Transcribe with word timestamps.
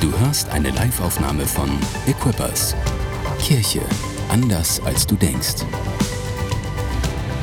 Du 0.00 0.16
hörst 0.20 0.48
eine 0.50 0.70
Liveaufnahme 0.70 1.44
von 1.44 1.68
Equippers. 2.06 2.76
Kirche 3.40 3.80
anders 4.28 4.80
als 4.84 5.08
du 5.08 5.16
denkst. 5.16 5.64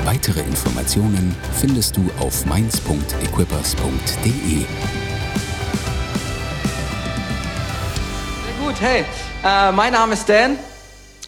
Weitere 0.05 0.39
Informationen 0.39 1.35
findest 1.59 1.97
du 1.97 2.09
auf 2.17 2.45
mainz.equippers.de. 2.45 4.65
Sehr 8.45 8.65
gut, 8.65 8.75
hey, 8.79 9.03
äh, 9.43 9.73
mein 9.73 9.91
Name 9.91 10.13
ist 10.13 10.29
Dan. 10.29 10.57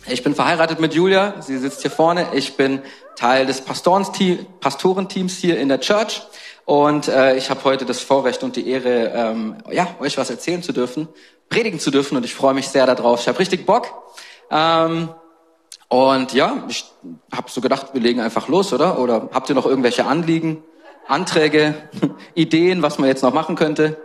Ich 0.08 0.24
bin 0.24 0.34
verheiratet 0.34 0.80
mit 0.80 0.94
Julia. 0.94 1.42
Sie 1.42 1.58
sitzt 1.58 1.82
hier 1.82 1.92
vorne. 1.92 2.28
Ich 2.36 2.56
bin 2.56 2.80
Teil 3.18 3.46
des 3.46 3.60
Pastorenteams 3.60 5.36
hier 5.36 5.60
in 5.60 5.68
der 5.68 5.82
Church. 5.82 6.22
Und 6.68 7.08
äh, 7.08 7.38
ich 7.38 7.50
habe 7.50 7.64
heute 7.64 7.86
das 7.86 8.02
Vorrecht 8.02 8.44
und 8.44 8.58
die 8.58 8.70
Ehre, 8.70 9.14
ähm, 9.16 9.56
ja, 9.72 9.88
euch 10.02 10.18
was 10.18 10.30
erzählen 10.30 10.62
zu 10.62 10.74
dürfen, 10.74 11.08
predigen 11.48 11.80
zu 11.80 11.92
dürfen. 11.92 12.18
Und 12.18 12.26
ich 12.26 12.36
freue 12.36 12.54
mich 12.54 12.68
sehr 12.68 12.86
darauf. 12.86 13.22
Ich 13.22 13.30
habe 13.30 13.40
richtig 13.40 13.66
Bock. 13.66 13.88
Ähm, 14.52 15.08
und 15.88 16.34
ja, 16.34 16.66
ich 16.68 16.84
habe 17.34 17.50
so 17.50 17.62
gedacht, 17.62 17.94
wir 17.94 18.02
legen 18.02 18.20
einfach 18.20 18.50
los, 18.50 18.74
oder? 18.74 19.00
Oder 19.00 19.30
habt 19.32 19.48
ihr 19.48 19.56
noch 19.56 19.66
irgendwelche 19.66 20.08
Anliegen, 20.08 20.62
Anträge, 21.08 21.74
Ideen, 22.34 22.82
was 22.82 23.00
man 23.00 23.08
jetzt 23.08 23.24
noch 23.24 23.34
machen 23.34 23.56
könnte? 23.56 23.96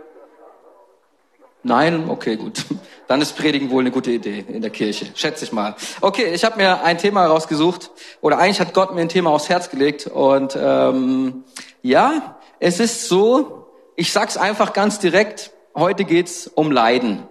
Nein? 1.63 2.09
Okay, 2.09 2.37
gut. 2.37 2.63
Dann 3.07 3.19
ist 3.19 3.35
Predigen 3.35 3.71
wohl 3.71 3.81
eine 3.81 3.91
gute 3.91 4.11
Idee 4.11 4.45
in 4.47 4.61
der 4.61 4.71
Kirche, 4.71 5.07
schätze 5.15 5.43
ich 5.43 5.51
mal. 5.51 5.75
Okay, 5.99 6.33
ich 6.33 6.45
habe 6.45 6.55
mir 6.55 6.81
ein 6.81 6.97
Thema 6.97 7.25
rausgesucht, 7.25 7.91
oder 8.21 8.37
eigentlich 8.37 8.61
hat 8.61 8.73
Gott 8.73 8.95
mir 8.95 9.01
ein 9.01 9.09
Thema 9.09 9.31
aufs 9.31 9.49
Herz 9.49 9.69
gelegt. 9.69 10.07
Und 10.07 10.57
ähm, 10.57 11.43
ja, 11.81 12.37
es 12.63 12.79
ist 12.79 13.09
so, 13.09 13.67
ich 13.97 14.13
sag's 14.13 14.37
einfach 14.37 14.71
ganz 14.71 14.97
direkt, 14.97 15.51
heute 15.75 16.05
geht's 16.05 16.47
um 16.47 16.71
Leiden. 16.71 17.27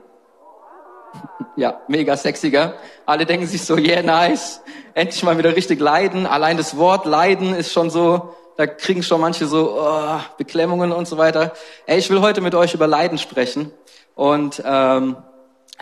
Ja, 1.55 1.83
mega 1.87 2.17
sexiger. 2.17 2.77
Alle 3.05 3.27
denken 3.27 3.47
sich 3.47 3.63
so, 3.63 3.77
yeah, 3.77 4.01
nice. 4.01 4.63
Endlich 4.95 5.23
mal 5.23 5.37
wieder 5.37 5.55
richtig 5.55 5.81
leiden. 5.81 6.25
Allein 6.27 6.57
das 6.57 6.79
Wort 6.79 7.05
leiden 7.05 7.55
ist 7.55 7.73
schon 7.73 7.91
so, 7.91 8.35
da 8.57 8.67
kriegen 8.67 9.03
schon 9.03 9.21
manche 9.21 9.47
so 9.47 9.79
oh, 9.79 10.19
Beklemmungen 10.39 10.93
und 10.93 11.07
so 11.07 11.19
weiter. 11.19 11.53
Ey, 11.85 11.99
ich 11.99 12.09
will 12.09 12.23
heute 12.23 12.41
mit 12.41 12.55
euch 12.55 12.73
über 12.73 12.87
Leiden 12.87 13.19
sprechen. 13.19 13.71
Und 14.15 14.63
ähm, 14.65 15.19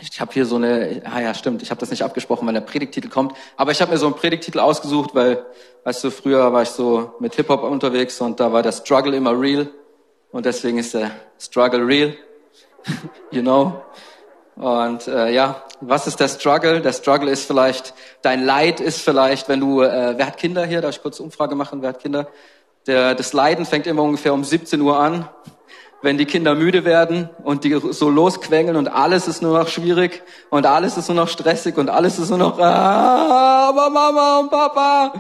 ich 0.00 0.20
habe 0.20 0.32
hier 0.32 0.46
so 0.46 0.56
eine, 0.56 1.02
ah 1.04 1.20
ja, 1.20 1.34
stimmt, 1.34 1.62
ich 1.62 1.70
habe 1.70 1.80
das 1.80 1.90
nicht 1.90 2.02
abgesprochen, 2.02 2.46
wenn 2.46 2.54
der 2.54 2.62
Predigtitel 2.62 3.08
kommt, 3.08 3.36
aber 3.56 3.70
ich 3.70 3.80
habe 3.80 3.92
mir 3.92 3.98
so 3.98 4.06
einen 4.06 4.14
Predigtitel 4.14 4.58
ausgesucht, 4.58 5.14
weil, 5.14 5.44
weißt 5.84 6.04
du, 6.04 6.10
früher 6.10 6.52
war 6.52 6.62
ich 6.62 6.70
so 6.70 7.14
mit 7.20 7.34
Hip-Hop 7.34 7.62
unterwegs 7.62 8.20
und 8.20 8.40
da 8.40 8.52
war 8.52 8.62
der 8.62 8.72
Struggle 8.72 9.16
immer 9.16 9.38
real 9.38 9.68
und 10.32 10.46
deswegen 10.46 10.78
ist 10.78 10.94
der 10.94 11.10
Struggle 11.38 11.86
real, 11.86 12.14
you 13.30 13.42
know. 13.42 13.82
Und 14.56 15.08
äh, 15.08 15.30
ja, 15.32 15.62
was 15.80 16.06
ist 16.06 16.20
der 16.20 16.28
Struggle? 16.28 16.80
Der 16.80 16.92
Struggle 16.92 17.30
ist 17.30 17.46
vielleicht, 17.46 17.94
dein 18.20 18.44
Leid 18.44 18.80
ist 18.80 19.00
vielleicht, 19.00 19.48
wenn 19.48 19.60
du, 19.60 19.80
äh, 19.80 20.14
wer 20.16 20.26
hat 20.26 20.36
Kinder 20.36 20.66
hier? 20.66 20.82
Darf 20.82 20.96
ich 20.96 21.02
kurz 21.02 21.18
Umfrage 21.18 21.54
machen? 21.54 21.80
Wer 21.80 21.90
hat 21.90 22.00
Kinder? 22.00 22.28
Der, 22.86 23.14
das 23.14 23.32
Leiden 23.32 23.64
fängt 23.64 23.86
immer 23.86 24.02
ungefähr 24.02 24.34
um 24.34 24.44
17 24.44 24.80
Uhr 24.80 24.98
an 24.98 25.28
wenn 26.02 26.16
die 26.16 26.24
Kinder 26.24 26.54
müde 26.54 26.84
werden 26.84 27.28
und 27.42 27.64
die 27.64 27.78
so 27.90 28.08
losquengeln 28.08 28.76
und 28.76 28.88
alles 28.88 29.28
ist 29.28 29.42
nur 29.42 29.58
noch 29.58 29.68
schwierig 29.68 30.22
und 30.48 30.66
alles 30.66 30.96
ist 30.96 31.08
nur 31.08 31.16
noch 31.16 31.28
stressig 31.28 31.76
und 31.76 31.90
alles 31.90 32.18
ist 32.18 32.30
nur 32.30 32.38
noch, 32.38 32.58
ah, 32.58 33.68
aber 33.68 33.90
Mama 33.90 34.38
und 34.38 34.50
Papa. 34.50 35.12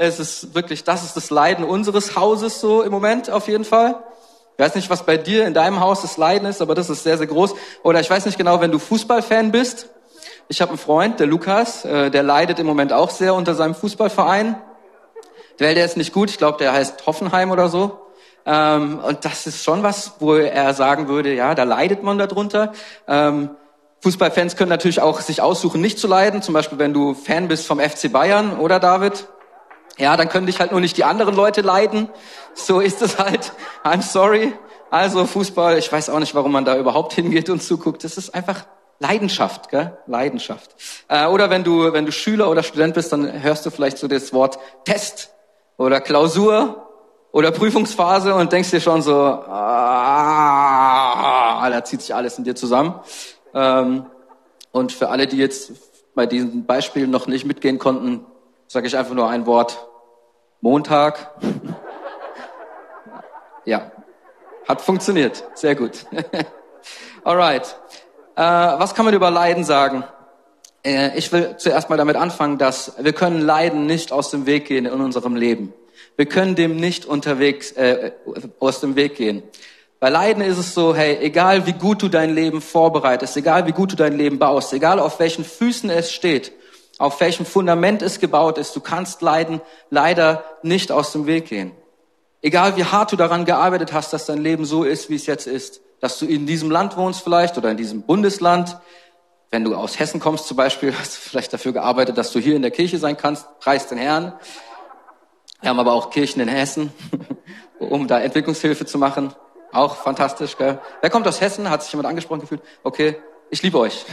Es 0.00 0.20
ist 0.20 0.54
wirklich, 0.54 0.84
das 0.84 1.02
ist 1.02 1.16
das 1.16 1.28
Leiden 1.28 1.64
unseres 1.64 2.14
Hauses 2.14 2.60
so 2.60 2.82
im 2.82 2.92
Moment 2.92 3.30
auf 3.30 3.48
jeden 3.48 3.64
Fall. 3.64 4.00
Ich 4.56 4.64
weiß 4.64 4.76
nicht, 4.76 4.90
was 4.90 5.02
bei 5.02 5.16
dir 5.16 5.44
in 5.44 5.54
deinem 5.54 5.80
Haus 5.80 6.02
das 6.02 6.16
Leiden 6.16 6.46
ist, 6.46 6.62
aber 6.62 6.76
das 6.76 6.88
ist 6.88 7.02
sehr, 7.02 7.18
sehr 7.18 7.26
groß. 7.26 7.56
Oder 7.82 7.98
ich 7.98 8.08
weiß 8.08 8.24
nicht 8.24 8.38
genau, 8.38 8.60
wenn 8.60 8.70
du 8.70 8.78
Fußballfan 8.78 9.50
bist. 9.50 9.88
Ich 10.46 10.60
habe 10.60 10.68
einen 10.68 10.78
Freund, 10.78 11.18
der 11.18 11.26
Lukas, 11.26 11.84
äh, 11.84 12.12
der 12.12 12.22
leidet 12.22 12.60
im 12.60 12.66
Moment 12.66 12.92
auch 12.92 13.10
sehr 13.10 13.34
unter 13.34 13.56
seinem 13.56 13.74
Fußballverein. 13.74 14.62
Der, 15.58 15.74
der 15.74 15.84
ist 15.84 15.96
nicht 15.96 16.12
gut, 16.12 16.30
ich 16.30 16.38
glaube, 16.38 16.58
der 16.58 16.72
heißt 16.72 17.04
Hoffenheim 17.04 17.50
oder 17.50 17.68
so. 17.68 17.98
Ähm, 18.46 19.00
und 19.00 19.24
das 19.24 19.48
ist 19.48 19.64
schon 19.64 19.82
was, 19.82 20.12
wo 20.20 20.36
er 20.36 20.74
sagen 20.74 21.08
würde, 21.08 21.34
ja, 21.34 21.56
da 21.56 21.64
leidet 21.64 22.04
man 22.04 22.18
darunter. 22.18 22.72
Ähm, 23.08 23.50
Fußballfans 24.02 24.54
können 24.54 24.70
natürlich 24.70 25.00
auch 25.00 25.20
sich 25.20 25.42
aussuchen, 25.42 25.80
nicht 25.80 25.98
zu 25.98 26.06
leiden. 26.06 26.40
Zum 26.40 26.54
Beispiel, 26.54 26.78
wenn 26.78 26.94
du 26.94 27.14
Fan 27.14 27.48
bist 27.48 27.66
vom 27.66 27.80
FC 27.80 28.12
Bayern, 28.12 28.60
oder 28.60 28.78
David? 28.78 29.26
Ja, 29.98 30.16
dann 30.16 30.28
können 30.28 30.46
dich 30.46 30.60
halt 30.60 30.70
nur 30.70 30.80
nicht 30.80 30.96
die 30.96 31.04
anderen 31.04 31.34
Leute 31.34 31.60
leiden. 31.60 32.08
So 32.54 32.80
ist 32.80 33.02
es 33.02 33.18
halt. 33.18 33.52
I'm 33.84 34.02
sorry. 34.02 34.52
Also 34.90 35.26
Fußball, 35.26 35.76
ich 35.76 35.92
weiß 35.92 36.08
auch 36.10 36.20
nicht, 36.20 36.34
warum 36.34 36.52
man 36.52 36.64
da 36.64 36.78
überhaupt 36.78 37.12
hingeht 37.12 37.50
und 37.50 37.62
zuguckt. 37.62 38.04
Das 38.04 38.16
ist 38.16 38.34
einfach 38.34 38.64
Leidenschaft, 39.00 39.68
gell? 39.68 39.98
Leidenschaft. 40.06 40.74
Äh, 41.08 41.26
oder 41.26 41.50
wenn 41.50 41.64
du, 41.64 41.92
wenn 41.92 42.06
du 42.06 42.12
Schüler 42.12 42.48
oder 42.50 42.62
Student 42.62 42.94
bist, 42.94 43.12
dann 43.12 43.42
hörst 43.42 43.66
du 43.66 43.70
vielleicht 43.70 43.98
so 43.98 44.08
das 44.08 44.32
Wort 44.32 44.58
Test 44.84 45.30
oder 45.76 46.00
Klausur 46.00 46.88
oder 47.30 47.50
Prüfungsphase 47.50 48.34
und 48.34 48.52
denkst 48.52 48.70
dir 48.70 48.80
schon 48.80 49.02
so, 49.02 49.14
ah, 49.14 49.58
da 51.70 51.84
zieht 51.84 52.00
sich 52.00 52.14
alles 52.14 52.38
in 52.38 52.44
dir 52.44 52.54
zusammen. 52.56 52.94
Ähm, 53.54 54.06
und 54.72 54.92
für 54.92 55.10
alle, 55.10 55.26
die 55.26 55.36
jetzt 55.36 55.72
bei 56.14 56.24
diesen 56.26 56.66
Beispielen 56.66 57.10
noch 57.10 57.26
nicht 57.26 57.44
mitgehen 57.44 57.78
konnten, 57.78 58.24
sage 58.68 58.86
ich 58.86 58.96
einfach 58.96 59.14
nur 59.14 59.28
ein 59.28 59.46
Wort. 59.46 59.88
Montag. 60.60 61.30
ja, 63.64 63.90
hat 64.68 64.82
funktioniert. 64.82 65.44
Sehr 65.54 65.74
gut. 65.74 66.06
Alright. 67.24 67.76
Äh, 68.36 68.42
was 68.42 68.94
kann 68.94 69.04
man 69.04 69.14
über 69.14 69.30
Leiden 69.30 69.64
sagen? 69.64 70.04
Äh, 70.84 71.16
ich 71.16 71.32
will 71.32 71.56
zuerst 71.56 71.88
mal 71.90 71.96
damit 71.96 72.16
anfangen, 72.16 72.58
dass 72.58 72.92
wir 72.98 73.12
können 73.12 73.40
Leiden 73.40 73.86
nicht 73.86 74.12
aus 74.12 74.30
dem 74.30 74.46
Weg 74.46 74.66
gehen 74.66 74.84
in 74.86 75.00
unserem 75.00 75.34
Leben. 75.34 75.72
Wir 76.16 76.26
können 76.26 76.54
dem 76.54 76.76
nicht 76.76 77.06
unterwegs 77.06 77.72
äh, 77.72 78.12
aus 78.60 78.80
dem 78.80 78.96
Weg 78.96 79.16
gehen. 79.16 79.42
Bei 80.00 80.10
Leiden 80.10 80.42
ist 80.42 80.58
es 80.58 80.74
so, 80.74 80.94
hey, 80.94 81.18
egal 81.20 81.66
wie 81.66 81.72
gut 81.72 82.02
du 82.02 82.08
dein 82.08 82.34
Leben 82.34 82.60
vorbereitest, 82.60 83.36
egal 83.36 83.66
wie 83.66 83.72
gut 83.72 83.92
du 83.92 83.96
dein 83.96 84.16
Leben 84.16 84.38
baust, 84.38 84.72
egal 84.72 85.00
auf 85.00 85.18
welchen 85.18 85.44
Füßen 85.44 85.90
es 85.90 86.12
steht, 86.12 86.52
auf 86.98 87.20
welchem 87.20 87.46
Fundament 87.46 88.02
es 88.02 88.20
gebaut 88.20 88.58
ist, 88.58 88.74
du 88.74 88.80
kannst 88.80 89.22
Leiden 89.22 89.60
leider 89.90 90.44
nicht 90.62 90.92
aus 90.92 91.12
dem 91.12 91.26
Weg 91.26 91.46
gehen. 91.46 91.72
Egal 92.42 92.76
wie 92.76 92.84
hart 92.84 93.12
du 93.12 93.16
daran 93.16 93.44
gearbeitet 93.44 93.92
hast, 93.92 94.12
dass 94.12 94.26
dein 94.26 94.38
Leben 94.38 94.64
so 94.64 94.84
ist, 94.84 95.08
wie 95.08 95.16
es 95.16 95.26
jetzt 95.26 95.46
ist, 95.46 95.80
dass 96.00 96.18
du 96.18 96.26
in 96.26 96.46
diesem 96.46 96.70
Land 96.70 96.96
wohnst 96.96 97.22
vielleicht 97.22 97.56
oder 97.58 97.70
in 97.70 97.76
diesem 97.76 98.02
Bundesland, 98.02 98.78
wenn 99.50 99.64
du 99.64 99.74
aus 99.74 99.98
Hessen 99.98 100.20
kommst 100.20 100.46
zum 100.46 100.56
Beispiel, 100.56 100.94
hast 100.98 101.16
du 101.16 101.28
vielleicht 101.28 101.52
dafür 101.52 101.72
gearbeitet, 101.72 102.18
dass 102.18 102.32
du 102.32 102.38
hier 102.38 102.56
in 102.56 102.62
der 102.62 102.70
Kirche 102.70 102.98
sein 102.98 103.16
kannst, 103.16 103.46
preis 103.60 103.88
den 103.88 103.98
Herrn. 103.98 104.32
Wir 105.60 105.70
haben 105.70 105.80
aber 105.80 105.92
auch 105.92 106.10
Kirchen 106.10 106.40
in 106.40 106.48
Hessen, 106.48 106.92
um 107.78 108.06
da 108.06 108.20
Entwicklungshilfe 108.20 108.86
zu 108.86 108.98
machen. 108.98 109.34
Auch 109.72 109.96
fantastisch, 109.96 110.56
gell? 110.56 110.80
Wer 111.00 111.10
kommt 111.10 111.26
aus 111.26 111.40
Hessen? 111.40 111.68
Hat 111.68 111.82
sich 111.82 111.92
jemand 111.92 112.08
angesprochen 112.08 112.40
gefühlt? 112.40 112.62
Okay, 112.84 113.16
ich 113.50 113.62
liebe 113.62 113.78
euch. 113.78 114.04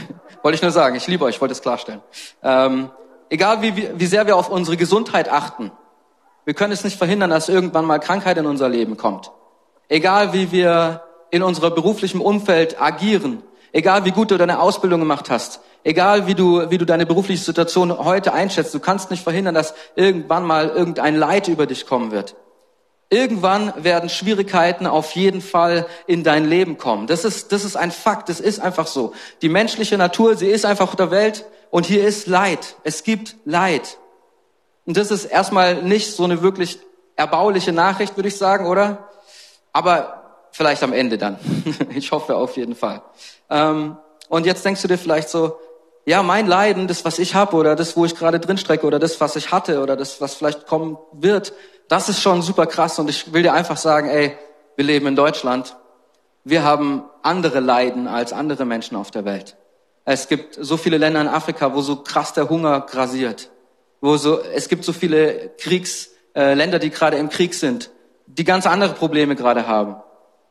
Wollte 0.44 0.56
ich 0.56 0.62
nur 0.62 0.72
sagen, 0.72 0.96
ich 0.96 1.08
liebe 1.08 1.26
euch, 1.26 1.42
wollte 1.42 1.54
es 1.54 1.62
klarstellen. 1.62 2.02
Ähm, 2.44 2.92
egal 3.30 3.62
wie, 3.62 3.90
wie, 4.00 4.06
sehr 4.06 4.28
wir 4.28 4.36
auf 4.36 4.50
unsere 4.50 4.78
Gesundheit 4.78 5.30
achten, 5.30 5.72
wir 6.46 6.54
können 6.54 6.74
es 6.74 6.84
nicht 6.84 6.98
verhindern, 6.98 7.32
dass 7.32 7.50
irgendwann 7.50 7.86
mal 7.86 8.00
Krankheit 8.00 8.38
in 8.38 8.46
unser 8.46 8.70
Leben 8.70 8.98
kommt. 8.98 9.32
Egal 9.90 10.34
wie 10.34 10.52
wir 10.52 11.04
in 11.32 11.42
unserem 11.42 11.74
beruflichen 11.74 12.22
Umfeld 12.22 12.80
agieren, 12.80 13.42
egal 13.72 14.06
wie 14.06 14.12
gut 14.12 14.32
du 14.32 14.38
deine 14.38 14.60
Ausbildung 14.60 15.00
gemacht 15.00 15.30
hast, 15.30 15.62
Egal 15.86 16.26
wie 16.26 16.34
du, 16.34 16.72
wie 16.72 16.80
du 16.80 16.86
deine 16.86 17.06
berufliche 17.06 17.44
Situation 17.44 17.96
heute 17.96 18.34
einschätzt, 18.34 18.74
du 18.74 18.80
kannst 18.80 19.12
nicht 19.12 19.22
verhindern, 19.22 19.54
dass 19.54 19.76
irgendwann 19.96 20.44
mal 20.44 20.70
irgendein 20.70 21.16
Leid 21.16 21.48
über 21.48 21.68
dich 21.68 21.86
kommen 21.86 22.10
wird. 22.10 22.36
Irgendwann 23.10 23.72
werden 23.84 24.10
Schwierigkeiten 24.10 24.88
auf 24.88 25.12
jeden 25.12 25.42
Fall 25.42 25.86
in 26.08 26.24
dein 26.24 26.46
Leben 26.46 26.78
kommen. 26.78 27.06
Das 27.06 27.24
ist, 27.24 27.52
das 27.52 27.64
ist 27.64 27.76
ein 27.76 27.92
Fakt, 27.92 28.30
das 28.30 28.40
ist 28.40 28.60
einfach 28.60 28.88
so. 28.88 29.14
Die 29.42 29.50
menschliche 29.50 29.98
Natur, 29.98 30.36
sie 30.36 30.50
ist 30.50 30.66
einfach 30.66 30.96
der 30.96 31.12
Welt 31.12 31.46
und 31.70 31.86
hier 31.86 32.06
ist 32.06 32.26
Leid. 32.28 32.76
Es 32.84 33.04
gibt 33.04 33.36
Leid. 33.46 33.98
Und 34.86 34.98
das 34.98 35.12
ist 35.12 35.26
erstmal 35.26 35.84
nicht 35.84 36.12
so 36.14 36.24
eine 36.24 36.42
wirklich 36.42 36.80
erbauliche 37.16 37.72
Nachricht, 37.72 38.16
würde 38.18 38.30
ich 38.30 38.38
sagen, 38.38 38.66
oder? 38.66 39.10
Aber 39.72 40.48
vielleicht 40.52 40.84
am 40.84 40.94
Ende 40.94 41.18
dann. 41.18 41.38
ich 41.96 42.12
hoffe 42.12 42.36
auf 42.36 42.58
jeden 42.58 42.76
Fall. 42.76 43.02
Ähm, 43.50 43.98
und 44.30 44.46
jetzt 44.46 44.66
denkst 44.66 44.82
du 44.82 44.88
dir 44.88 44.98
vielleicht 44.98 45.30
so, 45.30 45.60
ja, 46.06 46.22
mein 46.22 46.46
Leiden, 46.46 46.88
das, 46.88 47.04
was 47.04 47.18
ich 47.18 47.34
habe 47.34 47.56
oder 47.56 47.76
das, 47.76 47.98
wo 47.98 48.06
ich 48.06 48.16
gerade 48.16 48.40
drin 48.40 48.60
strecke 48.60 48.86
oder 48.86 49.00
das, 49.00 49.20
was 49.20 49.36
ich 49.36 49.52
hatte 49.52 49.82
oder 49.82 49.96
das, 49.96 50.22
was 50.22 50.36
vielleicht 50.36 50.68
kommen 50.68 50.98
wird, 51.12 51.54
das 51.88 52.10
ist 52.10 52.22
schon 52.22 52.44
super 52.44 52.68
krass 52.68 53.00
und 53.00 53.10
ich 53.10 53.34
will 53.34 53.42
dir 53.42 53.54
einfach 53.54 53.78
sagen, 53.78 54.08
ey, 54.10 54.38
wir 54.76 54.86
leben 54.86 55.08
in 55.08 55.16
Deutschland. 55.16 55.76
Wir 56.44 56.64
haben 56.64 57.04
andere 57.24 57.60
Leiden 57.60 58.08
als 58.08 58.34
andere 58.34 58.66
Menschen 58.66 58.96
auf 58.96 59.10
der 59.10 59.26
Welt. 59.26 59.58
Es 60.04 60.28
gibt 60.28 60.56
so 60.60 60.78
viele 60.78 61.00
Länder 61.00 61.22
in 61.22 61.28
Afrika, 61.28 61.74
wo 61.74 61.82
so 61.82 61.98
krass 61.98 62.34
der 62.34 62.50
Hunger 62.50 62.82
grasiert. 62.82 63.50
Wo 64.00 64.18
so, 64.18 64.40
es 64.40 64.70
gibt 64.70 64.86
so 64.86 64.94
viele 64.94 65.54
Kriegsländer, 65.58 66.78
äh, 66.78 66.80
die 66.80 66.92
gerade 66.92 67.18
im 67.18 67.30
Krieg 67.30 67.56
sind, 67.56 67.90
die 68.28 68.44
ganz 68.44 68.68
andere 68.68 68.94
Probleme 68.94 69.36
gerade 69.36 69.68
haben. 69.68 69.96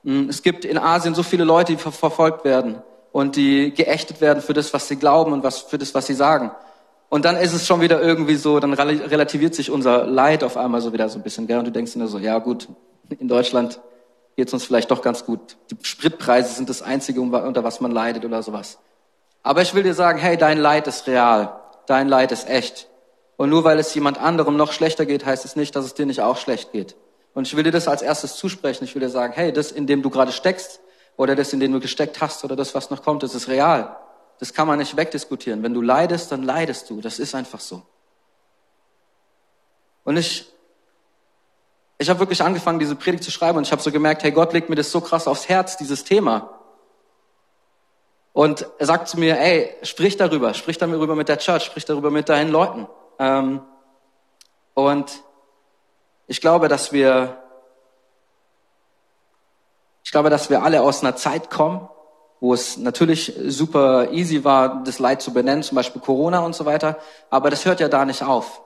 Hm, 0.02 0.28
es 0.28 0.42
gibt 0.42 0.64
in 0.64 0.78
Asien 0.78 1.14
so 1.14 1.22
viele 1.22 1.44
Leute, 1.44 1.72
die 1.72 1.78
ver 1.78 1.92
verfolgt 1.92 2.44
werden 2.44 2.82
und 3.14 3.36
die 3.36 3.72
geächtet 3.72 4.20
werden 4.20 4.42
für 4.42 4.54
das, 4.54 4.74
was 4.74 4.88
sie 4.88 4.96
glauben 4.96 5.32
und 5.32 5.44
was, 5.44 5.60
für 5.60 5.78
das, 5.78 5.94
was 5.94 6.08
sie 6.08 6.14
sagen. 6.14 6.50
Und 7.08 7.24
dann 7.24 7.36
ist 7.36 7.52
es 7.52 7.64
schon 7.64 7.80
wieder 7.80 8.02
irgendwie 8.02 8.34
so, 8.34 8.58
dann 8.58 8.72
relativiert 8.72 9.54
sich 9.54 9.70
unser 9.70 10.04
Leid 10.04 10.42
auf 10.42 10.56
einmal 10.56 10.80
so 10.80 10.92
wieder 10.92 11.08
so 11.08 11.20
ein 11.20 11.22
bisschen, 11.22 11.46
gell? 11.46 11.60
Und 11.60 11.66
du 11.66 11.70
denkst 11.70 11.94
nur 11.94 12.08
so, 12.08 12.18
ja 12.18 12.40
gut, 12.40 12.66
in 13.16 13.28
Deutschland 13.28 13.80
geht 14.34 14.48
es 14.48 14.52
uns 14.52 14.64
vielleicht 14.64 14.90
doch 14.90 15.00
ganz 15.00 15.24
gut. 15.24 15.56
Die 15.70 15.76
Spritpreise 15.86 16.52
sind 16.54 16.68
das 16.68 16.82
Einzige, 16.82 17.20
unter 17.20 17.62
was 17.62 17.80
man 17.80 17.92
leidet 17.92 18.24
oder 18.24 18.42
sowas. 18.42 18.78
Aber 19.44 19.62
ich 19.62 19.76
will 19.76 19.84
dir 19.84 19.94
sagen, 19.94 20.18
hey, 20.18 20.36
dein 20.36 20.58
Leid 20.58 20.88
ist 20.88 21.06
real. 21.06 21.60
Dein 21.86 22.08
Leid 22.08 22.32
ist 22.32 22.48
echt. 22.48 22.88
Und 23.36 23.48
nur 23.48 23.62
weil 23.62 23.78
es 23.78 23.94
jemand 23.94 24.18
anderem 24.18 24.56
noch 24.56 24.72
schlechter 24.72 25.06
geht, 25.06 25.24
heißt 25.24 25.44
es 25.44 25.54
nicht, 25.54 25.76
dass 25.76 25.84
es 25.84 25.94
dir 25.94 26.06
nicht 26.06 26.20
auch 26.20 26.36
schlecht 26.36 26.72
geht. 26.72 26.96
Und 27.32 27.46
ich 27.46 27.54
will 27.54 27.62
dir 27.62 27.70
das 27.70 27.86
als 27.86 28.02
erstes 28.02 28.34
zusprechen. 28.34 28.82
Ich 28.82 28.96
will 28.96 29.02
dir 29.02 29.08
sagen, 29.08 29.34
hey, 29.36 29.52
das, 29.52 29.70
in 29.70 29.86
dem 29.86 30.02
du 30.02 30.10
gerade 30.10 30.32
steckst, 30.32 30.80
oder 31.16 31.36
das, 31.36 31.52
in 31.52 31.60
dem 31.60 31.72
du 31.72 31.80
gesteckt 31.80 32.20
hast, 32.20 32.44
oder 32.44 32.56
das, 32.56 32.74
was 32.74 32.90
noch 32.90 33.02
kommt, 33.02 33.22
das 33.22 33.34
ist 33.34 33.48
real. 33.48 33.96
Das 34.38 34.52
kann 34.52 34.66
man 34.66 34.78
nicht 34.78 34.96
wegdiskutieren. 34.96 35.62
Wenn 35.62 35.74
du 35.74 35.80
leidest, 35.80 36.32
dann 36.32 36.42
leidest 36.42 36.90
du. 36.90 37.00
Das 37.00 37.18
ist 37.18 37.34
einfach 37.34 37.60
so. 37.60 37.82
Und 40.02 40.16
ich, 40.16 40.46
ich 41.98 42.10
habe 42.10 42.18
wirklich 42.18 42.42
angefangen, 42.42 42.78
diese 42.78 42.96
Predigt 42.96 43.24
zu 43.24 43.30
schreiben 43.30 43.58
und 43.58 43.66
ich 43.66 43.72
habe 43.72 43.80
so 43.80 43.90
gemerkt, 43.92 44.22
hey, 44.22 44.32
Gott 44.32 44.52
legt 44.52 44.68
mir 44.68 44.76
das 44.76 44.90
so 44.90 45.00
krass 45.00 45.26
aufs 45.26 45.48
Herz, 45.48 45.76
dieses 45.76 46.04
Thema. 46.04 46.50
Und 48.32 48.66
er 48.78 48.86
sagt 48.86 49.08
zu 49.08 49.18
mir, 49.18 49.38
ey, 49.38 49.76
sprich 49.82 50.16
darüber, 50.16 50.54
sprich 50.54 50.76
darüber 50.76 51.14
mit 51.14 51.28
der 51.28 51.38
Church, 51.38 51.64
sprich 51.64 51.84
darüber 51.84 52.10
mit 52.10 52.28
deinen 52.28 52.50
Leuten. 52.50 52.88
Ähm, 53.20 53.62
und 54.74 55.22
ich 56.26 56.40
glaube, 56.40 56.66
dass 56.66 56.92
wir, 56.92 57.43
ich 60.04 60.10
glaube, 60.10 60.30
dass 60.30 60.50
wir 60.50 60.62
alle 60.62 60.82
aus 60.82 61.02
einer 61.02 61.16
Zeit 61.16 61.50
kommen, 61.50 61.88
wo 62.38 62.52
es 62.52 62.76
natürlich 62.76 63.32
super 63.46 64.12
easy 64.12 64.44
war, 64.44 64.84
das 64.84 64.98
Leid 64.98 65.22
zu 65.22 65.32
benennen, 65.32 65.62
zum 65.62 65.76
Beispiel 65.76 66.02
Corona 66.02 66.40
und 66.40 66.54
so 66.54 66.66
weiter. 66.66 66.98
Aber 67.30 67.48
das 67.48 67.64
hört 67.64 67.80
ja 67.80 67.88
da 67.88 68.04
nicht 68.04 68.22
auf. 68.22 68.60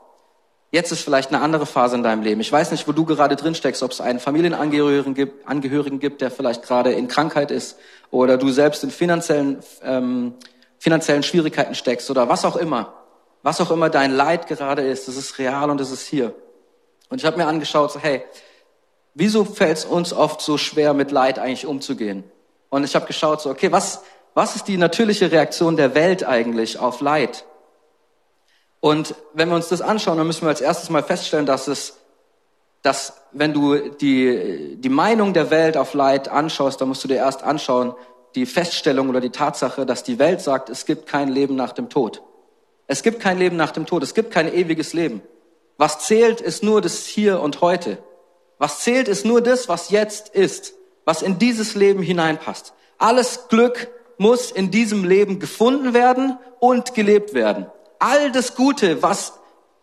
Jetzt 0.70 0.90
ist 0.90 1.00
vielleicht 1.00 1.32
eine 1.32 1.40
andere 1.40 1.64
Phase 1.64 1.94
in 1.94 2.02
deinem 2.02 2.23
Leben. 2.23 2.40
Ich 2.40 2.52
weiß 2.52 2.73
nicht, 2.73 2.87
wo 2.88 2.93
du 2.93 3.06
gerade 3.06 3.37
drin 3.37 3.55
steckst, 3.55 3.82
ob 3.82 3.93
es 3.93 4.00
einen 4.00 4.19
Familienangehörigen 4.19 5.14
gibt, 5.14 5.49
Angehörigen 5.49 6.00
gibt, 6.00 6.20
der 6.20 6.31
vielleicht 6.31 6.62
gerade 6.62 6.93
in 6.93 7.08
Krankheit 7.08 7.50
ist 7.50 7.79
oder 8.11 8.37
du 8.37 8.50
selbst 8.50 8.82
in 8.82 8.90
finanziellen, 8.90 9.61
ähm, 9.82 10.35
finanziellen 10.79 11.23
Schwierigkeiten 11.23 11.75
steckst 11.75 12.11
oder 12.11 12.29
was 12.29 12.44
auch 12.44 12.56
immer. 12.56 12.93
Was 13.43 13.61
auch 13.61 13.70
immer 13.70 13.88
dein 13.88 14.11
Leid 14.11 14.49
gerade 14.49 14.82
ist, 14.82 15.06
das 15.06 15.17
ist 15.17 15.38
real 15.38 15.70
und 15.70 15.81
das 15.81 15.93
ist 15.93 16.06
hier. 16.06 16.35
Und 17.08 17.19
ich 17.19 17.25
habe 17.25 17.38
mir 17.38 17.46
angeschaut, 17.46 17.93
so, 17.93 18.00
hey, 18.00 18.25
wieso 19.19 19.44
fällt 19.44 19.79
es 19.79 19.85
uns 19.85 20.12
oft 20.12 20.41
so 20.41 20.56
schwer, 20.56 20.94
mit 20.94 21.11
Leid 21.11 21.38
eigentlich 21.38 21.67
umzugehen? 21.67 22.25
Und 22.70 22.85
ich 22.85 22.94
habe 22.94 23.06
geschaut, 23.06 23.41
so, 23.41 23.50
okay, 23.50 23.73
was, 23.73 24.03
was 24.35 24.55
ist 24.55 24.69
die 24.69 24.76
natürliche 24.76 25.32
Reaktion 25.32 25.76
der 25.76 25.94
Welt 25.94 26.25
eigentlich 26.25 26.79
auf 26.79 27.00
Leid? 27.00 27.44
Und 28.81 29.17
wenn 29.35 29.49
wir 29.49 29.56
uns 29.56 29.69
das 29.69 29.81
anschauen, 29.81 30.19
dann 30.19 30.26
müssen 30.26 30.43
wir 30.43 30.50
als 30.50 30.61
erstes 30.61 30.88
mal 30.88 31.03
feststellen, 31.03 31.47
dass 31.47 31.67
es, 31.67 31.99
dass 32.82 33.15
wenn 33.32 33.53
du 33.53 33.76
die, 33.88 34.76
die 34.76 34.88
Meinung 34.88 35.32
der 35.32 35.50
Welt 35.50 35.76
auf 35.76 35.94
Leid 35.94 36.29
anschaust, 36.29 36.81
dann 36.81 36.88
musst 36.88 37.03
du 37.03 37.09
dir 37.09 37.17
erst 37.17 37.43
anschauen, 37.43 37.94
die 38.37 38.47
Feststellung 38.47 39.09
oder 39.09 39.21
die 39.21 39.31
Tatsache, 39.31 39.85
dass 39.85 40.05
die 40.05 40.21
Welt 40.21 40.41
sagt, 40.41 40.71
es 40.71 40.87
gibt 40.87 41.09
kein 41.09 41.29
Leben 41.29 41.56
nach 41.56 41.73
dem 41.73 41.88
Tod. 41.88 42.23
Es 42.87 43.03
gibt 43.03 43.19
kein 43.19 43.38
Leben 43.38 43.56
nach 43.56 43.73
dem 43.73 43.85
Tod. 43.85 44.05
Es 44.05 44.14
gibt 44.14 44.31
kein 44.31 44.53
ewiges 44.53 44.93
Leben. 44.93 45.23
Was 45.76 46.06
zählt, 46.06 46.41
ist 46.41 46.62
nur 46.62 46.81
das 46.81 47.05
Hier 47.06 47.41
und 47.41 47.61
heute. 47.62 47.99
Was 48.59 48.81
zählt, 48.81 49.09
ist 49.09 49.25
nur 49.25 49.41
das, 49.41 49.69
was 49.69 49.91
jetzt 49.91 50.31
ist, 50.31 50.75
was 51.05 51.23
in 51.23 51.39
dieses 51.39 51.75
Leben 51.75 52.03
hineinpasst. 52.03 52.75
Alles 52.99 53.49
Glück 53.49 53.89
muss 54.19 54.51
in 54.51 54.71
diesem 54.71 55.05
Leben 55.05 55.39
gefunden 55.39 55.95
werden 55.95 56.39
und 56.59 56.95
gelebt 56.95 57.35
werden. 57.35 57.67
All 58.01 58.33
das 58.33 58.57
Gute, 58.57 59.03
was, 59.03 59.35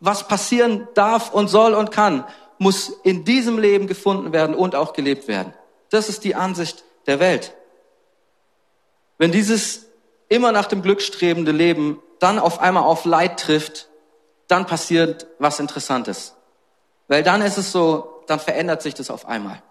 was 0.01 0.27
passieren 0.27 0.87
darf 0.93 1.33
und 1.33 1.47
soll 1.47 1.73
und 1.73 1.91
kann, 1.91 2.25
muss 2.57 2.89
in 3.03 3.25
diesem 3.25 3.57
Leben 3.57 3.87
gefunden 3.87 4.33
werden 4.33 4.55
und 4.55 4.75
auch 4.75 4.93
gelebt 4.93 5.27
werden. 5.27 5.53
Das 5.89 6.09
ist 6.09 6.23
die 6.23 6.35
Ansicht 6.35 6.83
der 7.07 7.19
Welt. 7.19 7.53
Wenn 9.17 9.31
dieses 9.31 9.85
immer 10.27 10.51
nach 10.51 10.65
dem 10.65 10.81
Glück 10.81 11.01
strebende 11.01 11.51
Leben 11.51 12.01
dann 12.19 12.39
auf 12.39 12.59
einmal 12.59 12.83
auf 12.83 13.05
Leid 13.05 13.39
trifft, 13.39 13.87
dann 14.47 14.65
passiert 14.65 15.27
was 15.39 15.59
Interessantes. 15.59 16.35
Weil 17.07 17.23
dann 17.23 17.41
ist 17.41 17.57
es 17.57 17.71
so, 17.71 18.14
dann 18.27 18.39
verändert 18.39 18.81
sich 18.81 18.93
das 18.93 19.09
auf 19.09 19.27
einmal. 19.27 19.61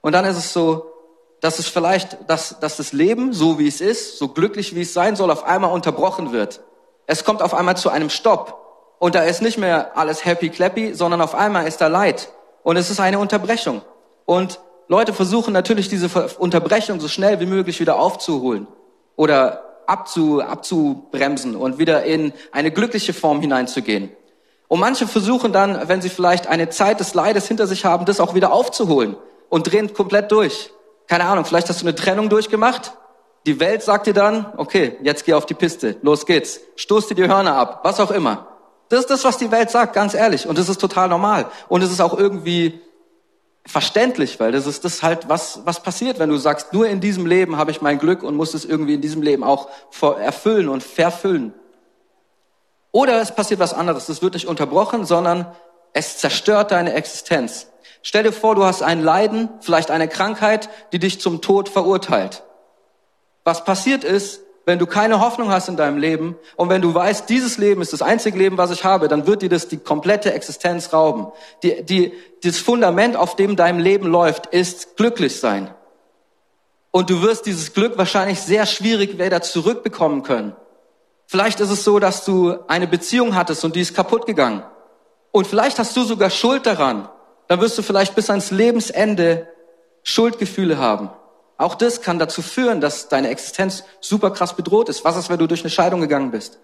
Und 0.00 0.12
dann 0.12 0.24
ist 0.24 0.36
es 0.36 0.52
so, 0.52 0.92
dass 1.40 1.58
es 1.58 1.68
vielleicht, 1.68 2.18
dass, 2.28 2.58
dass 2.60 2.76
das 2.76 2.92
Leben, 2.92 3.32
so 3.32 3.58
wie 3.58 3.68
es 3.68 3.80
ist, 3.80 4.18
so 4.18 4.28
glücklich 4.28 4.74
wie 4.74 4.82
es 4.82 4.92
sein 4.92 5.16
soll, 5.16 5.30
auf 5.30 5.44
einmal 5.44 5.72
unterbrochen 5.72 6.32
wird. 6.32 6.60
Es 7.06 7.24
kommt 7.24 7.42
auf 7.42 7.54
einmal 7.54 7.76
zu 7.76 7.90
einem 7.90 8.10
Stopp. 8.10 8.64
Und 8.98 9.14
da 9.14 9.22
ist 9.22 9.42
nicht 9.42 9.58
mehr 9.58 9.96
alles 9.96 10.24
happy 10.24 10.50
clappy, 10.50 10.94
sondern 10.94 11.20
auf 11.20 11.34
einmal 11.34 11.68
ist 11.68 11.80
da 11.80 11.86
Leid. 11.86 12.30
Und 12.64 12.76
es 12.76 12.90
ist 12.90 12.98
eine 12.98 13.20
Unterbrechung. 13.20 13.82
Und 14.24 14.60
Leute 14.88 15.12
versuchen 15.12 15.52
natürlich 15.52 15.88
diese 15.88 16.08
Unterbrechung 16.38 16.98
so 16.98 17.08
schnell 17.08 17.40
wie 17.40 17.46
möglich 17.46 17.78
wieder 17.78 17.98
aufzuholen 18.00 18.66
oder 19.16 19.62
abzu, 19.86 20.42
abzubremsen 20.42 21.56
und 21.56 21.78
wieder 21.78 22.04
in 22.04 22.32
eine 22.52 22.70
glückliche 22.70 23.12
Form 23.12 23.40
hineinzugehen. 23.40 24.10
Und 24.68 24.80
manche 24.80 25.06
versuchen 25.06 25.52
dann, 25.52 25.88
wenn 25.88 26.02
sie 26.02 26.10
vielleicht 26.10 26.46
eine 26.46 26.68
Zeit 26.68 27.00
des 27.00 27.14
Leides 27.14 27.48
hinter 27.48 27.66
sich 27.66 27.84
haben, 27.84 28.04
das 28.04 28.20
auch 28.20 28.34
wieder 28.34 28.52
aufzuholen 28.52 29.16
und 29.48 29.70
drehen 29.70 29.92
komplett 29.94 30.30
durch. 30.30 30.70
Keine 31.06 31.24
Ahnung, 31.24 31.46
vielleicht 31.46 31.70
hast 31.70 31.80
du 31.80 31.86
eine 31.86 31.94
Trennung 31.94 32.28
durchgemacht. 32.28 32.92
Die 33.46 33.60
Welt 33.60 33.82
sagt 33.82 34.06
dir 34.06 34.12
dann, 34.12 34.52
okay, 34.58 34.98
jetzt 35.02 35.24
geh 35.24 35.32
auf 35.32 35.46
die 35.46 35.54
Piste, 35.54 35.96
los 36.02 36.26
geht's, 36.26 36.60
stoß 36.76 37.06
dir 37.08 37.14
die 37.14 37.28
Hörner 37.28 37.56
ab, 37.56 37.80
was 37.82 37.98
auch 37.98 38.10
immer. 38.10 38.46
Das 38.90 39.00
ist 39.00 39.10
das, 39.10 39.24
was 39.24 39.38
die 39.38 39.50
Welt 39.50 39.70
sagt, 39.70 39.94
ganz 39.94 40.12
ehrlich. 40.12 40.46
Und 40.46 40.58
das 40.58 40.68
ist 40.68 40.80
total 40.80 41.08
normal. 41.08 41.46
Und 41.68 41.82
es 41.82 41.90
ist 41.90 42.00
auch 42.00 42.18
irgendwie 42.18 42.80
verständlich, 43.64 44.40
weil 44.40 44.52
das 44.52 44.66
ist 44.66 44.84
das 44.84 45.02
halt, 45.02 45.28
was, 45.28 45.60
was 45.64 45.82
passiert, 45.82 46.18
wenn 46.18 46.30
du 46.30 46.36
sagst, 46.36 46.72
nur 46.72 46.86
in 46.88 47.00
diesem 47.00 47.26
Leben 47.26 47.56
habe 47.56 47.70
ich 47.70 47.82
mein 47.82 47.98
Glück 47.98 48.22
und 48.22 48.34
muss 48.34 48.54
es 48.54 48.64
irgendwie 48.64 48.94
in 48.94 49.00
diesem 49.00 49.22
Leben 49.22 49.44
auch 49.44 49.68
erfüllen 50.18 50.68
und 50.68 50.82
verfüllen. 50.82 51.54
Oder 52.98 53.20
es 53.20 53.30
passiert 53.30 53.60
was 53.60 53.74
anderes. 53.74 54.08
Es 54.08 54.22
wird 54.22 54.34
nicht 54.34 54.48
unterbrochen, 54.48 55.04
sondern 55.04 55.46
es 55.92 56.18
zerstört 56.18 56.72
deine 56.72 56.94
Existenz. 56.94 57.68
Stell 58.02 58.24
dir 58.24 58.32
vor, 58.32 58.56
du 58.56 58.64
hast 58.64 58.82
ein 58.82 59.04
Leiden, 59.04 59.48
vielleicht 59.60 59.92
eine 59.92 60.08
Krankheit, 60.08 60.68
die 60.90 60.98
dich 60.98 61.20
zum 61.20 61.40
Tod 61.40 61.68
verurteilt. 61.68 62.42
Was 63.44 63.64
passiert 63.64 64.02
ist, 64.02 64.40
wenn 64.66 64.80
du 64.80 64.86
keine 64.86 65.20
Hoffnung 65.20 65.48
hast 65.48 65.68
in 65.68 65.76
deinem 65.76 65.96
Leben 65.96 66.34
und 66.56 66.70
wenn 66.70 66.82
du 66.82 66.92
weißt, 66.92 67.28
dieses 67.28 67.56
Leben 67.56 67.82
ist 67.82 67.92
das 67.92 68.02
einzige 68.02 68.36
Leben, 68.36 68.58
was 68.58 68.72
ich 68.72 68.82
habe, 68.82 69.06
dann 69.06 69.28
wird 69.28 69.42
dir 69.42 69.48
das 69.48 69.68
die 69.68 69.78
komplette 69.78 70.32
Existenz 70.32 70.92
rauben. 70.92 71.28
Die, 71.62 71.84
die, 71.84 72.12
das 72.42 72.58
Fundament, 72.58 73.14
auf 73.14 73.36
dem 73.36 73.54
dein 73.54 73.78
Leben 73.78 74.08
läuft, 74.08 74.46
ist 74.46 74.96
glücklich 74.96 75.38
sein. 75.38 75.72
Und 76.90 77.10
du 77.10 77.22
wirst 77.22 77.46
dieses 77.46 77.74
Glück 77.74 77.96
wahrscheinlich 77.96 78.40
sehr 78.40 78.66
schwierig 78.66 79.20
wieder 79.20 79.40
zurückbekommen 79.40 80.24
können. 80.24 80.56
Vielleicht 81.30 81.60
ist 81.60 81.68
es 81.68 81.84
so, 81.84 81.98
dass 81.98 82.24
du 82.24 82.56
eine 82.68 82.86
Beziehung 82.86 83.34
hattest 83.34 83.62
und 83.62 83.76
die 83.76 83.82
ist 83.82 83.94
kaputt 83.94 84.24
gegangen. 84.24 84.62
Und 85.30 85.46
vielleicht 85.46 85.78
hast 85.78 85.94
du 85.94 86.02
sogar 86.04 86.30
Schuld 86.30 86.64
daran. 86.64 87.06
Dann 87.48 87.60
wirst 87.60 87.76
du 87.76 87.82
vielleicht 87.82 88.14
bis 88.14 88.30
ans 88.30 88.50
Lebensende 88.50 89.46
Schuldgefühle 90.02 90.78
haben. 90.78 91.10
Auch 91.58 91.74
das 91.74 92.00
kann 92.00 92.18
dazu 92.18 92.40
führen, 92.40 92.80
dass 92.80 93.08
deine 93.08 93.28
Existenz 93.28 93.84
super 94.00 94.30
krass 94.30 94.54
bedroht 94.54 94.88
ist. 94.88 95.04
Was 95.04 95.18
ist, 95.18 95.28
wenn 95.28 95.38
du 95.38 95.46
durch 95.46 95.60
eine 95.60 95.68
Scheidung 95.68 96.00
gegangen 96.00 96.30
bist? 96.30 96.60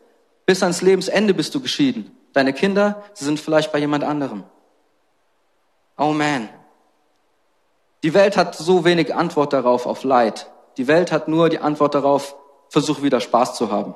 Bis 0.46 0.62
ans 0.62 0.80
Lebensende 0.80 1.34
bist 1.34 1.54
du 1.54 1.60
geschieden. 1.60 2.16
Deine 2.32 2.54
Kinder, 2.54 3.02
sie 3.12 3.26
sind 3.26 3.40
vielleicht 3.40 3.70
bei 3.70 3.78
jemand 3.80 4.02
anderem. 4.02 4.44
Oh 5.98 6.12
man. 6.12 6.48
Die 8.02 8.14
Welt 8.14 8.38
hat 8.38 8.54
so 8.54 8.86
wenig 8.86 9.14
Antwort 9.14 9.52
darauf 9.52 9.84
auf 9.84 10.04
Leid. 10.04 10.50
Die 10.78 10.86
Welt 10.86 11.12
hat 11.12 11.28
nur 11.28 11.50
die 11.50 11.58
Antwort 11.58 11.94
darauf, 11.94 12.34
versuch 12.70 13.02
wieder 13.02 13.20
Spaß 13.20 13.56
zu 13.56 13.70
haben. 13.70 13.94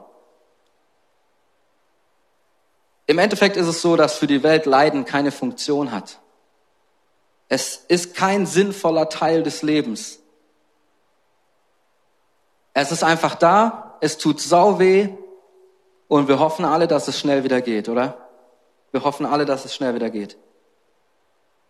Im 3.09 3.19
Endeffekt 3.19 3.57
ist 3.57 3.67
es 3.67 3.81
so, 3.81 3.97
dass 3.97 4.19
für 4.19 4.27
die 4.27 4.43
Welt 4.43 4.67
Leiden 4.67 5.07
keine 5.07 5.33
Funktion 5.33 5.93
hat. 5.93 6.19
Es 7.49 7.83
ist 7.89 8.15
kein 8.15 8.45
sinnvoller 8.45 9.09
Teil 9.09 9.43
des 9.43 9.63
Lebens. 9.63 10.19
Es 12.75 12.93
ist 12.93 13.03
einfach 13.03 13.35
da, 13.35 13.97
es 14.03 14.19
tut 14.19 14.43
sau 14.43 14.79
weh 14.79 15.09
und 16.07 16.29
wir 16.29 16.39
hoffen 16.39 16.67
alle, 16.67 16.87
dass 16.87 17.09
es 17.09 17.19
schnell 17.19 17.45
wieder 17.45 17.63
geht, 17.63 17.89
oder? 17.89 18.29
Wir 18.93 19.03
hoffen 19.05 19.25
alle, 19.25 19.47
dass 19.47 19.65
es 19.65 19.75
schnell 19.75 19.95
wieder 19.95 20.11
geht. 20.11 20.37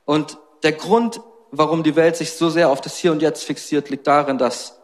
Und 0.05 0.39
der 0.65 0.73
Grund, 0.73 1.21
warum 1.53 1.85
die 1.85 1.95
Welt 1.95 2.17
sich 2.17 2.33
so 2.33 2.51
sehr 2.51 2.69
auf 2.69 2.81
das 2.81 2.97
Hier 2.97 3.13
und 3.13 3.23
Jetzt 3.23 3.45
fixiert, 3.45 3.91
liegt 3.91 4.09
darin, 4.09 4.39
dass 4.39 4.81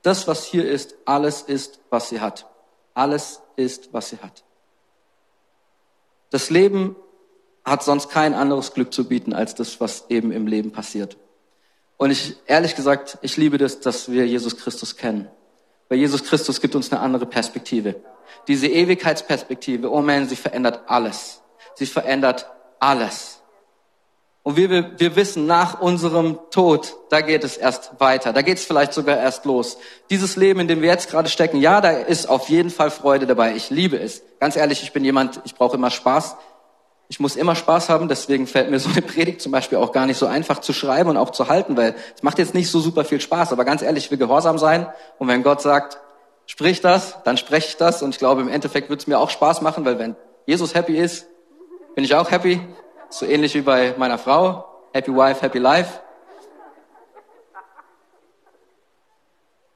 das, 0.00 0.26
was 0.26 0.46
hier 0.46 0.66
ist, 0.66 0.94
alles 1.04 1.42
ist, 1.42 1.80
was 1.90 2.08
sie 2.08 2.22
hat. 2.22 2.46
Alles 2.94 3.42
ist, 3.56 3.92
was 3.92 4.08
sie 4.08 4.18
hat. 4.22 4.42
Das 6.32 6.50
Leben 6.50 6.96
hat 7.64 7.84
sonst 7.84 8.08
kein 8.08 8.34
anderes 8.34 8.72
Glück 8.72 8.92
zu 8.92 9.06
bieten 9.06 9.34
als 9.34 9.54
das, 9.54 9.80
was 9.80 10.06
eben 10.08 10.32
im 10.32 10.46
Leben 10.46 10.72
passiert. 10.72 11.16
Und 11.98 12.10
ich, 12.10 12.36
ehrlich 12.46 12.74
gesagt, 12.74 13.18
ich 13.22 13.36
liebe 13.36 13.58
das, 13.58 13.80
dass 13.80 14.10
wir 14.10 14.26
Jesus 14.26 14.56
Christus 14.56 14.96
kennen. 14.96 15.28
Weil 15.88 15.98
Jesus 15.98 16.24
Christus 16.24 16.60
gibt 16.60 16.74
uns 16.74 16.90
eine 16.90 17.02
andere 17.02 17.26
Perspektive. 17.26 17.96
Diese 18.48 18.66
Ewigkeitsperspektive, 18.66 19.92
oh 19.92 20.00
man, 20.00 20.26
sie 20.26 20.36
verändert 20.36 20.80
alles. 20.86 21.42
Sie 21.74 21.86
verändert 21.86 22.50
alles. 22.80 23.41
Und 24.44 24.56
wir, 24.56 24.98
wir 24.98 25.16
wissen, 25.16 25.46
nach 25.46 25.80
unserem 25.80 26.38
Tod, 26.50 26.96
da 27.10 27.20
geht 27.20 27.44
es 27.44 27.56
erst 27.56 28.00
weiter. 28.00 28.32
Da 28.32 28.42
geht 28.42 28.58
es 28.58 28.64
vielleicht 28.64 28.92
sogar 28.92 29.16
erst 29.16 29.44
los. 29.44 29.78
Dieses 30.10 30.34
Leben, 30.34 30.58
in 30.58 30.68
dem 30.68 30.82
wir 30.82 30.88
jetzt 30.88 31.10
gerade 31.10 31.28
stecken, 31.28 31.58
ja, 31.58 31.80
da 31.80 31.90
ist 31.90 32.28
auf 32.28 32.48
jeden 32.48 32.70
Fall 32.70 32.90
Freude 32.90 33.26
dabei. 33.26 33.54
Ich 33.54 33.70
liebe 33.70 33.98
es. 33.98 34.22
Ganz 34.40 34.56
ehrlich, 34.56 34.82
ich 34.82 34.92
bin 34.92 35.04
jemand, 35.04 35.40
ich 35.44 35.54
brauche 35.54 35.76
immer 35.76 35.90
Spaß. 35.90 36.36
Ich 37.08 37.20
muss 37.20 37.36
immer 37.36 37.54
Spaß 37.54 37.88
haben, 37.88 38.08
deswegen 38.08 38.46
fällt 38.46 38.70
mir 38.70 38.80
so 38.80 38.88
eine 38.88 39.02
Predigt 39.02 39.42
zum 39.42 39.52
Beispiel 39.52 39.78
auch 39.78 39.92
gar 39.92 40.06
nicht 40.06 40.16
so 40.16 40.26
einfach 40.26 40.60
zu 40.60 40.72
schreiben 40.72 41.10
und 41.10 41.18
auch 41.18 41.30
zu 41.30 41.46
halten, 41.46 41.76
weil 41.76 41.94
es 42.16 42.22
macht 42.22 42.38
jetzt 42.38 42.54
nicht 42.54 42.70
so 42.70 42.80
super 42.80 43.04
viel 43.04 43.20
Spaß. 43.20 43.52
Aber 43.52 43.64
ganz 43.64 43.82
ehrlich, 43.82 44.06
ich 44.06 44.10
will 44.10 44.18
gehorsam 44.18 44.58
sein. 44.58 44.86
Und 45.18 45.28
wenn 45.28 45.44
Gott 45.44 45.60
sagt, 45.60 45.98
sprich 46.46 46.80
das, 46.80 47.18
dann 47.24 47.36
spreche 47.36 47.68
ich 47.68 47.76
das. 47.76 48.02
Und 48.02 48.10
ich 48.10 48.18
glaube, 48.18 48.40
im 48.40 48.48
Endeffekt 48.48 48.90
wird 48.90 49.00
es 49.00 49.06
mir 49.06 49.20
auch 49.20 49.30
Spaß 49.30 49.60
machen, 49.60 49.84
weil 49.84 50.00
wenn 50.00 50.16
Jesus 50.46 50.74
happy 50.74 50.98
ist, 50.98 51.26
bin 51.94 52.02
ich 52.02 52.14
auch 52.14 52.30
happy. 52.30 52.60
So 53.12 53.26
ähnlich 53.26 53.54
wie 53.54 53.60
bei 53.60 53.94
meiner 53.98 54.16
Frau. 54.16 54.64
Happy 54.94 55.14
Wife, 55.14 55.42
Happy 55.42 55.58
Life. 55.58 56.00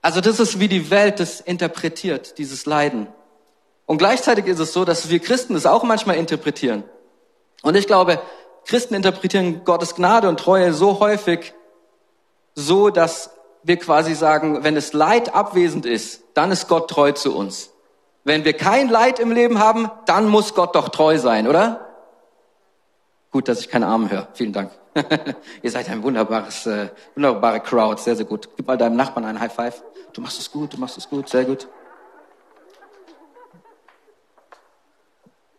Also 0.00 0.22
das 0.22 0.40
ist, 0.40 0.58
wie 0.58 0.68
die 0.68 0.90
Welt 0.90 1.20
das 1.20 1.42
interpretiert, 1.42 2.38
dieses 2.38 2.64
Leiden. 2.64 3.08
Und 3.84 3.98
gleichzeitig 3.98 4.46
ist 4.46 4.58
es 4.58 4.72
so, 4.72 4.86
dass 4.86 5.10
wir 5.10 5.18
Christen 5.18 5.52
das 5.52 5.66
auch 5.66 5.82
manchmal 5.82 6.16
interpretieren. 6.16 6.84
Und 7.62 7.76
ich 7.76 7.86
glaube, 7.86 8.22
Christen 8.64 8.94
interpretieren 8.94 9.64
Gottes 9.66 9.96
Gnade 9.96 10.30
und 10.30 10.40
Treue 10.40 10.72
so 10.72 10.98
häufig 11.00 11.52
so, 12.54 12.88
dass 12.88 13.32
wir 13.64 13.76
quasi 13.76 14.14
sagen, 14.14 14.64
wenn 14.64 14.76
das 14.76 14.94
Leid 14.94 15.34
abwesend 15.34 15.84
ist, 15.84 16.22
dann 16.32 16.50
ist 16.52 16.68
Gott 16.68 16.88
treu 16.88 17.12
zu 17.12 17.36
uns. 17.36 17.70
Wenn 18.24 18.46
wir 18.46 18.54
kein 18.54 18.88
Leid 18.88 19.20
im 19.20 19.30
Leben 19.30 19.58
haben, 19.58 19.90
dann 20.06 20.26
muss 20.26 20.54
Gott 20.54 20.74
doch 20.74 20.88
treu 20.88 21.18
sein, 21.18 21.46
oder? 21.46 21.85
Gut, 23.36 23.48
dass 23.48 23.60
ich 23.60 23.68
keine 23.68 23.86
Arme 23.86 24.10
höre. 24.10 24.28
Vielen 24.32 24.54
Dank. 24.54 24.70
Ihr 25.62 25.70
seid 25.70 25.90
ein 25.90 26.02
wunderbares, 26.02 26.64
äh, 26.64 26.88
wunderbare 27.14 27.60
Crowd. 27.60 28.00
Sehr, 28.00 28.16
sehr 28.16 28.24
gut. 28.24 28.48
Gib 28.56 28.66
mal 28.66 28.78
deinem 28.78 28.96
Nachbarn 28.96 29.26
einen 29.26 29.38
High 29.38 29.52
Five. 29.52 29.82
Du 30.14 30.22
machst 30.22 30.40
es 30.40 30.50
gut, 30.50 30.72
du 30.72 30.78
machst 30.78 30.96
es 30.96 31.06
gut. 31.06 31.28
Sehr 31.28 31.44
gut. 31.44 31.68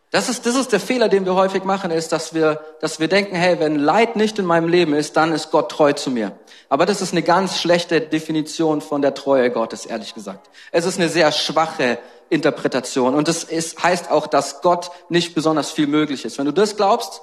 Das 0.09 0.27
ist, 0.27 0.47
das 0.47 0.55
ist 0.55 0.71
der 0.71 0.79
Fehler, 0.79 1.07
den 1.07 1.25
wir 1.25 1.35
häufig 1.35 1.65
machen, 1.65 1.91
ist, 1.91 2.11
dass 2.11 2.33
wir, 2.33 2.61
dass 2.81 2.99
wir 2.99 3.09
denken, 3.09 3.35
hey, 3.35 3.59
wenn 3.59 3.77
Leid 3.77 4.15
nicht 4.15 4.39
in 4.39 4.45
meinem 4.45 4.69
Leben 4.69 4.95
ist, 4.95 5.15
dann 5.15 5.31
ist 5.31 5.51
Gott 5.51 5.69
treu 5.69 5.93
zu 5.93 6.09
mir. 6.09 6.31
Aber 6.69 6.87
das 6.87 7.03
ist 7.03 7.11
eine 7.11 7.21
ganz 7.21 7.59
schlechte 7.61 8.01
Definition 8.01 8.81
von 8.81 9.03
der 9.03 9.13
Treue 9.13 9.51
Gottes, 9.51 9.85
ehrlich 9.85 10.15
gesagt. 10.15 10.49
Es 10.71 10.87
ist 10.87 10.97
eine 10.97 11.09
sehr 11.09 11.31
schwache 11.31 11.99
Interpretation. 12.31 13.13
Und 13.13 13.27
das 13.27 13.43
ist, 13.43 13.83
heißt 13.83 14.09
auch, 14.09 14.25
dass 14.25 14.63
Gott 14.63 14.89
nicht 15.09 15.35
besonders 15.35 15.69
viel 15.69 15.85
möglich 15.85 16.25
ist. 16.25 16.39
Wenn 16.39 16.47
du 16.47 16.53
das 16.53 16.75
glaubst, 16.75 17.21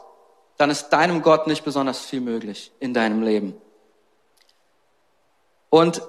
dann 0.57 0.71
ist 0.71 0.89
deinem 0.91 1.23
Gott 1.23 1.47
nicht 1.47 1.65
besonders 1.65 2.01
viel 2.01 2.21
möglich 2.21 2.73
in 2.81 2.95
deinem 2.95 3.23
Leben. 3.23 3.55
Und 5.71 6.03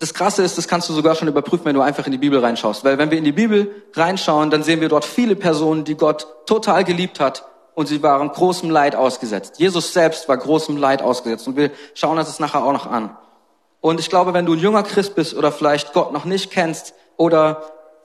das 0.00 0.12
Krasse 0.12 0.42
ist, 0.42 0.58
das 0.58 0.68
kannst 0.68 0.88
du 0.88 0.92
sogar 0.92 1.14
schon 1.14 1.28
überprüfen, 1.28 1.64
wenn 1.66 1.74
du 1.74 1.80
einfach 1.80 2.06
in 2.06 2.12
die 2.12 2.18
Bibel 2.18 2.38
reinschaust. 2.40 2.84
Weil 2.84 2.98
wenn 2.98 3.10
wir 3.10 3.18
in 3.18 3.24
die 3.24 3.32
Bibel 3.32 3.84
reinschauen, 3.94 4.50
dann 4.50 4.62
sehen 4.62 4.80
wir 4.80 4.88
dort 4.88 5.04
viele 5.04 5.36
Personen, 5.36 5.84
die 5.84 5.94
Gott 5.94 6.26
total 6.46 6.84
geliebt 6.84 7.20
hat 7.20 7.46
und 7.74 7.86
sie 7.86 8.02
waren 8.02 8.28
großem 8.28 8.70
Leid 8.70 8.96
ausgesetzt. 8.96 9.58
Jesus 9.58 9.92
selbst 9.92 10.28
war 10.28 10.36
großem 10.36 10.76
Leid 10.76 11.00
ausgesetzt 11.00 11.46
und 11.46 11.56
wir 11.56 11.70
schauen 11.94 12.18
uns 12.18 12.26
das 12.26 12.40
nachher 12.40 12.64
auch 12.64 12.72
noch 12.72 12.86
an. 12.86 13.16
Und 13.80 14.00
ich 14.00 14.08
glaube, 14.08 14.34
wenn 14.34 14.46
du 14.46 14.54
ein 14.54 14.58
junger 14.58 14.82
Christ 14.82 15.14
bist 15.14 15.34
oder 15.34 15.52
vielleicht 15.52 15.92
Gott 15.92 16.12
noch 16.12 16.24
nicht 16.24 16.50
kennst 16.50 16.94
oder 17.16 17.62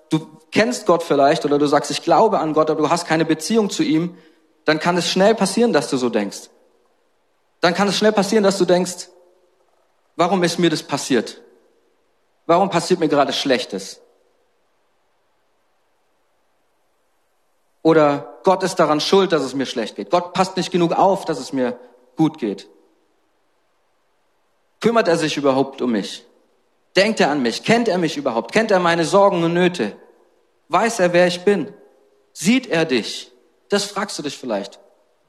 du 0.09 0.27
kennst 0.51 0.85
Gott 0.85 1.03
vielleicht 1.03 1.45
oder 1.45 1.57
du 1.57 1.67
sagst, 1.67 1.91
ich 1.91 2.03
glaube 2.03 2.39
an 2.39 2.53
Gott, 2.53 2.69
aber 2.69 2.81
du 2.81 2.89
hast 2.89 3.07
keine 3.07 3.25
Beziehung 3.25 3.69
zu 3.69 3.83
ihm, 3.83 4.17
dann 4.65 4.79
kann 4.79 4.97
es 4.97 5.09
schnell 5.09 5.35
passieren, 5.35 5.73
dass 5.73 5.89
du 5.89 5.97
so 5.97 6.09
denkst. 6.09 6.49
Dann 7.61 7.73
kann 7.73 7.87
es 7.87 7.97
schnell 7.97 8.11
passieren, 8.11 8.43
dass 8.43 8.57
du 8.57 8.65
denkst, 8.65 9.09
warum 10.15 10.43
ist 10.43 10.59
mir 10.59 10.69
das 10.69 10.83
passiert? 10.83 11.41
Warum 12.45 12.69
passiert 12.69 12.99
mir 12.99 13.09
gerade 13.09 13.33
Schlechtes? 13.33 14.01
Oder 17.81 18.39
Gott 18.43 18.63
ist 18.63 18.75
daran 18.75 18.99
schuld, 18.99 19.31
dass 19.31 19.43
es 19.43 19.53
mir 19.53 19.65
schlecht 19.65 19.95
geht. 19.95 20.09
Gott 20.09 20.33
passt 20.33 20.57
nicht 20.57 20.71
genug 20.71 20.93
auf, 20.93 21.25
dass 21.25 21.39
es 21.39 21.53
mir 21.53 21.79
gut 22.15 22.37
geht. 22.37 22.67
Kümmert 24.79 25.07
er 25.07 25.17
sich 25.17 25.37
überhaupt 25.37 25.81
um 25.81 25.91
mich? 25.91 26.25
Denkt 26.95 27.19
er 27.19 27.31
an 27.31 27.41
mich? 27.41 27.63
Kennt 27.63 27.87
er 27.87 27.97
mich 27.97 28.17
überhaupt? 28.17 28.51
Kennt 28.51 28.71
er 28.71 28.79
meine 28.79 29.05
Sorgen 29.05 29.43
und 29.43 29.53
Nöte? 29.53 29.95
Weiß 30.67 30.99
er, 30.99 31.13
wer 31.13 31.27
ich 31.27 31.43
bin? 31.43 31.73
Sieht 32.33 32.67
er 32.67 32.85
dich? 32.85 33.31
Das 33.69 33.85
fragst 33.85 34.17
du 34.17 34.23
dich 34.23 34.37
vielleicht. 34.37 34.79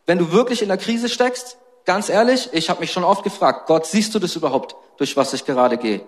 Wenn 0.06 0.18
du 0.18 0.32
wirklich 0.32 0.62
in 0.62 0.68
der 0.68 0.78
Krise 0.78 1.08
steckst, 1.08 1.56
ganz 1.84 2.08
ehrlich, 2.08 2.48
ich 2.52 2.70
habe 2.70 2.80
mich 2.80 2.92
schon 2.92 3.04
oft 3.04 3.22
gefragt, 3.22 3.66
Gott, 3.66 3.86
siehst 3.86 4.14
du 4.14 4.18
das 4.18 4.36
überhaupt, 4.36 4.74
durch 4.96 5.16
was 5.16 5.32
ich 5.34 5.44
gerade 5.44 5.76
gehe? 5.76 6.00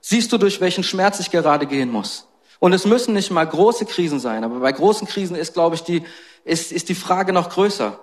Siehst 0.00 0.32
du, 0.32 0.38
durch 0.38 0.60
welchen 0.60 0.82
Schmerz 0.82 1.20
ich 1.20 1.30
gerade 1.30 1.66
gehen 1.66 1.90
muss? 1.90 2.26
Und 2.58 2.72
es 2.72 2.84
müssen 2.84 3.14
nicht 3.14 3.30
mal 3.30 3.46
große 3.46 3.86
Krisen 3.86 4.20
sein, 4.20 4.44
aber 4.44 4.60
bei 4.60 4.72
großen 4.72 5.06
Krisen 5.06 5.36
ist, 5.36 5.54
glaube 5.54 5.76
ich, 5.76 5.82
die, 5.82 6.04
ist, 6.44 6.72
ist 6.72 6.88
die 6.88 6.94
Frage 6.94 7.32
noch 7.32 7.48
größer. 7.48 7.98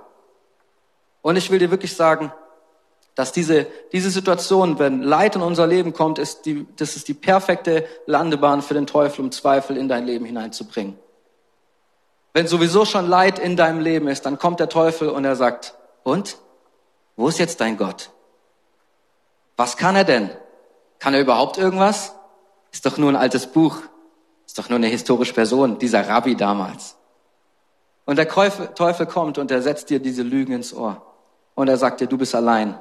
Und 1.21 1.36
ich 1.36 1.51
will 1.51 1.59
dir 1.59 1.71
wirklich 1.71 1.95
sagen, 1.95 2.31
dass 3.13 3.31
diese, 3.31 3.65
diese 3.91 4.12
Situation, 4.12 4.77
wenn 4.79 5.01
Leid 5.01 5.36
in 5.36 5.41
unser 5.41 5.65
Leben 5.65 5.93
kommt, 5.93 6.19
ist 6.19 6.45
die, 6.45 6.67
das 6.75 6.95
ist 6.95 7.07
die 7.07 7.15
perfekte 7.15 7.86
Landebahn 8.05 8.62
für 8.62 8.75
den 8.75 8.86
Teufel, 8.86 9.21
um 9.21 9.31
Zweifel 9.31 9.75
in 9.75 9.88
dein 9.88 10.05
Leben 10.05 10.25
hineinzubringen. 10.25 10.97
Wenn 12.38 12.46
sowieso 12.46 12.86
schon 12.86 13.08
Leid 13.08 13.39
in 13.39 13.56
deinem 13.56 13.79
Leben 13.79 14.08
ist, 14.08 14.27
dann 14.27 14.38
kommt 14.38 14.60
der 14.60 14.70
Teufel 14.70 15.10
und 15.10 15.25
er 15.25 15.36
sagt, 15.36 15.74
und? 16.03 16.38
Wo 17.15 17.27
ist 17.27 17.39
jetzt 17.39 17.62
dein 17.62 17.77
Gott? 17.77 18.12
Was 19.56 19.75
kann 19.75 19.96
er 19.96 20.03
denn? 20.03 20.29
Kann 21.00 21.15
er 21.15 21.22
überhaupt 21.22 21.58
irgendwas? 21.58 22.13
Ist 22.72 22.86
doch 22.86 23.00
nur 23.00 23.10
ein 23.10 23.15
altes 23.15 23.48
Buch. 23.48 23.79
Ist 24.46 24.60
doch 24.60 24.70
nur 24.70 24.75
eine 24.75 24.86
historische 24.86 25.34
Person, 25.34 25.79
dieser 25.79 26.08
Rabbi 26.08 26.36
damals. 26.36 26.96
Und 28.06 28.17
der 28.17 28.27
Teufel 28.27 29.08
kommt 29.08 29.39
und 29.39 29.50
er 29.50 29.63
setzt 29.63 29.89
dir 29.89 29.98
diese 29.98 30.22
Lügen 30.22 30.53
ins 30.53 30.75
Ohr. 30.75 31.01
Und 31.56 31.70
er 31.70 31.77
sagt 31.77 32.01
dir, 32.01 32.08
du 32.08 32.20
bist 32.20 32.36
allein. 32.36 32.77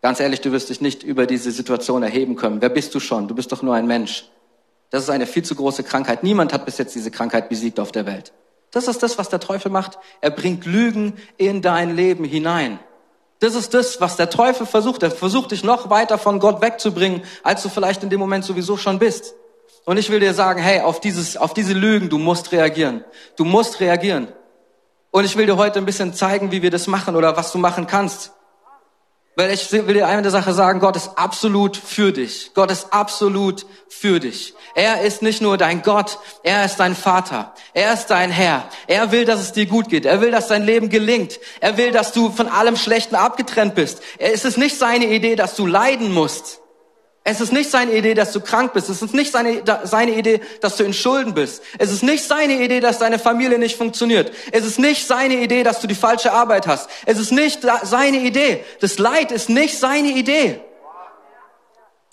Ganz 0.00 0.20
ehrlich, 0.20 0.42
du 0.42 0.52
wirst 0.52 0.70
dich 0.70 0.80
nicht 0.80 1.02
über 1.02 1.26
diese 1.26 1.50
Situation 1.50 2.04
erheben 2.04 2.36
können. 2.36 2.62
Wer 2.62 2.68
bist 2.68 2.94
du 2.94 3.00
schon? 3.00 3.26
Du 3.26 3.34
bist 3.34 3.50
doch 3.50 3.62
nur 3.62 3.74
ein 3.74 3.88
Mensch. 3.88 4.30
Das 4.90 5.02
ist 5.02 5.10
eine 5.10 5.26
viel 5.26 5.44
zu 5.44 5.54
große 5.54 5.82
Krankheit. 5.82 6.22
Niemand 6.22 6.52
hat 6.52 6.64
bis 6.64 6.78
jetzt 6.78 6.94
diese 6.94 7.10
Krankheit 7.10 7.48
besiegt 7.48 7.78
auf 7.78 7.92
der 7.92 8.06
Welt. 8.06 8.32
Das 8.70 8.88
ist 8.88 9.02
das, 9.02 9.18
was 9.18 9.28
der 9.28 9.40
Teufel 9.40 9.70
macht. 9.70 9.98
Er 10.20 10.30
bringt 10.30 10.66
Lügen 10.66 11.14
in 11.36 11.62
dein 11.62 11.94
Leben 11.94 12.24
hinein. 12.24 12.78
Das 13.40 13.54
ist 13.54 13.72
das, 13.72 14.00
was 14.00 14.16
der 14.16 14.30
Teufel 14.30 14.66
versucht. 14.66 15.02
Er 15.02 15.10
versucht 15.10 15.52
dich 15.52 15.62
noch 15.62 15.90
weiter 15.90 16.18
von 16.18 16.40
Gott 16.40 16.60
wegzubringen, 16.60 17.22
als 17.42 17.62
du 17.62 17.68
vielleicht 17.68 18.02
in 18.02 18.10
dem 18.10 18.18
Moment 18.18 18.44
sowieso 18.44 18.76
schon 18.76 18.98
bist. 18.98 19.34
Und 19.84 19.96
ich 19.96 20.10
will 20.10 20.20
dir 20.20 20.34
sagen, 20.34 20.60
hey, 20.60 20.80
auf 20.80 21.00
dieses, 21.00 21.36
auf 21.36 21.54
diese 21.54 21.72
Lügen, 21.72 22.08
du 22.08 22.18
musst 22.18 22.52
reagieren. 22.52 23.04
Du 23.36 23.44
musst 23.44 23.80
reagieren. 23.80 24.28
Und 25.10 25.24
ich 25.24 25.36
will 25.36 25.46
dir 25.46 25.56
heute 25.56 25.78
ein 25.78 25.86
bisschen 25.86 26.12
zeigen, 26.12 26.50
wie 26.52 26.62
wir 26.62 26.70
das 26.70 26.86
machen 26.86 27.16
oder 27.16 27.36
was 27.36 27.52
du 27.52 27.58
machen 27.58 27.86
kannst. 27.86 28.32
Weil 29.38 29.52
ich 29.52 29.70
will 29.70 29.94
dir 29.94 30.08
eine 30.08 30.30
Sache 30.30 30.52
sagen, 30.52 30.80
Gott 30.80 30.96
ist 30.96 31.12
absolut 31.14 31.76
für 31.76 32.10
dich. 32.10 32.50
Gott 32.54 32.72
ist 32.72 32.92
absolut 32.92 33.66
für 33.88 34.18
dich. 34.18 34.52
Er 34.74 35.02
ist 35.02 35.22
nicht 35.22 35.40
nur 35.40 35.56
dein 35.56 35.82
Gott, 35.82 36.18
er 36.42 36.64
ist 36.64 36.78
dein 36.78 36.96
Vater. 36.96 37.54
Er 37.72 37.94
ist 37.94 38.08
dein 38.08 38.32
Herr. 38.32 38.68
Er 38.88 39.12
will, 39.12 39.24
dass 39.26 39.38
es 39.38 39.52
dir 39.52 39.66
gut 39.66 39.90
geht. 39.90 40.06
Er 40.06 40.20
will, 40.20 40.32
dass 40.32 40.48
dein 40.48 40.64
Leben 40.64 40.88
gelingt. 40.88 41.38
Er 41.60 41.76
will, 41.76 41.92
dass 41.92 42.10
du 42.10 42.32
von 42.32 42.48
allem 42.48 42.74
Schlechten 42.74 43.14
abgetrennt 43.14 43.76
bist. 43.76 44.02
Es 44.18 44.44
ist 44.44 44.58
nicht 44.58 44.76
seine 44.76 45.06
Idee, 45.06 45.36
dass 45.36 45.54
du 45.54 45.66
leiden 45.66 46.12
musst. 46.12 46.60
Es 47.30 47.42
ist 47.42 47.52
nicht 47.52 47.70
seine 47.70 47.92
Idee, 47.92 48.14
dass 48.14 48.32
du 48.32 48.40
krank 48.40 48.72
bist. 48.72 48.88
Es 48.88 49.02
ist 49.02 49.12
nicht 49.12 49.32
seine, 49.32 49.62
seine 49.84 50.12
Idee, 50.12 50.40
dass 50.62 50.78
du 50.78 50.84
in 50.84 50.94
Schulden 50.94 51.34
bist. 51.34 51.62
Es 51.76 51.92
ist 51.92 52.02
nicht 52.02 52.24
seine 52.24 52.54
Idee, 52.54 52.80
dass 52.80 53.00
deine 53.00 53.18
Familie 53.18 53.58
nicht 53.58 53.76
funktioniert. 53.76 54.32
Es 54.50 54.64
ist 54.64 54.78
nicht 54.78 55.06
seine 55.06 55.34
Idee, 55.34 55.62
dass 55.62 55.80
du 55.80 55.86
die 55.86 55.94
falsche 55.94 56.32
Arbeit 56.32 56.66
hast. 56.66 56.88
Es 57.04 57.18
ist 57.18 57.30
nicht 57.30 57.60
seine 57.82 58.20
Idee. 58.20 58.64
Das 58.80 58.98
Leid 58.98 59.30
ist 59.30 59.50
nicht 59.50 59.78
seine 59.78 60.08
Idee. 60.08 60.62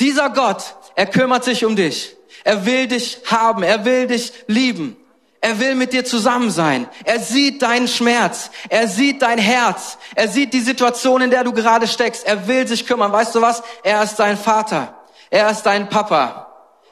Dieser 0.02 0.30
Gott, 0.32 0.76
er 0.96 1.06
kümmert 1.06 1.46
sich 1.46 1.64
um 1.64 1.78
dich. 1.78 2.18
Er 2.44 2.66
will 2.66 2.88
dich 2.88 3.20
haben. 3.28 3.64
Er 3.64 3.86
will 3.86 4.08
dich 4.08 4.34
lieben. 4.48 4.98
Er 5.40 5.62
will 5.62 5.76
mit 5.76 5.94
dir 5.94 6.04
zusammen 6.04 6.52
sein. 6.52 6.90
Er 7.06 7.22
sieht 7.22 7.62
deinen 7.62 7.88
Schmerz. 7.88 8.52
Er 8.68 8.90
sieht 8.90 9.22
dein 9.22 9.38
Herz. 9.38 9.98
Er 10.14 10.28
sieht 10.28 10.54
die 10.54 10.60
Situation, 10.60 11.22
in 11.22 11.30
der 11.30 11.46
du 11.46 11.54
gerade 11.54 11.88
steckst. 11.88 12.28
Er 12.28 12.50
will 12.50 12.68
sich 12.68 12.86
kümmern. 12.86 13.14
Weißt 13.14 13.34
du 13.34 13.42
was? 13.42 13.64
Er 13.82 14.04
ist 14.04 14.18
dein 14.18 14.38
Vater. 14.38 14.95
Er 15.30 15.50
ist 15.50 15.64
dein 15.64 15.90
Papa. 15.90 16.46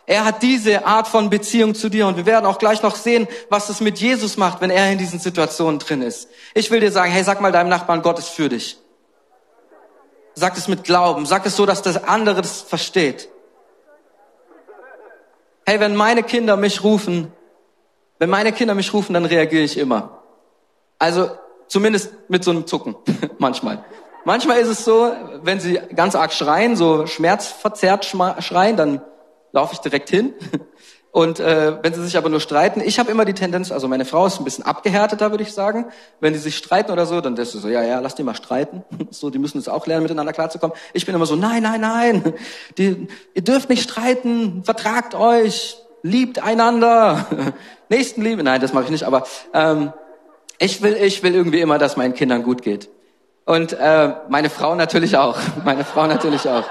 Er 0.06 0.25
hat 0.25 0.44
diese 0.44 0.86
Art 0.86 1.08
von 1.08 1.30
Beziehung 1.30 1.75
zu 1.75 1.88
dir 1.88 2.08
und 2.08 2.18
wir 2.18 2.25
werden 2.25 2.46
auch 2.46 2.58
gleich 2.58 2.82
noch 2.82 2.96
sehen, 2.96 3.28
was 3.50 3.70
es 3.70 3.80
mit 3.80 4.00
Jesus 4.00 4.36
macht, 4.36 4.60
wenn 4.60 4.70
er 4.70 4.92
in 4.92 4.98
diesen 4.98 5.20
Situationen 5.20 5.80
drin 5.80 6.02
ist. 6.02 6.28
Ich 6.54 6.72
will 6.72 6.82
dir 6.82 6.92
sagen, 6.92 7.12
hey, 7.12 7.24
sag 7.24 7.40
mal 7.40 7.54
deinem 7.54 7.70
Nachbarn, 7.70 8.02
Gott 8.02 8.20
ist 8.20 8.30
für 8.30 8.50
dich. 8.50 8.78
Sag 10.36 10.58
es 10.58 10.68
mit 10.68 10.84
Glauben, 10.84 11.25
sag 11.25 11.46
es 11.46 11.56
so, 11.56 11.66
dass 11.66 11.82
das 11.82 12.04
andere 12.04 12.42
das 12.42 12.62
versteht. 12.62 13.30
Hey, 15.66 15.80
wenn 15.80 15.96
meine 15.96 16.24
Kinder 16.24 16.58
mich 16.58 16.84
rufen, 16.84 17.32
wenn 18.20 18.30
meine 18.30 18.52
Kinder 18.52 18.75
mich 18.75 18.94
rufen, 18.94 19.13
dann 19.13 19.25
reagiere 19.25 19.63
ich 19.63 19.78
immer. 19.78 20.24
Also 21.00 21.32
zumindest 21.68 22.13
mit 22.28 22.44
so 22.44 22.52
einem 22.52 22.68
Zucken 22.68 22.96
manchmal. 23.38 23.86
Manchmal 24.25 24.60
ist 24.60 24.70
es 24.70 24.86
so, 24.86 25.12
wenn 25.42 25.60
sie 25.60 25.80
ganz 25.96 26.15
arg 26.15 26.32
schreien, 26.34 26.75
so 26.75 27.08
schmerzverzerrt 27.08 28.06
schreien, 28.06 28.77
dann 28.77 29.01
laufe 29.51 29.74
ich 29.74 29.80
direkt 29.80 30.10
hin. 30.10 30.34
Und 31.12 31.39
äh, 31.39 31.77
wenn 31.84 31.94
sie 31.94 32.03
sich 32.03 32.18
aber 32.18 32.30
nur 32.30 32.39
streiten, 32.39 32.82
ich 32.84 32.98
habe 32.98 33.12
immer 33.12 33.24
die 33.24 33.36
Tendenz, 33.36 33.72
also 33.72 33.88
meine 33.88 34.03
Frau 34.03 34.25
ist 34.25 34.39
ein 34.39 34.46
bisschen 34.46 34.65
abgehärteter, 34.65 35.30
würde 35.30 35.44
ich 35.44 35.53
sagen. 35.53 35.86
Wenn 36.20 36.34
die 36.34 36.39
sich 36.39 36.58
streiten 36.58 36.92
oder 36.92 37.06
so, 37.06 37.22
dann 37.22 37.38
ist 37.38 37.51
sie 37.51 37.60
so, 37.60 37.68
ja, 37.68 37.84
ja, 37.84 38.00
lass 38.00 38.15
die 38.15 38.24
mal 38.24 38.34
streiten. 38.34 38.84
So, 39.12 39.30
die 39.30 39.38
müssen 39.38 39.60
es 39.60 39.68
auch 39.68 39.86
lernen, 39.86 40.03
miteinander 40.03 40.34
klarzukommen. 40.34 40.75
Ich 40.94 41.06
bin 41.06 41.13
immer 41.13 41.27
so, 41.27 41.36
nein, 41.36 41.62
nein, 41.62 41.82
nein, 41.82 42.34
die, 42.80 43.08
ihr 43.36 43.44
dürft 43.44 43.70
nicht 43.70 43.84
streiten, 43.84 44.63
vertragt 44.63 45.13
euch, 45.13 45.77
liebt 46.01 46.39
einander, 46.39 47.27
Nächstenliebe. 47.89 48.42
Nein, 48.42 48.60
das 48.60 48.74
mache 48.74 48.86
ich 48.86 48.89
nicht, 48.89 49.03
aber 49.03 49.27
ähm, 49.53 49.94
ich 50.58 50.82
will, 50.82 50.96
ich 50.96 51.22
will 51.22 51.36
irgendwie 51.36 51.62
immer, 51.62 51.77
dass 51.77 51.96
meinen 51.96 52.15
Kindern 52.15 52.42
gut 52.42 52.63
geht. 52.63 52.89
Und 53.46 53.74
äh, 53.74 54.16
meine 54.30 54.50
Frau 54.50 54.76
natürlich 54.76 55.18
auch. 55.18 55.38
Meine 55.66 55.84
Frau 55.84 56.08
natürlich 56.08 56.48
auch. 56.48 56.64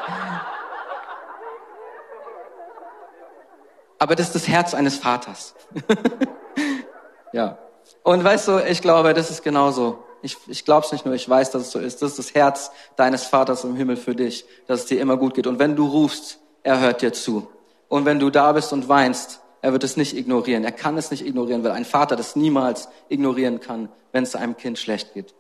Aber 3.98 4.16
das 4.16 4.28
ist 4.28 4.34
das 4.34 4.48
Herz 4.48 4.74
eines 4.74 4.96
Vaters. 4.96 5.54
ja. 7.32 7.58
Und 8.02 8.24
weißt 8.24 8.48
du, 8.48 8.58
ich 8.58 8.80
glaube, 8.80 9.14
das 9.14 9.30
ist 9.30 9.44
genauso. 9.44 10.02
Ich, 10.22 10.36
ich 10.48 10.64
glaube 10.64 10.86
es 10.86 10.92
nicht 10.92 11.04
nur, 11.04 11.14
ich 11.14 11.28
weiß, 11.28 11.50
dass 11.50 11.62
es 11.62 11.70
so 11.70 11.78
ist. 11.78 12.02
Das 12.02 12.10
ist 12.10 12.18
das 12.18 12.34
Herz 12.34 12.72
deines 12.96 13.24
Vaters 13.24 13.64
im 13.64 13.76
Himmel 13.76 13.96
für 13.96 14.14
dich, 14.14 14.44
dass 14.66 14.80
es 14.80 14.86
dir 14.86 15.00
immer 15.00 15.16
gut 15.16 15.34
geht. 15.34 15.46
Und 15.46 15.58
wenn 15.58 15.76
du 15.76 15.86
rufst, 15.86 16.38
er 16.62 16.80
hört 16.80 17.02
dir 17.02 17.12
zu. 17.12 17.48
Und 17.88 18.04
wenn 18.04 18.18
du 18.18 18.30
da 18.30 18.52
bist 18.52 18.72
und 18.72 18.88
weinst, 18.88 19.40
er 19.60 19.72
wird 19.72 19.84
es 19.84 19.96
nicht 19.96 20.16
ignorieren. 20.16 20.64
Er 20.64 20.72
kann 20.72 20.96
es 20.96 21.10
nicht 21.10 21.24
ignorieren, 21.24 21.62
weil 21.62 21.72
ein 21.72 21.84
Vater 21.84 22.16
das 22.16 22.34
niemals 22.34 22.88
ignorieren 23.08 23.60
kann, 23.60 23.88
wenn 24.10 24.24
es 24.24 24.34
einem 24.34 24.56
Kind 24.56 24.78
schlecht 24.78 25.14
geht. 25.14 25.34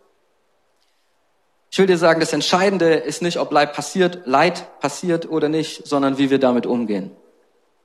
Ich 1.72 1.78
will 1.78 1.86
dir 1.86 1.96
sagen, 1.96 2.20
das 2.20 2.34
Entscheidende 2.34 2.92
ist 2.92 3.22
nicht, 3.22 3.38
ob 3.38 3.50
Leid 3.50 3.72
passiert, 3.72 4.26
Leid 4.26 4.78
passiert 4.80 5.30
oder 5.30 5.48
nicht, 5.48 5.88
sondern 5.88 6.18
wie 6.18 6.28
wir 6.28 6.38
damit 6.38 6.66
umgehen. 6.66 7.10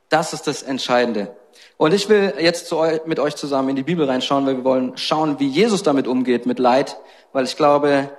Das 0.09 0.33
ist 0.33 0.45
das 0.45 0.61
Entscheidende. 0.61 1.33
Und 1.77 1.93
ich 1.93 2.09
will 2.09 2.33
jetzt 2.37 2.69
mit 3.05 3.17
euch 3.17 3.37
zusammen 3.37 3.69
in 3.69 3.75
die 3.77 3.83
Bibel 3.83 4.05
reinschauen, 4.05 4.45
weil 4.45 4.57
wir 4.57 4.65
wollen 4.65 4.97
schauen, 4.97 5.39
wie 5.39 5.47
Jesus 5.47 5.83
damit 5.83 6.05
umgeht 6.05 6.45
mit 6.45 6.59
Leid, 6.59 6.97
weil 7.31 7.45
ich 7.45 7.55
glaube, 7.55 8.09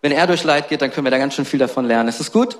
wenn 0.00 0.12
er 0.12 0.28
durch 0.28 0.44
Leid 0.44 0.68
geht, 0.68 0.80
dann 0.80 0.92
können 0.92 1.08
wir 1.08 1.10
da 1.10 1.18
ganz 1.18 1.34
schön 1.34 1.44
viel 1.44 1.58
davon 1.58 1.86
lernen. 1.86 2.08
Ist 2.08 2.20
das 2.20 2.30
gut? 2.30 2.56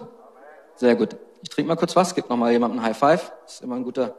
Sehr 0.75 0.97
gut. 0.97 1.15
Ich 1.41 1.51
trinke 1.51 1.69
mal 1.69 1.77
kurz 1.77 1.95
was, 1.95 2.17
gib 2.17 2.29
noch 2.29 2.37
mal 2.37 2.51
jemandem 2.51 2.81
einen 2.81 2.89
High 2.89 2.99
Five. 2.99 3.31
Das 3.45 3.55
ist 3.55 3.63
immer 3.63 3.77
ein 3.77 3.85
guter. 3.85 4.13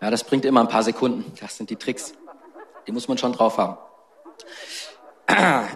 Ja, 0.00 0.08
das 0.08 0.22
bringt 0.22 0.44
immer 0.44 0.60
ein 0.60 0.68
paar 0.68 0.84
Sekunden. 0.84 1.32
Das 1.40 1.56
sind 1.56 1.68
die 1.68 1.76
Tricks. 1.76 2.14
Die 2.90 2.94
muss 2.94 3.06
man 3.06 3.18
schon 3.18 3.32
drauf 3.32 3.56
haben. 3.56 3.78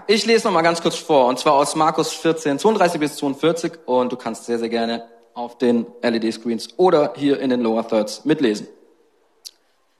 Ich 0.09 0.27
lese 0.27 0.49
noch 0.49 0.53
mal 0.53 0.63
ganz 0.63 0.83
kurz 0.83 0.97
vor, 0.97 1.29
und 1.29 1.39
zwar 1.39 1.53
aus 1.53 1.77
Markus 1.77 2.13
14, 2.13 2.59
32 2.59 2.99
bis 2.99 3.15
42, 3.15 3.73
und 3.87 4.11
du 4.11 4.17
kannst 4.17 4.47
sehr, 4.47 4.59
sehr 4.59 4.69
gerne 4.69 5.07
auf 5.33 5.57
den 5.57 5.87
LED-Screens 6.03 6.71
oder 6.77 7.13
hier 7.15 7.39
in 7.39 7.51
den 7.51 7.61
Lower 7.61 7.87
Thirds 7.87 8.25
mitlesen. 8.25 8.67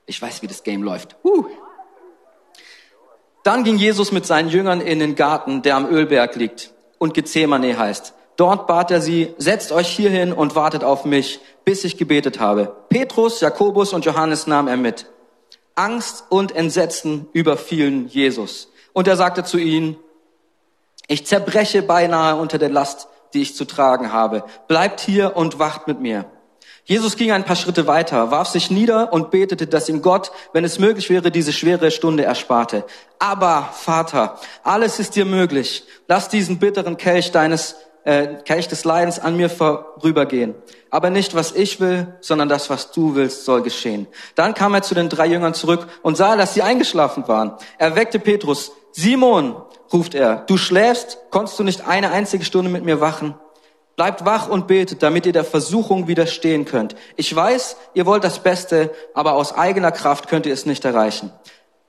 Ich 0.05 0.21
weiß, 0.21 0.41
wie 0.41 0.47
das 0.47 0.63
Game 0.63 0.83
läuft. 0.83 1.15
Uh. 1.23 1.45
Dann 3.45 3.63
ging 3.63 3.77
Jesus 3.77 4.11
mit 4.11 4.25
seinen 4.25 4.49
Jüngern 4.49 4.81
in 4.81 4.99
den 4.99 5.15
Garten, 5.15 5.61
der 5.61 5.77
am 5.77 5.85
Ölberg 5.85 6.35
liegt 6.35 6.73
und 6.97 7.13
Gethsemane 7.13 7.79
heißt. 7.79 8.13
Dort 8.35 8.67
bat 8.67 8.91
er 8.91 8.99
sie, 8.99 9.33
setzt 9.37 9.71
euch 9.71 9.87
hierhin 9.87 10.33
und 10.33 10.55
wartet 10.55 10.83
auf 10.83 11.05
mich, 11.05 11.39
bis 11.63 11.85
ich 11.85 11.95
gebetet 11.95 12.41
habe. 12.41 12.75
Petrus, 12.89 13.39
Jakobus 13.39 13.93
und 13.93 14.03
Johannes 14.03 14.47
nahm 14.47 14.67
er 14.67 14.75
mit. 14.75 15.05
Angst 15.75 16.25
und 16.29 16.55
Entsetzen 16.55 17.27
überfielen 17.33 18.07
Jesus. 18.07 18.69
Und 18.93 19.07
er 19.07 19.17
sagte 19.17 19.43
zu 19.43 19.57
ihnen, 19.57 19.97
ich 21.07 21.25
zerbreche 21.25 21.81
beinahe 21.81 22.35
unter 22.37 22.57
der 22.57 22.69
Last, 22.69 23.07
die 23.33 23.41
ich 23.41 23.55
zu 23.55 23.65
tragen 23.65 24.11
habe. 24.11 24.43
Bleibt 24.67 25.01
hier 25.01 25.35
und 25.35 25.59
wacht 25.59 25.87
mit 25.87 25.99
mir. 25.99 26.25
Jesus 26.85 27.17
ging 27.17 27.31
ein 27.31 27.45
paar 27.45 27.55
Schritte 27.55 27.87
weiter, 27.87 28.29
warf 28.29 28.47
sich 28.49 28.69
nieder 28.69 29.11
und 29.11 29.31
betete, 29.31 29.65
dass 29.65 29.89
ihm 29.89 30.03
Gott, 30.03 30.31
wenn 30.53 30.63
es 30.63 30.77
möglich 30.77 31.09
wäre, 31.09 31.31
diese 31.31 31.51
schwere 31.51 31.89
Stunde 31.89 32.23
ersparte. 32.23 32.85
Aber, 33.17 33.69
Vater, 33.73 34.39
alles 34.63 34.99
ist 34.99 35.15
dir 35.15 35.25
möglich. 35.25 35.83
Lass 36.07 36.29
diesen 36.29 36.59
bitteren 36.59 36.97
Kelch 36.97 37.31
deines 37.31 37.75
äh, 38.05 38.35
Kelch 38.45 38.67
des 38.67 38.85
Leidens 38.85 39.19
an 39.19 39.35
mir 39.35 39.49
vorübergehen. 39.49 40.55
Aber 40.89 41.09
nicht, 41.09 41.35
was 41.35 41.51
ich 41.51 41.81
will, 41.81 42.15
sondern 42.21 42.47
das, 42.47 42.69
was 42.69 42.91
du 42.91 43.15
willst, 43.15 43.43
soll 43.43 43.61
geschehen. 43.61 44.07
Dann 44.35 44.53
kam 44.53 44.73
er 44.73 44.81
zu 44.81 44.95
den 44.95 45.09
drei 45.09 45.25
Jüngern 45.25 45.53
zurück 45.53 45.87
und 46.03 46.15
sah, 46.15 46.37
dass 46.37 46.53
sie 46.53 46.61
eingeschlafen 46.61 47.27
waren. 47.27 47.53
Er 47.77 47.95
weckte 47.95 48.19
Petrus. 48.19 48.71
Simon, 48.93 49.55
ruft 49.91 50.15
er, 50.15 50.37
du 50.47 50.55
schläfst, 50.55 51.17
konntest 51.29 51.59
du 51.59 51.63
nicht 51.63 51.85
eine 51.85 52.11
einzige 52.11 52.45
Stunde 52.45 52.71
mit 52.71 52.85
mir 52.85 53.01
wachen? 53.01 53.35
Bleibt 53.97 54.25
wach 54.25 54.47
und 54.47 54.67
betet, 54.67 55.03
damit 55.03 55.25
ihr 55.25 55.33
der 55.33 55.43
Versuchung 55.43 56.07
widerstehen 56.07 56.65
könnt. 56.65 56.95
Ich 57.15 57.33
weiß, 57.33 57.77
ihr 57.93 58.05
wollt 58.05 58.23
das 58.23 58.39
Beste, 58.39 58.91
aber 59.13 59.33
aus 59.33 59.53
eigener 59.53 59.91
Kraft 59.91 60.27
könnt 60.27 60.45
ihr 60.45 60.53
es 60.53 60.65
nicht 60.65 60.85
erreichen. 60.85 61.31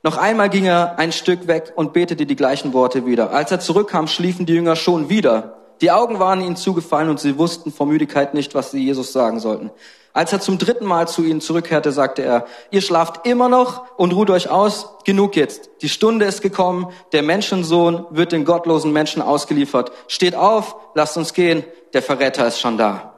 Noch 0.02 0.16
einmal 0.16 0.48
ging 0.48 0.66
er 0.66 0.98
ein 0.98 1.10
Stück 1.10 1.48
weg 1.48 1.72
und 1.74 1.92
betete 1.92 2.26
die 2.26 2.36
gleichen 2.36 2.72
Worte 2.72 3.06
wieder. 3.06 3.30
Als 3.32 3.50
er 3.50 3.58
zurückkam, 3.58 4.06
schliefen 4.06 4.46
die 4.46 4.54
Jünger 4.54 4.76
schon 4.76 5.08
wieder. 5.08 5.55
Die 5.80 5.90
Augen 5.90 6.18
waren 6.18 6.40
ihnen 6.40 6.56
zugefallen 6.56 7.10
und 7.10 7.20
sie 7.20 7.38
wussten 7.38 7.72
vor 7.72 7.86
Müdigkeit 7.86 8.34
nicht, 8.34 8.54
was 8.54 8.70
sie 8.70 8.82
Jesus 8.82 9.12
sagen 9.12 9.40
sollten. 9.40 9.70
Als 10.16 10.32
er 10.32 10.40
zum 10.40 10.56
dritten 10.56 10.86
Mal 10.86 11.06
zu 11.06 11.24
ihnen 11.24 11.42
zurückkehrte, 11.42 11.92
sagte 11.92 12.22
er, 12.22 12.46
ihr 12.70 12.80
schlaft 12.80 13.26
immer 13.26 13.50
noch 13.50 13.98
und 13.98 14.14
ruht 14.14 14.30
euch 14.30 14.48
aus, 14.48 14.88
genug 15.04 15.36
jetzt. 15.36 15.68
Die 15.82 15.90
Stunde 15.90 16.24
ist 16.24 16.40
gekommen, 16.40 16.90
der 17.12 17.22
Menschensohn 17.22 18.06
wird 18.08 18.32
den 18.32 18.46
gottlosen 18.46 18.94
Menschen 18.94 19.20
ausgeliefert. 19.20 19.92
Steht 20.08 20.34
auf, 20.34 20.76
lasst 20.94 21.18
uns 21.18 21.34
gehen, 21.34 21.64
der 21.92 22.00
Verräter 22.00 22.46
ist 22.46 22.58
schon 22.58 22.78
da. 22.78 23.12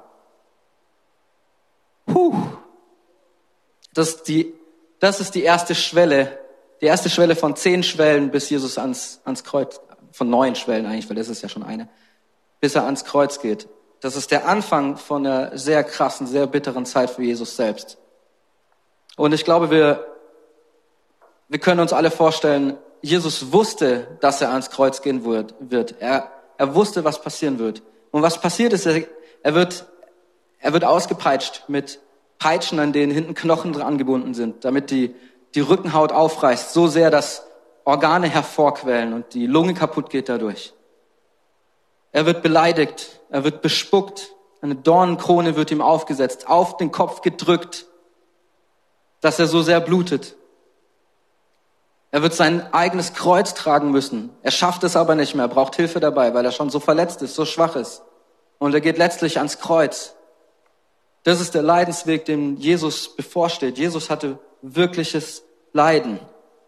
Puh. 2.06 2.34
Das 3.94 4.08
ist 4.08 4.22
die, 4.24 4.52
das 4.98 5.20
ist 5.20 5.36
die 5.36 5.44
erste 5.44 5.76
Schwelle, 5.76 6.36
die 6.80 6.86
erste 6.86 7.10
Schwelle 7.10 7.36
von 7.36 7.54
zehn 7.54 7.84
Schwellen, 7.84 8.32
bis 8.32 8.50
Jesus 8.50 8.76
ans, 8.76 9.20
ans 9.24 9.44
Kreuz, 9.44 9.80
von 10.10 10.28
neun 10.28 10.56
Schwellen 10.56 10.86
eigentlich, 10.86 11.08
weil 11.08 11.16
das 11.16 11.28
ist 11.28 11.42
ja 11.42 11.48
schon 11.48 11.62
eine 11.62 11.88
bis 12.60 12.74
er 12.74 12.84
ans 12.84 13.04
Kreuz 13.04 13.40
geht. 13.40 13.68
Das 14.00 14.16
ist 14.16 14.30
der 14.30 14.46
Anfang 14.48 14.96
von 14.96 15.26
einer 15.26 15.56
sehr 15.58 15.82
krassen, 15.84 16.26
sehr 16.26 16.46
bitteren 16.46 16.86
Zeit 16.86 17.10
für 17.10 17.22
Jesus 17.22 17.56
selbst. 17.56 17.98
Und 19.16 19.32
ich 19.32 19.44
glaube, 19.44 19.70
wir, 19.70 20.06
wir 21.48 21.58
können 21.58 21.80
uns 21.80 21.92
alle 21.92 22.10
vorstellen, 22.10 22.76
Jesus 23.02 23.52
wusste, 23.52 24.18
dass 24.20 24.40
er 24.40 24.50
ans 24.50 24.70
Kreuz 24.70 25.02
gehen 25.02 25.24
wird. 25.24 25.94
Er, 26.00 26.30
er 26.56 26.74
wusste, 26.74 27.04
was 27.04 27.20
passieren 27.20 27.58
wird. 27.58 27.82
Und 28.10 28.22
was 28.22 28.40
passiert 28.40 28.72
ist, 28.72 28.86
er, 28.86 29.02
er 29.42 29.54
wird, 29.54 29.86
er 30.60 30.72
wird 30.72 30.84
ausgepeitscht 30.84 31.64
mit 31.68 32.00
Peitschen, 32.38 32.78
an 32.78 32.92
denen 32.92 33.12
hinten 33.12 33.34
Knochen 33.34 33.72
dran 33.72 33.98
gebunden 33.98 34.34
sind, 34.34 34.64
damit 34.64 34.90
die, 34.90 35.14
die 35.54 35.60
Rückenhaut 35.60 36.12
aufreißt, 36.12 36.72
so 36.72 36.86
sehr, 36.86 37.10
dass 37.10 37.46
Organe 37.84 38.28
hervorquellen 38.28 39.12
und 39.12 39.34
die 39.34 39.46
Lunge 39.46 39.74
kaputt 39.74 40.10
geht 40.10 40.28
dadurch. 40.28 40.74
Er 42.12 42.26
wird 42.26 42.42
beleidigt, 42.42 43.20
er 43.30 43.44
wird 43.44 43.62
bespuckt, 43.62 44.32
eine 44.60 44.74
Dornenkrone 44.74 45.56
wird 45.56 45.70
ihm 45.70 45.80
aufgesetzt, 45.80 46.48
auf 46.48 46.76
den 46.76 46.90
Kopf 46.90 47.20
gedrückt, 47.20 47.86
dass 49.20 49.38
er 49.38 49.46
so 49.46 49.62
sehr 49.62 49.80
blutet. 49.80 50.36
Er 52.10 52.22
wird 52.22 52.34
sein 52.34 52.72
eigenes 52.72 53.12
Kreuz 53.12 53.54
tragen 53.54 53.90
müssen. 53.90 54.30
Er 54.42 54.50
schafft 54.50 54.82
es 54.84 54.96
aber 54.96 55.14
nicht 55.14 55.34
mehr, 55.34 55.44
er 55.44 55.48
braucht 55.48 55.76
Hilfe 55.76 56.00
dabei, 56.00 56.32
weil 56.32 56.44
er 56.44 56.52
schon 56.52 56.70
so 56.70 56.80
verletzt 56.80 57.22
ist, 57.22 57.34
so 57.34 57.44
schwach 57.44 57.76
ist. 57.76 58.02
Und 58.58 58.74
er 58.74 58.80
geht 58.80 58.98
letztlich 58.98 59.38
ans 59.38 59.58
Kreuz. 59.58 60.14
Das 61.24 61.40
ist 61.40 61.54
der 61.54 61.62
Leidensweg, 61.62 62.24
dem 62.24 62.56
Jesus 62.56 63.14
bevorsteht. 63.14 63.76
Jesus 63.76 64.08
hatte 64.08 64.38
wirkliches 64.62 65.42
Leiden 65.72 66.18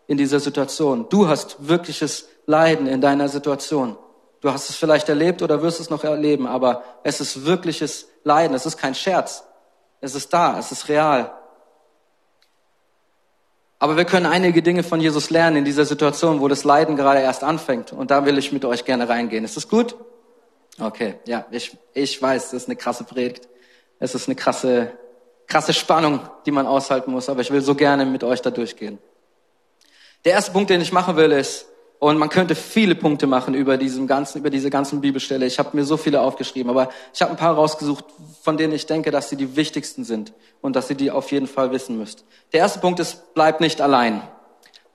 in 0.07 0.18
dieser 0.18 0.40
Situation. 0.40 1.09
Du 1.09 1.29
hast 1.29 1.57
wirkliches 1.61 2.29
Leiden 2.46 2.87
in 2.87 3.00
deiner 3.00 3.29
Situation. 3.29 3.96
Du 4.40 4.50
hast 4.50 4.70
es 4.70 4.76
vielleicht 4.76 5.09
erlebt 5.09 5.42
oder 5.42 5.62
wirst 5.62 5.81
es 5.81 5.90
noch 5.90 6.03
erleben, 6.03 6.46
aber 6.46 6.83
es 7.03 7.20
ist 7.20 7.44
wirkliches 7.44 8.09
Leiden. 8.24 8.55
Es 8.55 8.64
ist 8.64 8.79
kein 8.79 8.94
Scherz. 8.94 9.44
Es 10.00 10.14
ist 10.14 10.33
da. 10.33 10.59
Es 10.59 10.72
ist 10.72 10.88
real. 10.88 11.33
Aber 13.79 13.96
wir 13.96 14.05
können 14.05 14.26
einige 14.26 14.62
Dinge 14.62 14.83
von 14.83 15.00
Jesus 15.00 15.31
lernen 15.31 15.57
in 15.57 15.64
dieser 15.64 15.85
Situation, 15.85 16.40
wo 16.40 16.48
das 16.48 16.64
Leiden 16.64 16.96
gerade 16.96 17.20
erst 17.20 17.44
anfängt. 17.44 17.92
Und 17.92 18.11
da 18.11 18.26
will 18.26 18.38
ich 18.38 18.53
mit 18.53 18.64
euch 18.64 18.85
gerne 18.85 19.09
reingehen. 19.09 19.44
Ist 19.44 19.57
das 19.57 19.68
gut? 19.68 19.96
Okay, 20.79 21.16
ja, 21.26 21.46
ich, 21.50 21.76
ich 21.92 22.20
weiß, 22.20 22.50
das 22.50 22.62
ist 22.62 22.68
eine 22.68 22.76
krasse 22.76 23.05
Predigt. 23.05 23.48
Es 23.98 24.14
ist 24.14 24.29
eine 24.29 24.37
krasse, 24.37 24.92
krasse 25.46 25.74
Spannung, 25.74 26.20
die 26.46 26.50
man 26.50 26.66
aushalten 26.66 27.11
muss. 27.11 27.29
Aber 27.29 27.40
ich 27.40 27.50
will 27.50 27.61
so 27.61 27.74
gerne 27.74 28.07
mit 28.07 28.24
euch 28.24 28.40
da 28.40 28.50
durchgehen. 28.50 28.98
Der 30.24 30.33
erste 30.33 30.53
Punkt, 30.53 30.70
den 30.70 30.81
ich 30.81 30.92
machen 30.92 31.16
will, 31.16 31.33
ist, 31.33 31.66
Und 32.00 32.16
man 32.16 32.30
könnte 32.30 32.54
viele 32.54 32.94
Punkte 32.94 33.26
machen 33.26 33.52
über 33.52 33.76
diesen 33.76 34.06
ganzen, 34.06 34.38
über 34.38 34.48
diese 34.48 34.70
ganzen 34.70 35.02
Bibelstelle. 35.02 35.44
Ich 35.44 35.58
habe 35.58 35.76
mir 35.76 35.84
so 35.84 35.98
viele 35.98 36.22
aufgeschrieben, 36.22 36.70
aber 36.70 36.88
ich 37.12 37.20
habe 37.20 37.32
ein 37.32 37.36
paar 37.36 37.54
rausgesucht, 37.54 38.06
von 38.40 38.56
denen 38.56 38.72
ich 38.72 38.86
denke, 38.86 39.10
dass 39.10 39.28
sie 39.28 39.36
die 39.36 39.54
wichtigsten 39.54 40.04
sind 40.04 40.32
und 40.62 40.76
dass 40.76 40.88
ihr 40.88 40.96
die 40.96 41.10
auf 41.10 41.30
jeden 41.30 41.46
Fall 41.46 41.72
wissen 41.72 41.98
müsst. 41.98 42.24
Der 42.54 42.60
erste 42.60 42.80
Punkt 42.80 43.00
ist, 43.00 43.34
bleib 43.34 43.60
nicht 43.60 43.82
allein. 43.82 44.22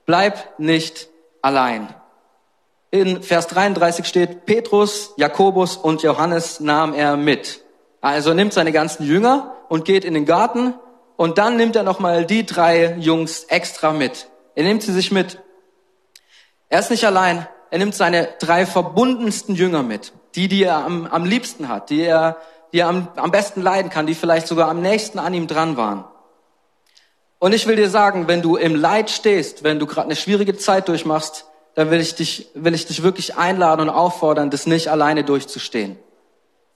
Bleib 0.04 0.58
nicht 0.58 1.08
allein. 1.42 1.94
In 2.90 3.22
Vers 3.22 3.46
33 3.46 4.04
steht, 4.04 4.44
Petrus, 4.44 5.12
Jakobus 5.16 5.76
und 5.76 6.02
Johannes 6.02 6.58
nahm 6.58 6.92
er 6.92 7.16
mit. 7.16 7.60
Also 8.00 8.34
nimmt 8.34 8.52
seine 8.52 8.72
ganzen 8.72 9.06
Jünger 9.06 9.54
und 9.68 9.84
geht 9.84 10.04
in 10.04 10.14
den 10.14 10.24
Garten 10.24 10.74
und 11.16 11.38
dann 11.38 11.56
nimmt 11.56 11.76
er 11.76 11.84
nochmal 11.84 12.26
die 12.26 12.44
drei 12.44 12.96
Jungs 12.98 13.44
extra 13.44 13.92
mit. 13.92 14.26
Er 14.56 14.64
nimmt 14.64 14.82
sie 14.82 14.92
sich 14.92 15.12
mit 15.12 15.38
er 16.68 16.80
ist 16.80 16.90
nicht 16.90 17.04
allein. 17.04 17.46
Er 17.70 17.78
nimmt 17.78 17.94
seine 17.94 18.28
drei 18.38 18.66
verbundensten 18.66 19.54
Jünger 19.54 19.82
mit. 19.82 20.12
Die, 20.34 20.48
die 20.48 20.64
er 20.64 20.84
am, 20.84 21.06
am 21.06 21.24
liebsten 21.24 21.68
hat, 21.68 21.90
die 21.90 22.02
er, 22.02 22.36
die 22.72 22.80
er 22.80 22.88
am, 22.88 23.08
am 23.16 23.30
besten 23.30 23.62
leiden 23.62 23.90
kann, 23.90 24.06
die 24.06 24.14
vielleicht 24.14 24.46
sogar 24.46 24.68
am 24.68 24.82
nächsten 24.82 25.18
an 25.18 25.34
ihm 25.34 25.46
dran 25.46 25.76
waren. 25.76 26.04
Und 27.38 27.52
ich 27.52 27.66
will 27.66 27.76
dir 27.76 27.90
sagen, 27.90 28.28
wenn 28.28 28.42
du 28.42 28.56
im 28.56 28.74
Leid 28.74 29.10
stehst, 29.10 29.62
wenn 29.62 29.78
du 29.78 29.86
gerade 29.86 30.06
eine 30.06 30.16
schwierige 30.16 30.56
Zeit 30.56 30.88
durchmachst, 30.88 31.46
dann 31.74 31.90
will 31.90 32.00
ich 32.00 32.14
dich, 32.14 32.48
will 32.54 32.74
ich 32.74 32.86
dich 32.86 33.02
wirklich 33.02 33.36
einladen 33.36 33.82
und 33.82 33.90
auffordern, 33.90 34.50
das 34.50 34.66
nicht 34.66 34.88
alleine 34.88 35.24
durchzustehen. 35.24 35.98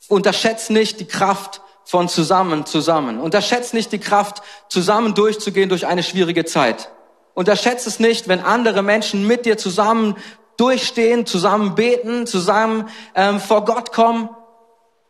Unterschätz 0.08 0.70
nicht 0.70 1.00
die 1.00 1.06
Kraft 1.06 1.62
von 1.84 2.08
zusammen, 2.08 2.66
zusammen. 2.66 3.18
Unterschätz 3.18 3.72
nicht 3.72 3.92
die 3.92 3.98
Kraft, 3.98 4.42
zusammen 4.68 5.14
durchzugehen 5.14 5.68
durch 5.68 5.86
eine 5.86 6.02
schwierige 6.02 6.44
Zeit. 6.44 6.90
Unterschätze 7.34 7.88
es 7.88 8.00
nicht, 8.00 8.28
wenn 8.28 8.40
andere 8.40 8.82
Menschen 8.82 9.26
mit 9.26 9.46
dir 9.46 9.56
zusammen 9.56 10.16
durchstehen, 10.56 11.24
zusammen 11.26 11.74
beten, 11.74 12.26
zusammen 12.26 12.88
ähm, 13.14 13.40
vor 13.40 13.64
Gott 13.64 13.92
kommen, 13.92 14.28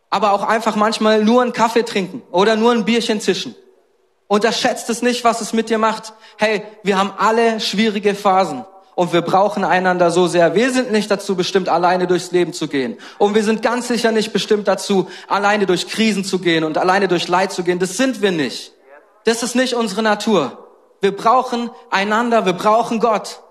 aber 0.09 0.31
auch 0.31 0.43
einfach 0.43 0.75
manchmal 0.75 1.23
nur 1.23 1.41
einen 1.41 1.53
Kaffee 1.53 1.83
trinken 1.83 2.21
oder 2.31 2.55
nur 2.55 2.71
ein 2.71 2.85
Bierchen 2.85 3.19
zischen. 3.19 3.55
Unterschätzt 4.27 4.89
es 4.89 5.01
nicht, 5.01 5.25
was 5.25 5.41
es 5.41 5.51
mit 5.51 5.69
dir 5.69 5.77
macht. 5.77 6.13
Hey, 6.37 6.63
wir 6.83 6.97
haben 6.97 7.11
alle 7.17 7.59
schwierige 7.59 8.15
Phasen 8.15 8.63
und 8.95 9.11
wir 9.11 9.21
brauchen 9.21 9.65
einander 9.65 10.09
so 10.09 10.27
sehr. 10.27 10.55
Wir 10.55 10.71
sind 10.71 10.91
nicht 10.91 11.11
dazu 11.11 11.35
bestimmt, 11.35 11.67
alleine 11.67 12.07
durchs 12.07 12.31
Leben 12.31 12.53
zu 12.53 12.69
gehen. 12.69 12.97
Und 13.17 13.35
wir 13.35 13.43
sind 13.43 13.61
ganz 13.61 13.89
sicher 13.89 14.13
nicht 14.13 14.31
bestimmt 14.31 14.69
dazu, 14.69 15.09
alleine 15.27 15.65
durch 15.65 15.87
Krisen 15.89 16.23
zu 16.23 16.39
gehen 16.39 16.63
und 16.63 16.77
alleine 16.77 17.09
durch 17.09 17.27
Leid 17.27 17.51
zu 17.51 17.63
gehen. 17.63 17.79
Das 17.79 17.97
sind 17.97 18.21
wir 18.21 18.31
nicht. 18.31 18.71
Das 19.25 19.43
ist 19.43 19.55
nicht 19.55 19.73
unsere 19.73 20.01
Natur. 20.01 20.70
Wir 21.01 21.15
brauchen 21.15 21.71
einander, 21.89 22.45
wir 22.45 22.53
brauchen 22.53 22.99
Gott. 22.99 23.41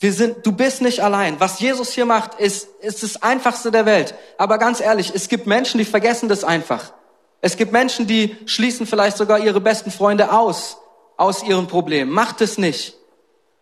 Wir 0.00 0.12
sind, 0.12 0.44
du 0.44 0.52
bist 0.52 0.82
nicht 0.82 1.00
allein. 1.00 1.38
Was 1.38 1.60
Jesus 1.60 1.92
hier 1.92 2.06
macht, 2.06 2.40
ist, 2.40 2.68
ist 2.80 3.02
das 3.02 3.22
einfachste 3.22 3.70
der 3.70 3.86
Welt. 3.86 4.14
Aber 4.38 4.58
ganz 4.58 4.80
ehrlich, 4.80 5.12
es 5.14 5.28
gibt 5.28 5.46
Menschen, 5.46 5.78
die 5.78 5.84
vergessen 5.84 6.28
das 6.28 6.42
einfach. 6.42 6.92
Es 7.40 7.56
gibt 7.56 7.72
Menschen, 7.72 8.06
die 8.06 8.36
schließen 8.46 8.86
vielleicht 8.86 9.16
sogar 9.16 9.38
ihre 9.38 9.60
besten 9.60 9.90
Freunde 9.90 10.32
aus, 10.32 10.78
aus 11.16 11.42
ihren 11.42 11.68
Problemen. 11.68 12.10
Macht 12.10 12.40
es 12.40 12.58
nicht. 12.58 12.96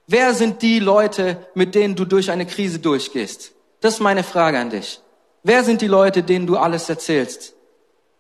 Wer 0.07 0.35
sind 0.35 0.63
die 0.63 0.79
Leute, 0.79 1.47
mit 1.55 1.75
denen 1.75 1.97
du 1.97 2.05
durch 2.05 2.31
eine 2.31 2.47
Krise 2.47 2.79
durchgehst? 2.79 3.53
Das 3.81 3.95
ist 3.95 4.01
meine 4.01 4.23
Frage 4.23 4.59
an 4.59 4.71
dich. 4.71 5.01
Wer 5.43 5.65
sind 5.65 5.81
die 5.81 5.89
Leute, 5.89 6.23
denen 6.23 6.47
du 6.47 6.57
alles 6.57 6.89
erzählst? 6.89 7.55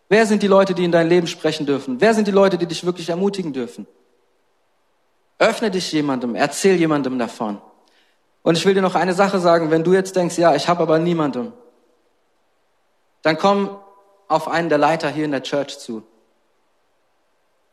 Wer 0.09 0.27
sind 0.27 0.43
die 0.43 0.49
Leute, 0.49 0.75
die 0.75 0.85
in 0.85 0.93
dein 0.93 1.09
Leben 1.09 1.27
sprechen 1.27 1.67
dürfen? 1.67 2.01
Wer 2.01 2.15
sind 2.15 2.27
die 2.27 2.33
Leute, 2.33 2.59
die 2.59 2.67
dich 2.67 2.85
wirklich 2.85 3.09
ermutigen 3.09 3.53
dürfen? 3.53 3.87
Öffne 5.43 5.73
dich 5.73 5.91
jemandem, 5.91 6.37
erzähl 6.37 6.77
jemandem 6.77 7.19
davon. 7.19 7.61
Und 8.45 8.57
ich 8.57 8.65
will 8.65 8.75
dir 8.75 8.81
noch 8.81 8.95
eine 8.95 9.13
Sache 9.13 9.41
sagen, 9.41 9.73
wenn 9.73 9.83
du 9.83 9.93
jetzt 9.93 10.15
denkst, 10.15 10.39
ja, 10.39 10.55
ich 10.55 10.69
habe 10.69 10.85
aber 10.85 11.01
niemanden, 11.01 11.53
dann 13.23 13.37
komm 13.37 13.77
auf 14.29 14.47
einen 14.47 14.69
der 14.69 14.79
Leiter 14.79 15.11
hier 15.11 15.25
in 15.25 15.33
der 15.33 15.43
Church 15.43 15.81
zu. 15.81 16.05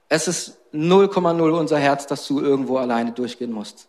Es 0.08 0.28
ist 0.28 0.58
0,0 0.74 1.52
unser 1.52 1.78
Herz, 1.78 2.08
dass 2.08 2.26
du 2.26 2.42
irgendwo 2.42 2.78
alleine 2.78 3.12
durchgehen 3.12 3.52
musst. 3.52 3.88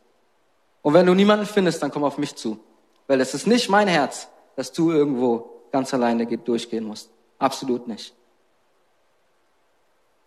Und 0.83 0.93
wenn 0.93 1.07
du 1.07 1.15
niemanden 1.15 1.47
findest, 1.47 1.83
dann 1.83 1.91
komm 1.91 2.05
auf 2.05 2.19
mich 2.19 2.37
zu. 2.37 2.61
Weil 3.07 3.23
es 3.23 3.33
ist 3.33 3.47
nicht 3.47 3.71
mein 3.71 3.89
Herz, 3.89 4.29
dass 4.57 4.73
du 4.73 4.93
irgendwo 4.93 5.63
ganz 5.73 5.95
alleine 5.95 6.27
durchgehen 6.27 6.85
musst. 6.85 7.09
Absolut 7.39 7.89
nicht. 7.89 8.15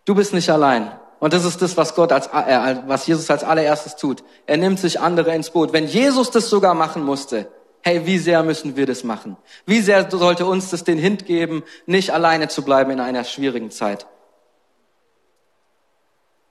Du 0.04 0.16
bist 0.16 0.34
nicht 0.34 0.50
allein. 0.50 0.98
Und 1.24 1.32
das 1.32 1.46
ist 1.46 1.62
das, 1.62 1.78
was 1.78 1.94
Gott 1.94 2.12
als, 2.12 2.26
äh, 2.26 2.76
was 2.86 3.06
Jesus 3.06 3.30
als 3.30 3.44
allererstes 3.44 3.96
tut. 3.96 4.22
Er 4.44 4.58
nimmt 4.58 4.78
sich 4.78 5.00
andere 5.00 5.34
ins 5.34 5.48
Boot. 5.48 5.72
Wenn 5.72 5.86
Jesus 5.86 6.30
das 6.30 6.50
sogar 6.50 6.74
machen 6.74 7.02
musste, 7.02 7.48
hey, 7.80 8.04
wie 8.04 8.18
sehr 8.18 8.42
müssen 8.42 8.76
wir 8.76 8.84
das 8.84 9.04
machen? 9.04 9.38
Wie 9.64 9.80
sehr 9.80 10.10
sollte 10.10 10.44
uns 10.44 10.68
das 10.68 10.84
den 10.84 10.98
Hint 10.98 11.24
geben, 11.24 11.62
nicht 11.86 12.10
alleine 12.12 12.48
zu 12.48 12.60
bleiben 12.60 12.90
in 12.90 13.00
einer 13.00 13.24
schwierigen 13.24 13.70
Zeit? 13.70 14.06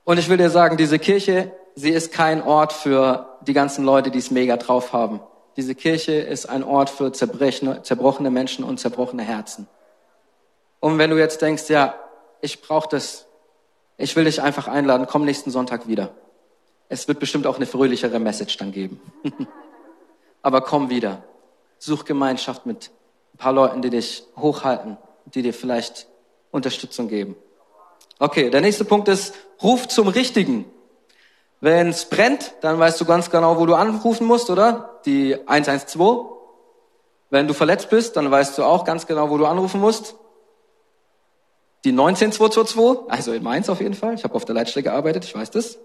Und 0.05 0.17
ich 0.17 0.27
will 0.27 0.37
dir 0.37 0.49
sagen, 0.49 0.75
diese 0.75 0.97
Kirche, 0.97 1.51
sie 1.75 1.91
ist 1.91 2.11
kein 2.11 2.41
Ort 2.41 2.73
für 2.73 3.37
die 3.41 3.53
ganzen 3.53 3.85
Leute, 3.85 4.09
die 4.09 4.17
es 4.17 4.31
mega 4.31 4.57
drauf 4.57 4.91
haben. 4.91 5.19
Diese 5.55 5.75
Kirche 5.75 6.13
ist 6.13 6.47
ein 6.47 6.63
Ort 6.63 6.89
für 6.89 7.13
zerbrochene 7.13 8.31
Menschen 8.31 8.65
und 8.65 8.79
zerbrochene 8.79 9.21
Herzen. 9.21 9.67
Und 10.79 10.97
wenn 10.97 11.11
du 11.11 11.19
jetzt 11.19 11.43
denkst, 11.43 11.69
ja, 11.69 11.93
ich 12.41 12.59
brauche 12.63 12.89
das 12.89 13.27
ich 13.97 14.15
will 14.15 14.25
dich 14.25 14.41
einfach 14.41 14.67
einladen, 14.67 15.07
komm 15.09 15.25
nächsten 15.25 15.51
Sonntag 15.51 15.87
wieder. 15.87 16.11
Es 16.89 17.07
wird 17.07 17.19
bestimmt 17.19 17.47
auch 17.47 17.57
eine 17.57 17.65
fröhlichere 17.65 18.19
Message 18.19 18.57
dann 18.57 18.71
geben. 18.71 19.01
Aber 20.41 20.61
komm 20.61 20.89
wieder. 20.89 21.23
Such 21.77 22.05
Gemeinschaft 22.05 22.65
mit 22.65 22.91
ein 23.33 23.37
paar 23.37 23.53
Leuten, 23.53 23.81
die 23.81 23.89
dich 23.89 24.23
hochhalten, 24.37 24.97
die 25.25 25.41
dir 25.41 25.53
vielleicht 25.53 26.07
Unterstützung 26.51 27.07
geben. 27.07 27.35
Okay, 28.19 28.49
der 28.49 28.61
nächste 28.61 28.85
Punkt 28.85 29.07
ist, 29.07 29.33
ruf 29.61 29.87
zum 29.87 30.07
Richtigen. 30.07 30.65
Wenn 31.61 31.89
es 31.89 32.05
brennt, 32.05 32.53
dann 32.61 32.77
weißt 32.79 32.99
du 32.99 33.05
ganz 33.05 33.29
genau, 33.29 33.57
wo 33.57 33.65
du 33.65 33.75
anrufen 33.75 34.27
musst, 34.27 34.49
oder? 34.49 34.99
Die 35.05 35.37
112. 35.47 36.27
Wenn 37.29 37.47
du 37.47 37.53
verletzt 37.53 37.89
bist, 37.89 38.17
dann 38.17 38.29
weißt 38.29 38.57
du 38.57 38.63
auch 38.63 38.83
ganz 38.83 39.07
genau, 39.07 39.29
wo 39.29 39.37
du 39.37 39.45
anrufen 39.45 39.81
musst 39.81 40.15
die 41.85 41.91
19222, 41.91 43.11
also 43.11 43.33
in 43.33 43.43
Mainz 43.43 43.69
auf 43.69 43.81
jeden 43.81 43.93
Fall. 43.93 44.13
Ich 44.15 44.23
habe 44.23 44.35
auf 44.35 44.45
der 44.45 44.55
Leitstelle 44.55 44.83
gearbeitet, 44.83 45.25
ich 45.25 45.35
weiß 45.35 45.51
das. 45.51 45.77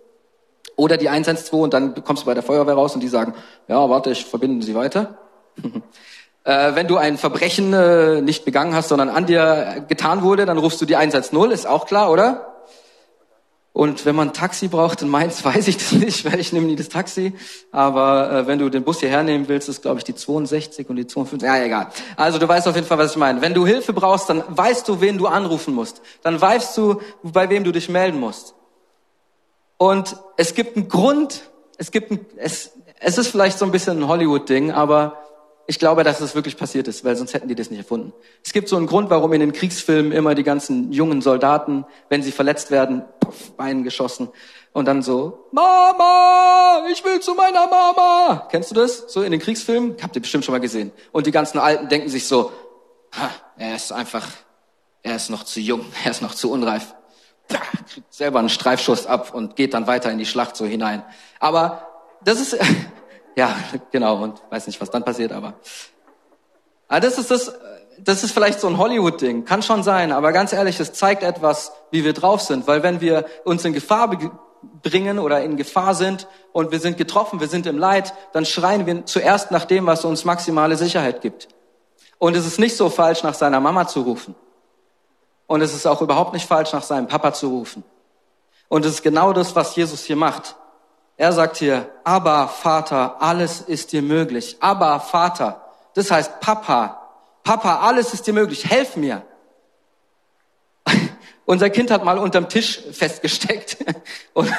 Oder 0.77 0.97
die 0.97 1.09
112 1.09 1.53
und 1.53 1.75
dann 1.75 2.05
kommst 2.05 2.23
du 2.23 2.27
bei 2.27 2.35
der 2.35 2.43
Feuerwehr 2.43 2.75
raus 2.75 2.95
und 2.95 3.01
die 3.01 3.09
sagen, 3.09 3.35
ja, 3.67 3.91
warte, 3.91 4.11
ich 4.11 4.25
verbinde 4.25 4.65
sie 4.65 4.77
weiter. 4.77 5.19
äh, 6.45 6.75
wenn 6.75 6.87
du 6.87 6.97
ein 6.97 7.19
Verbrechen 7.19 7.73
äh, 7.73 8.21
nicht 8.21 8.45
begangen 8.45 8.75
hast, 8.75 8.89
sondern 8.89 9.09
an 9.09 9.27
dir 9.27 9.85
getan 9.89 10.23
wurde, 10.23 10.47
dann 10.47 10.59
rufst 10.59 10.81
du 10.81 10.85
die 10.87 10.95
110, 10.95 11.51
ist 11.51 11.67
auch 11.67 11.87
klar, 11.87 12.13
oder? 12.13 12.48
Und 13.79 14.05
wenn 14.07 14.17
man 14.17 14.31
ein 14.31 14.33
Taxi 14.33 14.67
braucht 14.67 15.03
in 15.03 15.09
Mainz, 15.09 15.45
weiß 15.45 15.69
ich 15.69 15.77
das 15.77 15.93
nicht, 15.93 16.25
weil 16.25 16.41
ich 16.41 16.53
nehme 16.53 16.67
nie 16.67 16.75
das 16.75 16.89
Taxi. 16.89 17.33
Aber 17.71 18.29
äh, 18.29 18.47
wenn 18.49 18.59
du 18.59 18.71
den 18.71 18.83
Bus 18.83 18.99
hierher 18.99 19.23
nehmen 19.23 19.47
willst, 19.47 19.69
ist 19.69 19.83
glaube 19.83 19.99
ich 19.99 20.05
die 20.05 20.17
62 20.17 20.91
und 20.91 20.97
die 20.97 21.07
52. 21.07 21.47
Ja, 21.47 21.63
egal. 21.63 21.87
Also 22.17 22.41
du 22.41 22.49
weißt 22.49 22.67
auf 22.67 22.75
jeden 22.75 22.89
Fall, 22.89 22.99
was 22.99 23.13
ich 23.13 23.17
meine. 23.17 23.41
Wenn 23.41 23.55
du 23.55 23.65
Hilfe 23.65 23.93
brauchst, 23.93 24.29
dann 24.31 24.43
weißt 24.49 24.89
du, 24.89 25.01
wen 25.01 25.17
du 25.17 25.29
anrufen 25.29 25.77
musst. 25.77 26.03
Dann 26.25 26.41
weißt 26.41 26.77
du, 26.77 27.01
bei 27.23 27.49
wem 27.51 27.63
du 27.63 27.71
dich 27.71 27.89
melden 27.89 28.19
musst. 28.19 28.57
Und 29.77 30.17
es 30.37 30.57
gibt 30.57 30.77
einen 30.77 30.89
Grund. 30.89 31.49
Es 31.77 31.93
gibt 31.93 32.11
ein, 32.11 32.27
es, 32.37 32.73
es 32.99 33.17
ist 33.17 33.29
vielleicht 33.29 33.61
so 33.61 33.65
ein 33.65 33.71
bisschen 33.71 34.03
ein 34.03 34.09
Hollywood-Ding, 34.09 34.73
aber 34.73 35.19
ich 35.71 35.79
glaube, 35.79 36.03
dass 36.03 36.23
es 36.23 36.35
wirklich 36.35 36.57
passiert 36.57 36.89
ist, 36.89 37.05
weil 37.05 37.15
sonst 37.15 37.35
hätten 37.35 37.47
die 37.47 37.55
das 37.55 37.69
nicht 37.69 37.81
erfunden. 37.81 38.15
Es 38.43 38.55
gibt 38.55 38.71
so 38.71 38.77
einen 38.79 38.87
Grund, 38.87 39.11
warum 39.11 39.35
in 39.35 39.41
den 39.41 39.53
Kriegsfilmen 39.53 40.13
immer 40.13 40.35
die 40.35 40.43
ganzen 40.43 40.93
jungen 40.93 41.21
Soldaten, 41.21 41.85
wenn 42.09 42.23
sie 42.23 42.33
verletzt 42.33 42.71
werden, 42.71 43.05
puff, 43.21 43.53
Beinen 43.53 43.85
geschossen 43.85 44.31
und 44.73 44.87
dann 44.87 45.03
so, 45.03 45.47
Mama, 45.53 46.87
ich 46.91 47.05
will 47.05 47.21
zu 47.21 47.35
meiner 47.35 47.67
Mama. 47.67 48.49
Kennst 48.51 48.71
du 48.71 48.77
das? 48.77 49.13
So 49.13 49.23
in 49.23 49.31
den 49.31 49.43
Kriegsfilmen? 49.43 49.97
Habt 50.03 50.17
ihr 50.17 50.23
bestimmt 50.23 50.47
schon 50.47 50.55
mal 50.55 50.59
gesehen. 50.59 50.91
Und 51.13 51.27
die 51.27 51.33
ganzen 51.33 51.59
Alten 51.59 51.91
denken 51.91 52.09
sich 52.09 52.27
so, 52.27 52.51
ha, 53.13 53.31
er 53.59 53.77
ist 53.77 53.93
einfach, 53.93 54.27
er 55.03 55.17
ist 55.17 55.29
noch 55.29 55.45
zu 55.45 55.61
jung, 55.61 55.85
er 56.05 56.11
ist 56.13 56.23
noch 56.23 56.35
zu 56.35 56.51
unreif. 56.51 56.95
Kriegt 57.93 58.15
selber 58.15 58.39
einen 58.39 58.49
Streifschuss 58.49 59.07
ab 59.07 59.35
und 59.35 59.55
geht 59.55 59.75
dann 59.75 59.87
weiter 59.87 60.11
in 60.11 60.17
die 60.17 60.27
Schlacht 60.27 60.57
so 60.57 60.65
hinein. 60.65 61.05
Aber 61.41 61.87
das 62.25 62.41
ist, 62.41 62.59
ja, 63.39 63.55
genau, 63.93 64.17
und 64.17 64.43
weiß 64.51 64.67
nicht, 64.67 64.81
was 64.81 64.91
dann 64.91 65.05
passiert, 65.05 65.31
aber. 65.31 65.55
aber 66.89 67.01
das 67.01 67.19
ist 67.19 67.31
das, 67.31 67.53
das 68.01 68.25
ist 68.25 68.33
vielleicht 68.33 68.59
so 68.59 68.67
ein 68.67 68.79
Hollywood-Ding, 68.79 69.45
kann 69.45 69.63
schon 69.63 69.85
sein, 69.85 70.11
aber 70.11 70.33
ganz 70.33 70.53
ehrlich, 70.53 70.81
es 70.81 70.93
zeigt 70.93 71.23
etwas, 71.23 71.71
wie 71.93 72.05
wir 72.05 72.15
drauf 72.15 72.41
sind, 72.41 72.67
weil 72.67 72.83
wenn 72.83 73.01
wir 73.01 73.27
uns 73.45 73.65
in 73.65 73.73
Gefahr 73.73 74.11
bringen 74.83 75.21
oder 75.21 75.41
in 75.41 75.57
Gefahr 75.57 75.95
sind 75.95 76.27
und 76.53 76.73
wir 76.73 76.81
sind 76.81 76.97
getroffen, 76.97 77.39
wir 77.39 77.47
sind 77.47 77.67
im 77.67 77.79
Leid, 77.79 78.13
dann 78.33 78.45
schreien 78.45 78.87
wir 78.87 79.07
zuerst 79.07 79.53
nach 79.53 79.67
dem, 79.67 79.87
was 79.87 80.05
uns 80.05 80.25
maximale 80.25 80.77
Sicherheit 80.77 81.21
gibt. 81.21 81.47
Und 82.19 82.35
es 82.35 82.45
ist 82.45 82.59
nicht 82.59 82.77
so 82.77 82.91
falsch, 82.91 83.23
nach 83.23 83.35
seiner 83.35 83.61
Mama 83.61 83.87
zu 83.87 84.01
rufen. 84.01 84.35
Und 85.47 85.61
es 85.61 85.75
ist 85.75 85.87
auch 85.87 86.03
überhaupt 86.03 86.33
nicht 86.33 86.49
falsch, 86.49 86.73
nach 86.73 86.83
seinem 86.83 87.07
Papa 87.07 87.33
zu 87.33 87.51
rufen. 87.51 87.85
Und 88.69 88.85
es 88.85 88.95
ist 88.95 89.03
genau 89.03 89.33
das, 89.33 89.55
was 89.55 89.77
Jesus 89.77 90.03
hier 90.03 90.17
macht. 90.17 90.57
Er 91.21 91.33
sagt 91.33 91.57
hier, 91.57 91.91
aber 92.05 92.47
Vater, 92.47 93.17
alles 93.21 93.61
ist 93.61 93.93
dir 93.93 94.03
möglich. 94.03 94.57
Aber 94.61 95.01
Vater, 95.01 95.61
das 95.95 96.13
heißt 96.13 96.39
Papa, 96.39 97.09
Papa, 97.43 97.81
alles 97.81 98.15
ist 98.15 98.29
dir 98.29 98.33
möglich, 98.33 98.71
helf 98.71 98.95
mir. 98.95 99.23
Unser 101.45 101.71
Kind 101.71 101.91
hat 101.91 102.05
mal 102.05 102.19
unterm 102.19 102.49
Tisch 102.49 102.81
festgesteckt. 102.93 103.79
Und, 104.33 104.53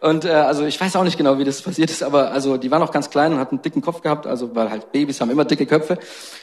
und 0.00 0.24
äh, 0.26 0.32
also 0.32 0.66
ich 0.66 0.78
weiß 0.78 0.94
auch 0.96 1.04
nicht 1.04 1.16
genau, 1.16 1.38
wie 1.38 1.44
das 1.44 1.62
passiert 1.62 1.90
ist, 1.90 2.02
aber 2.02 2.30
also 2.30 2.58
die 2.58 2.70
war 2.70 2.78
noch 2.78 2.92
ganz 2.92 3.08
klein 3.08 3.32
und 3.32 3.38
hat 3.38 3.50
einen 3.50 3.62
dicken 3.62 3.80
Kopf 3.80 4.02
gehabt, 4.02 4.26
also 4.26 4.54
weil 4.54 4.68
halt 4.70 4.92
Babys 4.92 5.22
haben 5.22 5.30
immer 5.30 5.46
dicke 5.46 5.64
Köpfe. 5.64 5.98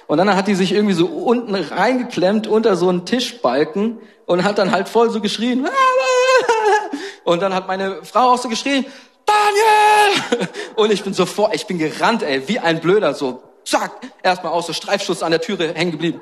Und 0.07 0.17
dann 0.17 0.35
hat 0.35 0.47
die 0.47 0.55
sich 0.55 0.71
irgendwie 0.71 0.95
so 0.95 1.05
unten 1.05 1.53
reingeklemmt 1.53 2.47
unter 2.47 2.75
so 2.75 2.89
einen 2.89 3.05
Tischbalken 3.05 3.99
und 4.25 4.43
hat 4.43 4.57
dann 4.57 4.71
halt 4.71 4.89
voll 4.89 5.11
so 5.11 5.21
geschrien. 5.21 5.67
Und 7.23 7.41
dann 7.41 7.53
hat 7.53 7.67
meine 7.67 8.03
Frau 8.03 8.33
auch 8.33 8.37
so 8.37 8.49
geschrien, 8.49 8.85
Daniel! 9.25 10.49
Und 10.75 10.91
ich 10.91 11.03
bin 11.03 11.13
sofort, 11.13 11.55
ich 11.55 11.65
bin 11.67 11.77
gerannt, 11.77 12.23
ey, 12.23 12.47
wie 12.47 12.59
ein 12.59 12.79
Blöder, 12.79 13.13
so 13.13 13.43
zack, 13.65 13.91
erstmal 14.21 14.51
aus 14.51 14.67
so 14.67 14.73
Streifschuss 14.73 15.23
an 15.23 15.31
der 15.31 15.41
Türe 15.41 15.73
hängen 15.73 15.91
geblieben. 15.91 16.21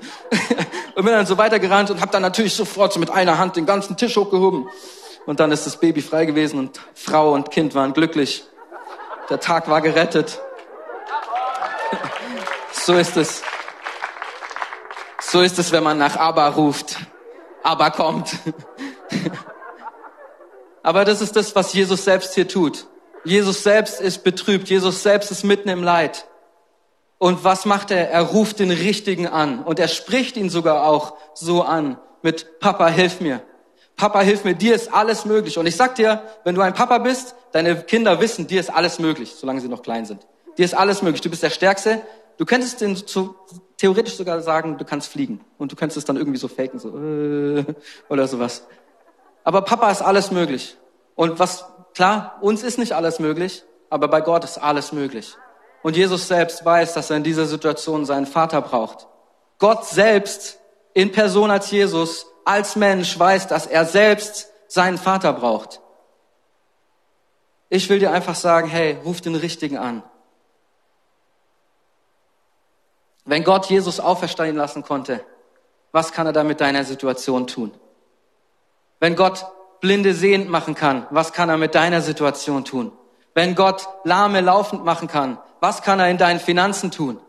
und 0.96 1.06
bin 1.06 1.14
dann 1.14 1.26
so 1.26 1.38
weitergerannt 1.38 1.90
und 1.90 2.02
habe 2.02 2.12
dann 2.12 2.22
natürlich 2.22 2.56
sofort 2.56 2.94
so 2.94 3.00
mit 3.00 3.10
einer 3.10 3.38
Hand 3.38 3.56
den 3.56 3.66
ganzen 3.66 3.98
Tisch 3.98 4.16
hochgehoben. 4.16 4.70
Und 5.26 5.40
dann 5.40 5.52
ist 5.52 5.66
das 5.66 5.78
Baby 5.78 6.02
frei 6.02 6.26
gewesen 6.26 6.60
und 6.60 6.80
Frau 6.94 7.34
und 7.34 7.52
Kind 7.52 7.76
waren 7.76 7.94
glücklich. 7.94 8.44
Der 9.30 9.40
Tag 9.40 9.70
war 9.70 9.82
gerettet. 9.82 10.40
so 12.72 12.96
ist 12.96 13.18
es. 13.18 13.44
So 15.20 15.42
ist 15.42 15.60
es, 15.60 15.72
wenn 15.72 15.84
man 15.84 15.98
nach 15.98 16.18
Abba 16.18 16.50
ruft. 16.50 16.98
Abba 17.64 17.92
kommt. 17.92 18.32
Aber 20.84 21.06
das 21.06 21.22
ist 21.22 21.36
das, 21.36 21.56
was 21.56 21.74
Jesus 21.74 22.04
selbst 22.04 22.34
hier 22.34 22.48
tut. 22.48 22.88
Jesus 23.23 23.63
selbst 23.63 24.01
ist 24.01 24.23
betrübt. 24.23 24.69
Jesus 24.69 25.03
selbst 25.03 25.31
ist 25.31 25.43
mitten 25.43 25.69
im 25.69 25.84
Leid. 25.84 26.25
Und 27.17 27.43
was 27.43 27.65
macht 27.65 27.91
er? 27.91 28.10
Er 28.10 28.23
ruft 28.23 28.60
den 28.60 28.71
Richtigen 28.71 29.27
an. 29.27 29.63
Und 29.63 29.79
er 29.79 29.88
spricht 29.88 30.38
ihn 30.38 30.49
sogar 30.49 30.86
auch 30.86 31.15
so 31.34 31.62
an 31.62 31.97
mit 32.23 32.60
Papa, 32.60 32.88
hilf 32.88 33.21
mir. 33.21 33.41
Papa, 33.95 34.21
hilf 34.21 34.43
mir, 34.43 34.55
dir 34.55 34.73
ist 34.73 34.91
alles 34.91 35.25
möglich. 35.25 35.57
Und 35.57 35.67
ich 35.67 35.75
sag 35.75 35.95
dir, 35.95 36.23
wenn 36.43 36.55
du 36.55 36.62
ein 36.62 36.73
Papa 36.73 36.97
bist, 36.97 37.36
deine 37.51 37.75
Kinder 37.75 38.19
wissen, 38.19 38.47
dir 38.47 38.60
ist 38.60 38.73
alles 38.73 38.97
möglich, 38.97 39.36
solange 39.36 39.62
sie 39.62 39.67
noch 39.67 39.84
klein 39.84 40.05
sind. 40.05 40.25
Dir 40.57 40.65
ist 40.65 40.73
alles 40.73 41.01
möglich. 41.01 41.21
Du 41.21 41.29
bist 41.29 41.43
der 41.43 41.49
Stärkste. 41.49 42.01
Du 42.38 42.45
könntest 42.45 42.81
den 42.81 42.95
zu, 42.95 43.36
theoretisch 43.77 44.15
sogar 44.15 44.41
sagen, 44.41 44.77
du 44.77 44.86
kannst 44.86 45.12
fliegen. 45.12 45.41
Und 45.57 45.71
du 45.71 45.75
könntest 45.75 45.97
es 45.97 46.05
dann 46.05 46.17
irgendwie 46.17 46.39
so 46.39 46.47
faken, 46.47 46.79
so, 46.79 46.89
äh, 46.97 47.65
oder 48.10 48.27
sowas. 48.27 48.65
Aber 49.43 49.62
Papa 49.62 49.91
ist 49.91 50.01
alles 50.01 50.31
möglich. 50.31 50.77
Und 51.15 51.38
was, 51.39 51.65
klar, 51.93 52.38
uns 52.41 52.63
ist 52.63 52.77
nicht 52.77 52.93
alles 52.93 53.19
möglich, 53.19 53.63
aber 53.89 54.08
bei 54.08 54.21
Gott 54.21 54.43
ist 54.43 54.58
alles 54.58 54.91
möglich. 54.91 55.36
Und 55.84 55.97
Jesus 55.97 56.27
selbst 56.27 56.63
weiß, 56.63 56.93
dass 56.93 57.10
er 57.10 57.17
in 57.17 57.23
dieser 57.23 57.45
Situation 57.45 58.06
seinen 58.06 58.25
Vater 58.25 58.62
braucht. 58.62 59.08
Gott 59.58 59.86
selbst 59.86 60.60
in 60.93 61.12
Person 61.12 61.51
als 61.51 61.71
Jesus, 61.71 62.25
als 62.45 62.75
Mensch 62.75 63.17
weiß, 63.17 63.47
dass 63.47 63.67
er 63.67 63.86
selbst 63.86 64.49
seinen 64.67 64.97
Vater 64.97 65.34
braucht. 65.34 65.82
Ich 67.69 67.89
will 67.89 67.99
dir 67.99 68.12
einfach 68.12 68.36
sagen, 68.36 68.67
hey, 68.67 68.97
ruf 69.04 69.21
den 69.21 69.36
Richtigen 69.36 69.77
an. 69.77 70.04
Wenn 73.25 73.43
Gott 73.43 73.67
Jesus 73.67 73.99
auferstehen 73.99 74.56
lassen 74.56 74.84
konnte, 74.84 75.23
was 75.91 76.12
kann 76.12 76.25
er 76.25 76.34
da 76.34 76.43
mit 76.43 76.62
deiner 76.62 76.84
Situation 76.84 77.47
tun? 77.47 77.73
Wenn 78.99 79.15
Gott 79.15 79.45
Blinde 79.82 80.13
sehend 80.13 80.50
machen 80.50 80.76
kann, 80.76 81.08
was 81.10 81.34
kann 81.34 81.50
er 81.50 81.58
mit 81.58 81.76
deiner 81.76 82.02
Situation 82.02 82.63
tun? 82.63 82.91
Wenn 83.34 83.56
Gott 83.56 83.88
Lahme 84.04 84.41
laufend 84.41 84.86
machen 84.86 85.08
kann, 85.08 85.38
was 85.60 85.82
kann 85.82 86.00
er 86.00 86.10
in 86.10 86.17
deinen 86.17 86.39
Finanzen 86.39 86.91
tun? 86.91 87.20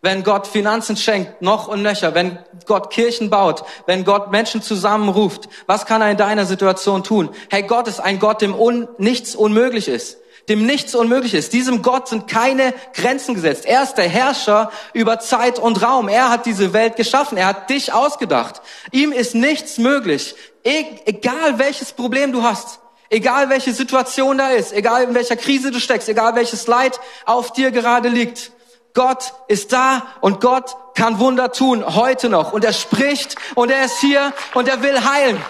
Wenn 0.00 0.22
Gott 0.22 0.46
Finanzen 0.46 0.96
schenkt, 0.96 1.42
noch 1.42 1.66
und 1.66 1.82
nöcher, 1.82 2.14
wenn 2.14 2.38
Gott 2.66 2.90
Kirchen 2.90 3.30
baut, 3.30 3.64
wenn 3.86 4.04
Gott 4.04 4.30
Menschen 4.30 4.62
zusammenruft, 4.62 5.48
was 5.66 5.86
kann 5.86 6.00
er 6.00 6.10
in 6.10 6.16
deiner 6.16 6.46
Situation 6.46 7.02
tun? 7.02 7.30
Hey, 7.50 7.64
Gott 7.64 7.88
ist 7.88 7.98
ein 7.98 8.20
Gott, 8.20 8.40
dem 8.40 8.54
un 8.54 8.86
nichts 8.98 9.34
unmöglich 9.34 9.88
ist. 9.88 10.18
Dem 10.48 10.64
nichts 10.64 10.94
unmöglich 10.94 11.34
ist. 11.34 11.52
Diesem 11.52 11.82
Gott 11.82 12.08
sind 12.08 12.26
keine 12.26 12.72
Grenzen 12.94 13.34
gesetzt. 13.34 13.66
Er 13.66 13.82
ist 13.82 13.94
der 13.94 14.08
Herrscher 14.08 14.70
über 14.94 15.18
Zeit 15.20 15.58
und 15.58 15.82
Raum. 15.82 16.08
Er 16.08 16.30
hat 16.30 16.46
diese 16.46 16.72
Welt 16.72 16.96
geschaffen. 16.96 17.36
Er 17.36 17.46
hat 17.46 17.68
dich 17.68 17.92
ausgedacht. 17.92 18.62
Ihm 18.90 19.12
ist 19.12 19.34
nichts 19.34 19.78
möglich. 19.78 20.34
E 20.64 20.84
egal 21.04 21.58
welches 21.58 21.92
Problem 21.92 22.32
du 22.32 22.42
hast. 22.42 22.80
Egal 23.10 23.48
welche 23.48 23.72
Situation 23.72 24.36
da 24.36 24.50
ist, 24.50 24.72
egal 24.72 25.04
in 25.04 25.14
welcher 25.14 25.36
Krise 25.36 25.70
du 25.70 25.80
steckst, 25.80 26.10
egal 26.10 26.34
welches 26.34 26.66
Leid 26.66 27.00
auf 27.24 27.52
dir 27.52 27.70
gerade 27.70 28.10
liegt. 28.10 28.52
Gott 28.92 29.32
ist 29.48 29.72
da 29.72 30.06
und 30.20 30.40
Gott 30.40 30.76
kann 30.94 31.18
Wunder 31.18 31.52
tun, 31.52 31.94
heute 31.94 32.28
noch. 32.28 32.52
Und 32.52 32.64
er 32.64 32.72
spricht 32.72 33.36
und 33.54 33.70
er 33.70 33.84
ist 33.84 34.00
hier 34.00 34.34
und 34.54 34.68
er 34.68 34.82
will 34.82 35.04
heilen. 35.04 35.40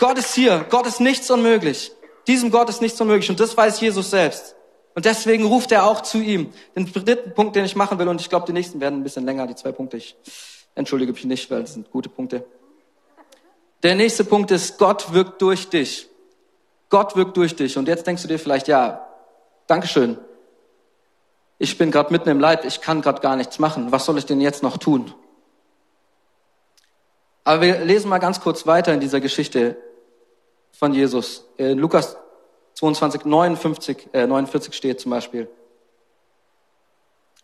Gott 0.00 0.18
ist 0.18 0.34
hier. 0.34 0.66
Gott 0.70 0.86
ist 0.86 0.98
nichts 0.98 1.30
unmöglich. 1.30 1.92
Diesem 2.26 2.50
Gott 2.50 2.68
ist 2.68 2.80
nichts 2.80 3.00
unmöglich. 3.00 3.30
Und 3.30 3.40
das 3.40 3.56
weiß 3.56 3.80
Jesus 3.80 4.10
selbst. 4.10 4.54
Und 4.94 5.04
deswegen 5.04 5.44
ruft 5.44 5.72
er 5.72 5.86
auch 5.86 6.02
zu 6.02 6.18
ihm. 6.18 6.52
Den 6.76 6.92
dritten 6.92 7.34
Punkt, 7.34 7.56
den 7.56 7.64
ich 7.64 7.76
machen 7.76 7.98
will, 7.98 8.08
und 8.08 8.20
ich 8.20 8.28
glaube, 8.28 8.46
die 8.46 8.52
nächsten 8.52 8.80
werden 8.80 9.00
ein 9.00 9.02
bisschen 9.02 9.24
länger, 9.24 9.46
die 9.46 9.54
zwei 9.54 9.72
Punkte. 9.72 9.96
Ich 9.96 10.16
entschuldige 10.74 11.12
mich 11.12 11.24
nicht, 11.24 11.50
weil 11.50 11.62
das 11.62 11.74
sind 11.74 11.90
gute 11.90 12.08
Punkte. 12.08 12.44
Der 13.82 13.94
nächste 13.94 14.24
Punkt 14.24 14.50
ist, 14.50 14.78
Gott 14.78 15.12
wirkt 15.12 15.40
durch 15.42 15.68
dich. 15.68 16.08
Gott 16.90 17.16
wirkt 17.16 17.36
durch 17.36 17.56
dich. 17.56 17.78
Und 17.78 17.88
jetzt 17.88 18.06
denkst 18.06 18.22
du 18.22 18.28
dir 18.28 18.38
vielleicht, 18.38 18.68
ja, 18.68 19.08
Dankeschön. 19.66 20.18
Ich 21.58 21.78
bin 21.78 21.90
gerade 21.90 22.12
mitten 22.12 22.28
im 22.28 22.40
Leid, 22.40 22.64
ich 22.64 22.80
kann 22.80 23.00
gerade 23.00 23.20
gar 23.20 23.36
nichts 23.36 23.58
machen. 23.58 23.92
Was 23.92 24.04
soll 24.04 24.18
ich 24.18 24.26
denn 24.26 24.40
jetzt 24.40 24.62
noch 24.62 24.76
tun? 24.76 25.14
Aber 27.44 27.62
wir 27.62 27.84
lesen 27.84 28.08
mal 28.08 28.18
ganz 28.18 28.40
kurz 28.40 28.66
weiter 28.66 28.92
in 28.92 29.00
dieser 29.00 29.20
Geschichte 29.20 29.76
von 30.72 30.92
Jesus. 30.92 31.44
In 31.56 31.78
Lukas 31.78 32.16
22, 32.74 33.24
59, 33.24 34.08
äh, 34.12 34.26
49 34.26 34.74
steht 34.74 35.00
zum 35.00 35.10
Beispiel. 35.10 35.48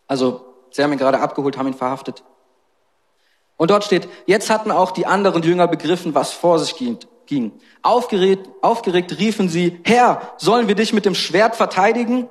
Also, 0.06 0.44
sie 0.70 0.82
haben 0.82 0.92
ihn 0.92 0.98
gerade 0.98 1.20
abgeholt, 1.20 1.56
haben 1.56 1.68
ihn 1.68 1.74
verhaftet. 1.74 2.24
Und 3.56 3.70
dort 3.70 3.84
steht, 3.84 4.08
jetzt 4.26 4.50
hatten 4.50 4.70
auch 4.70 4.92
die 4.92 5.06
anderen 5.06 5.42
Jünger 5.42 5.68
begriffen, 5.68 6.14
was 6.14 6.32
vor 6.32 6.58
sich 6.58 6.76
ging. 7.26 7.52
Aufgeregt, 7.82 8.48
aufgeregt 8.62 9.18
riefen 9.18 9.48
sie, 9.48 9.80
Herr, 9.84 10.32
sollen 10.38 10.68
wir 10.68 10.74
dich 10.74 10.92
mit 10.92 11.04
dem 11.04 11.14
Schwert 11.14 11.56
verteidigen? 11.56 12.28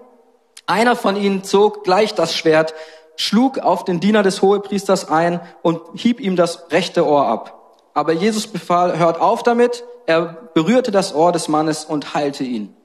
Einer 0.65 0.95
von 0.95 1.15
ihnen 1.15 1.43
zog 1.43 1.83
gleich 1.83 2.15
das 2.15 2.35
Schwert, 2.35 2.73
schlug 3.15 3.59
auf 3.59 3.85
den 3.85 3.99
Diener 3.99 4.23
des 4.23 4.41
Hohepriesters 4.41 5.09
ein 5.09 5.41
und 5.61 5.81
hieb 5.93 6.19
ihm 6.19 6.35
das 6.35 6.71
rechte 6.71 7.05
Ohr 7.05 7.27
ab. 7.27 7.75
Aber 7.93 8.13
Jesus 8.13 8.47
befahl, 8.47 8.97
hört 8.97 9.19
auf 9.19 9.43
damit. 9.43 9.83
Er 10.07 10.49
berührte 10.55 10.89
das 10.89 11.13
Ohr 11.13 11.31
des 11.31 11.47
Mannes 11.47 11.85
und 11.85 12.15
heilte 12.15 12.43
ihn. 12.43 12.75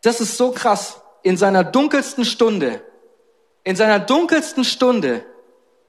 Das 0.00 0.22
ist 0.22 0.38
so 0.38 0.52
krass. 0.52 1.02
In 1.22 1.36
seiner 1.36 1.64
dunkelsten 1.64 2.24
Stunde, 2.24 2.82
in 3.64 3.76
seiner 3.76 3.98
dunkelsten 3.98 4.64
Stunde 4.64 5.24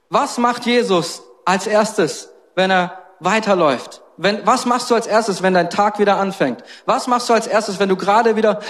was 0.08 0.38
macht 0.38 0.66
Jesus 0.66 1.22
als 1.44 1.66
erstes, 1.66 2.30
wenn 2.54 2.70
er 2.70 3.02
weiterläuft? 3.20 4.02
Wenn, 4.16 4.46
was 4.46 4.64
machst 4.64 4.90
du 4.90 4.94
als 4.94 5.06
erstes, 5.06 5.42
wenn 5.42 5.52
dein 5.52 5.68
Tag 5.68 5.98
wieder 5.98 6.16
anfängt? 6.16 6.62
Was 6.86 7.06
machst 7.06 7.28
du 7.28 7.34
als 7.34 7.46
erstes, 7.46 7.78
wenn 7.78 7.88
du 7.88 7.96
gerade 7.96 8.36
wieder 8.36 8.60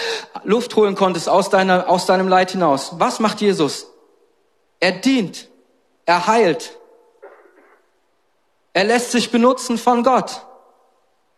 Luft 0.42 0.74
holen 0.74 0.94
konntest 0.96 1.28
aus, 1.28 1.50
deiner, 1.50 1.88
aus 1.88 2.06
deinem 2.06 2.28
Leid 2.28 2.50
hinaus? 2.50 2.98
Was 2.98 3.20
macht 3.20 3.40
Jesus? 3.40 3.86
Er 4.80 4.92
dient. 4.92 5.48
Er 6.04 6.26
heilt. 6.26 6.76
Er 8.72 8.84
lässt 8.84 9.12
sich 9.12 9.30
benutzen 9.30 9.78
von 9.78 10.02
Gott. 10.02 10.45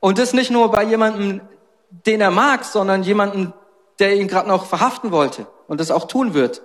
Und 0.01 0.19
das 0.19 0.33
nicht 0.33 0.51
nur 0.51 0.71
bei 0.71 0.85
jemandem, 0.85 1.41
den 1.91 2.21
er 2.21 2.31
mag, 2.31 2.65
sondern 2.65 3.03
jemandem, 3.03 3.53
der 3.99 4.17
ihn 4.17 4.29
gerade 4.29 4.49
noch 4.49 4.67
verhaften 4.67 5.11
wollte 5.11 5.47
und 5.67 5.81
das 5.81 5.91
auch 5.91 6.07
tun 6.07 6.35
wird. 6.35 6.63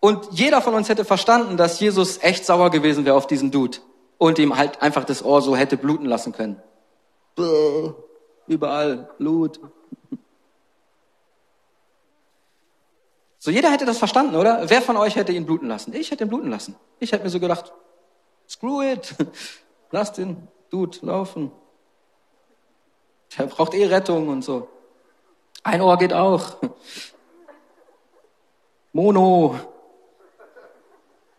Und 0.00 0.28
jeder 0.30 0.62
von 0.62 0.74
uns 0.74 0.88
hätte 0.88 1.04
verstanden, 1.04 1.56
dass 1.56 1.80
Jesus 1.80 2.22
echt 2.22 2.44
sauer 2.46 2.70
gewesen 2.70 3.04
wäre 3.04 3.16
auf 3.16 3.26
diesen 3.26 3.50
Dude 3.50 3.78
und 4.18 4.38
ihm 4.38 4.56
halt 4.56 4.82
einfach 4.82 5.04
das 5.04 5.24
Ohr 5.24 5.42
so 5.42 5.56
hätte 5.56 5.76
bluten 5.76 6.06
lassen 6.06 6.32
können. 6.32 6.62
Überall 8.46 9.10
Blut. 9.18 9.60
So 13.38 13.50
jeder 13.50 13.70
hätte 13.70 13.86
das 13.86 13.98
verstanden, 13.98 14.36
oder? 14.36 14.68
Wer 14.68 14.82
von 14.82 14.96
euch 14.98 15.16
hätte 15.16 15.32
ihn 15.32 15.46
bluten 15.46 15.68
lassen? 15.68 15.94
Ich 15.94 16.10
hätte 16.10 16.24
ihn 16.24 16.28
bluten 16.28 16.50
lassen. 16.50 16.76
Ich 16.98 17.12
hätte 17.12 17.24
mir 17.24 17.30
so 17.30 17.40
gedacht, 17.40 17.72
screw 18.48 18.82
it, 18.82 19.14
lass 19.90 20.12
den 20.12 20.48
Dude 20.70 20.98
laufen. 21.02 21.52
Der 23.36 23.46
braucht 23.46 23.74
eh 23.74 23.86
Rettung 23.86 24.28
und 24.28 24.42
so. 24.42 24.68
Ein 25.62 25.82
Ohr 25.82 25.98
geht 25.98 26.12
auch. 26.12 26.56
Mono 28.92 29.58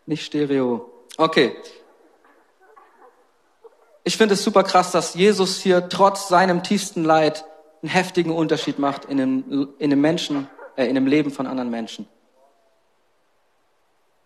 nicht 0.06 0.24
Stereo. 0.24 0.90
Okay. 1.16 1.56
Ich 4.04 4.16
finde 4.16 4.34
es 4.34 4.42
super 4.42 4.64
krass, 4.64 4.90
dass 4.90 5.14
Jesus 5.14 5.60
hier 5.60 5.88
trotz 5.88 6.28
seinem 6.28 6.62
tiefsten 6.62 7.04
Leid 7.04 7.44
einen 7.82 7.90
heftigen 7.90 8.32
Unterschied 8.32 8.78
macht 8.78 9.04
in 9.04 9.20
einem, 9.20 9.74
in 9.78 9.92
einem 9.92 10.00
Menschen, 10.00 10.48
äh, 10.76 10.86
in 10.86 10.94
dem 10.94 11.06
Leben 11.06 11.30
von 11.30 11.46
anderen 11.46 11.70
Menschen. 11.70 12.08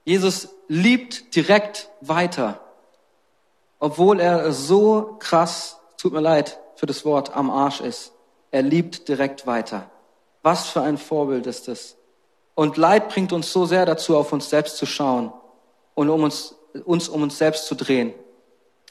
Jesus 0.05 0.49
liebt 0.69 1.35
direkt 1.35 1.91
weiter, 2.01 2.61
obwohl 3.79 4.21
er 4.21 4.53
so 4.53 5.17
krass, 5.19 5.79
tut 5.97 6.13
mir 6.13 6.21
leid 6.21 6.59
für 6.77 6.87
das 6.87 7.05
Wort, 7.05 7.35
am 7.35 7.51
Arsch 7.51 7.81
ist. 7.81 8.13
Er 8.51 8.63
liebt 8.63 9.09
direkt 9.09 9.47
weiter. 9.47 9.91
Was 10.43 10.69
für 10.69 10.83
ein 10.83 10.99
Vorbild 10.99 11.47
ist 11.47 11.69
das? 11.69 11.97
Und 12.55 12.77
Leid 12.77 13.09
bringt 13.09 13.33
uns 13.33 13.53
so 13.53 13.67
sehr 13.67 13.85
dazu, 13.85 14.17
auf 14.17 14.33
uns 14.33 14.49
selbst 14.49 14.79
zu 14.79 14.87
schauen 14.87 15.33
und 15.95 16.09
um 16.09 16.23
uns, 16.23 16.55
uns 16.85 17.09
um 17.09 17.23
uns 17.23 17.37
selbst 17.37 17.67
zu 17.67 17.75
drehen. 17.75 18.15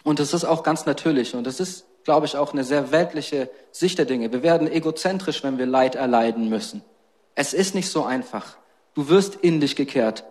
Und 0.04 0.19
das 0.19 0.34
ist 0.34 0.45
auch 0.45 0.62
ganz 0.62 0.86
natürlich. 0.86 1.34
Und 1.34 1.48
das 1.48 1.60
ist, 1.60 1.86
glaube 2.04 2.28
ich, 2.28 2.38
auch 2.38 2.54
eine 2.54 2.63
sehr 2.63 2.91
weltliche 2.91 3.50
Sicht 3.71 3.98
der 3.98 4.06
Dinge. 4.06 4.32
Wir 4.32 4.43
werden 4.43 4.71
egozentrisch, 4.71 5.43
wenn 5.43 5.58
wir 5.58 5.65
Leid 5.65 5.95
erleiden 5.95 6.48
müssen. 6.48 6.84
Es 7.34 7.54
ist 7.54 7.74
nicht 7.74 7.89
so 7.89 8.04
einfach. 8.04 8.58
Du 8.93 9.10
wirst 9.10 9.36
in 9.36 9.60
dich 9.60 9.76
gekehrt. 9.76 10.26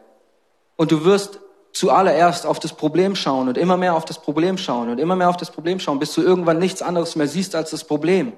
Und 0.76 0.92
du 0.92 1.04
wirst 1.04 1.40
zuallererst 1.74 2.46
auf 2.46 2.60
das 2.60 2.72
Problem 2.72 3.16
schauen 3.16 3.48
und 3.48 3.58
immer 3.58 3.76
mehr 3.76 3.94
auf 3.94 4.04
das 4.04 4.18
Problem 4.18 4.56
schauen 4.56 4.88
und 4.88 4.98
immer 4.98 5.16
mehr 5.16 5.28
auf 5.28 5.36
das 5.36 5.50
Problem 5.50 5.80
schauen, 5.80 5.98
bis 5.98 6.14
du 6.14 6.22
irgendwann 6.22 6.58
nichts 6.58 6.80
anderes 6.80 7.16
mehr 7.16 7.28
siehst 7.28 7.54
als 7.54 7.70
das 7.70 7.84
Problem. 7.84 8.32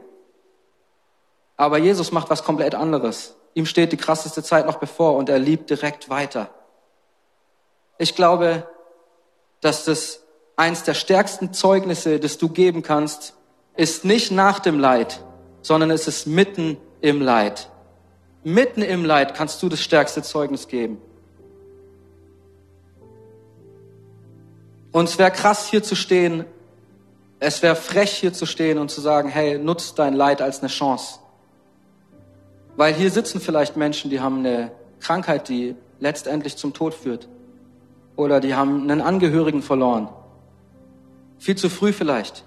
Aber 1.56 1.78
Jesus 1.78 2.12
macht 2.12 2.30
was 2.30 2.44
komplett 2.44 2.74
anderes. 2.74 3.36
Ihm 3.54 3.66
steht 3.66 3.92
die 3.92 3.96
krasseste 3.98 4.42
Zeit 4.42 4.66
noch 4.66 4.78
bevor 4.78 5.14
und 5.14 5.28
er 5.28 5.38
liebt 5.38 5.70
direkt 5.70 6.08
weiter. 6.08 6.50
Ich 7.98 8.14
glaube, 8.14 8.66
dass 9.60 9.84
das 9.84 10.22
eins 10.56 10.82
der 10.82 10.94
stärksten 10.94 11.52
Zeugnisse, 11.52 12.18
das 12.18 12.38
du 12.38 12.48
geben 12.48 12.82
kannst, 12.82 13.34
ist 13.76 14.04
nicht 14.04 14.30
nach 14.30 14.60
dem 14.60 14.80
Leid, 14.80 15.22
sondern 15.60 15.90
es 15.90 16.08
ist 16.08 16.26
mitten 16.26 16.78
im 17.02 17.20
Leid. 17.20 17.68
Mitten 18.44 18.80
im 18.80 19.04
Leid 19.04 19.34
kannst 19.34 19.62
du 19.62 19.68
das 19.68 19.80
stärkste 19.80 20.22
Zeugnis 20.22 20.68
geben. 20.68 21.00
Und 24.96 25.10
es 25.10 25.18
wäre 25.18 25.30
krass, 25.30 25.68
hier 25.68 25.82
zu 25.82 25.94
stehen. 25.94 26.46
Es 27.38 27.60
wäre 27.60 27.76
frech, 27.76 28.12
hier 28.12 28.32
zu 28.32 28.46
stehen 28.46 28.78
und 28.78 28.90
zu 28.90 29.02
sagen, 29.02 29.28
hey, 29.28 29.58
nutz 29.58 29.92
dein 29.92 30.14
Leid 30.14 30.40
als 30.40 30.60
eine 30.60 30.68
Chance. 30.68 31.18
Weil 32.76 32.94
hier 32.94 33.10
sitzen 33.10 33.38
vielleicht 33.38 33.76
Menschen, 33.76 34.10
die 34.10 34.20
haben 34.20 34.38
eine 34.38 34.72
Krankheit, 35.00 35.50
die 35.50 35.76
letztendlich 36.00 36.56
zum 36.56 36.72
Tod 36.72 36.94
führt. 36.94 37.28
Oder 38.16 38.40
die 38.40 38.54
haben 38.54 38.90
einen 38.90 39.02
Angehörigen 39.02 39.60
verloren. 39.60 40.08
Viel 41.36 41.56
zu 41.56 41.68
früh 41.68 41.92
vielleicht. 41.92 42.44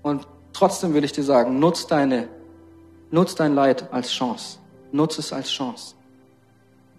Und 0.00 0.26
trotzdem 0.54 0.94
will 0.94 1.04
ich 1.04 1.12
dir 1.12 1.24
sagen, 1.24 1.58
nutz 1.58 1.86
deine, 1.86 2.30
nutz 3.10 3.34
dein 3.34 3.54
Leid 3.54 3.92
als 3.92 4.12
Chance. 4.12 4.60
Nutz 4.92 5.18
es 5.18 5.30
als 5.30 5.50
Chance. 5.50 5.94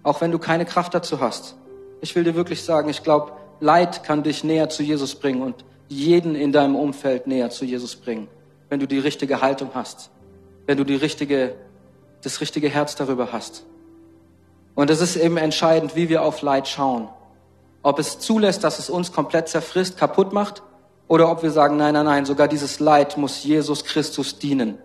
Auch 0.04 0.22
wenn 0.22 0.32
du 0.32 0.38
keine 0.38 0.66
Kraft 0.66 0.94
dazu 0.94 1.20
hast. 1.20 1.56
Ich 2.02 2.16
will 2.16 2.24
dir 2.24 2.36
wirklich 2.36 2.64
sagen, 2.64 2.90
ich 2.90 3.04
glaube, 3.04 3.34
Leid 3.60 4.04
kann 4.04 4.24
dich 4.24 4.44
näher 4.44 4.70
zu 4.70 4.84
Jesus 4.84 5.16
bringen 5.16 5.42
und 5.42 5.66
jeden 5.90 6.36
in 6.36 6.52
deinem 6.52 6.76
Umfeld 6.76 7.28
näher 7.28 7.50
zu 7.50 7.66
Jesus 7.66 7.96
bringen, 7.96 8.28
wenn 8.70 8.80
du 8.80 8.88
die 8.88 9.00
richtige 9.00 9.42
Haltung 9.42 9.72
hast, 9.74 10.12
wenn 10.66 10.78
du 10.78 10.84
die 10.84 10.96
richtige, 10.96 11.56
das 12.22 12.42
richtige 12.42 12.70
Herz 12.70 12.96
darüber 12.96 13.32
hast. 13.34 13.66
Und 14.76 14.90
es 14.90 15.02
ist 15.02 15.18
eben 15.18 15.38
entscheidend, 15.38 15.96
wie 15.96 16.08
wir 16.08 16.24
auf 16.24 16.42
Leid 16.42 16.68
schauen. 16.68 17.10
Ob 17.82 18.00
es 18.00 18.20
zulässt, 18.20 18.64
dass 18.64 18.80
es 18.80 18.90
uns 18.90 19.12
komplett 19.12 19.50
zerfrisst, 19.50 19.98
kaputt 19.98 20.32
macht, 20.32 20.64
oder 21.10 21.32
ob 21.32 21.42
wir 21.42 21.50
sagen, 21.50 21.76
nein, 21.76 21.96
nein, 21.96 22.06
nein, 22.06 22.26
sogar 22.26 22.48
dieses 22.48 22.80
Leid 22.80 23.18
muss 23.18 23.44
Jesus 23.44 23.84
Christus 23.84 24.38
dienen. 24.38 24.78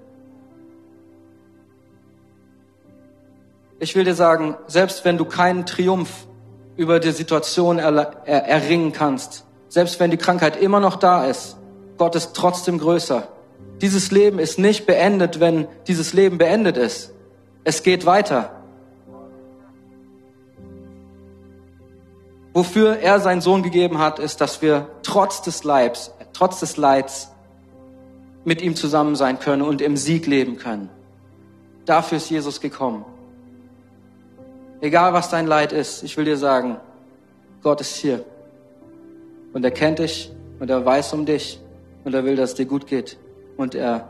Ich 3.78 3.94
will 3.94 4.04
dir 4.04 4.14
sagen, 4.14 4.56
selbst 4.66 5.04
wenn 5.04 5.18
du 5.18 5.26
keinen 5.26 5.66
Triumph 5.66 6.26
über 6.76 7.00
die 7.00 7.12
Situation 7.12 7.78
er, 7.78 7.92
er, 8.24 8.46
erringen 8.46 8.92
kannst. 8.92 9.44
Selbst 9.68 10.00
wenn 10.00 10.10
die 10.10 10.16
Krankheit 10.16 10.56
immer 10.60 10.80
noch 10.80 10.96
da 10.96 11.24
ist, 11.24 11.56
Gott 11.98 12.14
ist 12.14 12.34
trotzdem 12.34 12.78
größer. 12.78 13.28
Dieses 13.80 14.10
Leben 14.10 14.38
ist 14.38 14.58
nicht 14.58 14.86
beendet, 14.86 15.40
wenn 15.40 15.68
dieses 15.86 16.12
Leben 16.12 16.38
beendet 16.38 16.76
ist. 16.76 17.12
Es 17.64 17.82
geht 17.82 18.06
weiter. 18.06 18.50
Wofür 22.52 22.98
er 22.98 23.18
seinen 23.18 23.40
Sohn 23.40 23.62
gegeben 23.62 23.98
hat, 23.98 24.20
ist, 24.20 24.40
dass 24.40 24.62
wir 24.62 24.88
trotz 25.02 25.42
des 25.42 25.64
Leibs, 25.64 26.12
trotz 26.32 26.60
des 26.60 26.76
Leids 26.76 27.30
mit 28.44 28.62
ihm 28.62 28.76
zusammen 28.76 29.16
sein 29.16 29.40
können 29.40 29.62
und 29.62 29.80
im 29.80 29.96
Sieg 29.96 30.26
leben 30.26 30.56
können. 30.56 30.88
Dafür 31.84 32.18
ist 32.18 32.30
Jesus 32.30 32.60
gekommen. 32.60 33.04
Egal 34.84 35.14
was 35.14 35.30
dein 35.30 35.46
Leid 35.46 35.72
ist, 35.72 36.02
ich 36.02 36.14
will 36.18 36.26
dir 36.26 36.36
sagen, 36.36 36.76
Gott 37.62 37.80
ist 37.80 37.96
hier. 37.96 38.22
Und 39.54 39.64
er 39.64 39.70
kennt 39.70 39.98
dich 39.98 40.30
und 40.60 40.68
er 40.68 40.84
weiß 40.84 41.14
um 41.14 41.24
dich 41.24 41.58
und 42.04 42.12
er 42.12 42.22
will, 42.26 42.36
dass 42.36 42.50
es 42.50 42.56
dir 42.56 42.66
gut 42.66 42.86
geht. 42.86 43.16
Und 43.56 43.74
er 43.74 44.08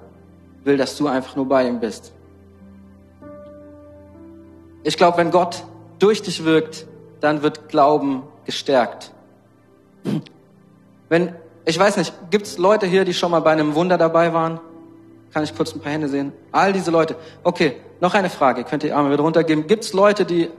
will, 0.65 0.77
dass 0.77 0.97
du 0.97 1.07
einfach 1.07 1.37
nur 1.37 1.49
bei 1.49 1.69
ihm 1.69 1.79
bist. 1.79 2.13
Ich 4.83 4.97
glaube, 4.97 5.19
wenn 5.19 5.31
Gott 5.31 5.63
durch 6.01 6.23
dich 6.23 6.45
wirkt, 6.45 6.89
dann 7.21 7.43
wird 7.43 7.69
Glauben 7.69 8.25
gestärkt. 8.45 9.13
Wenn, 11.09 11.37
ich 11.67 11.79
weiß 11.79 11.99
nicht, 11.99 12.13
gibt 12.33 12.47
es 12.47 12.59
Leute 12.59 12.87
hier, 12.87 13.05
die 13.05 13.15
schon 13.15 13.31
mal 13.31 13.39
bei 13.39 13.53
einem 13.53 13.77
Wunder 13.77 13.97
dabei 13.97 14.33
waren? 14.35 14.59
Kann 15.33 15.45
ich 15.45 15.55
kurz 15.55 15.73
ein 15.73 15.81
paar 15.81 15.93
Hände 15.93 16.09
sehen? 16.09 16.33
All 16.51 16.73
diese 16.73 16.91
Leute. 16.91 17.15
Okay, 17.45 17.77
noch 18.01 18.15
eine 18.15 18.29
Frage. 18.29 18.65
Könnt 18.65 18.83
ihr 18.83 18.89
die 18.89 18.93
Arme 18.93 19.13
wieder 19.13 19.23
runtergeben? 19.23 19.69
Gibt 19.69 19.85
es 19.85 19.93
Leute, 19.93 20.25
die 20.25 20.51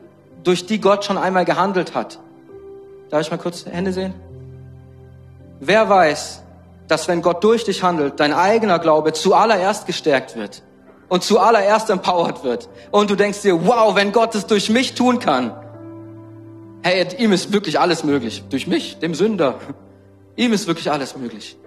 durch 0.45 0.65
die 0.65 0.79
Gott 0.79 1.03
schon 1.03 1.17
einmal 1.17 1.43
gehandelt 1.43 1.93
hat. 1.93 2.19
Darf 3.09 3.21
ich 3.21 3.31
mal 3.31 3.37
kurz 3.37 3.65
Hände 3.65 3.91
sehen? 3.91 4.13
Wer 5.59 5.89
weiß, 5.89 6.43
dass 6.87 7.07
wenn 7.07 7.21
Gott 7.21 7.43
durch 7.43 7.65
dich 7.65 7.83
handelt, 7.83 8.19
dein 8.19 8.31
eigener 8.33 8.79
Glaube 8.79 9.11
zuallererst 9.13 9.87
gestärkt 9.87 10.35
wird 10.35 10.61
und 11.09 11.23
zuallererst 11.23 11.89
empowered 11.89 12.43
wird 12.43 12.69
und 12.91 13.09
du 13.09 13.15
denkst 13.15 13.41
dir, 13.41 13.65
wow, 13.65 13.95
wenn 13.95 14.11
Gott 14.11 14.35
es 14.35 14.45
durch 14.45 14.69
mich 14.69 14.93
tun 14.93 15.19
kann, 15.19 15.55
hey, 16.83 17.07
ihm 17.17 17.33
ist 17.33 17.51
wirklich 17.51 17.79
alles 17.79 18.03
möglich. 18.03 18.43
Durch 18.49 18.67
mich, 18.67 18.99
dem 18.99 19.15
Sünder, 19.15 19.55
ihm 20.35 20.53
ist 20.53 20.67
wirklich 20.67 20.91
alles 20.91 21.17
möglich. 21.17 21.57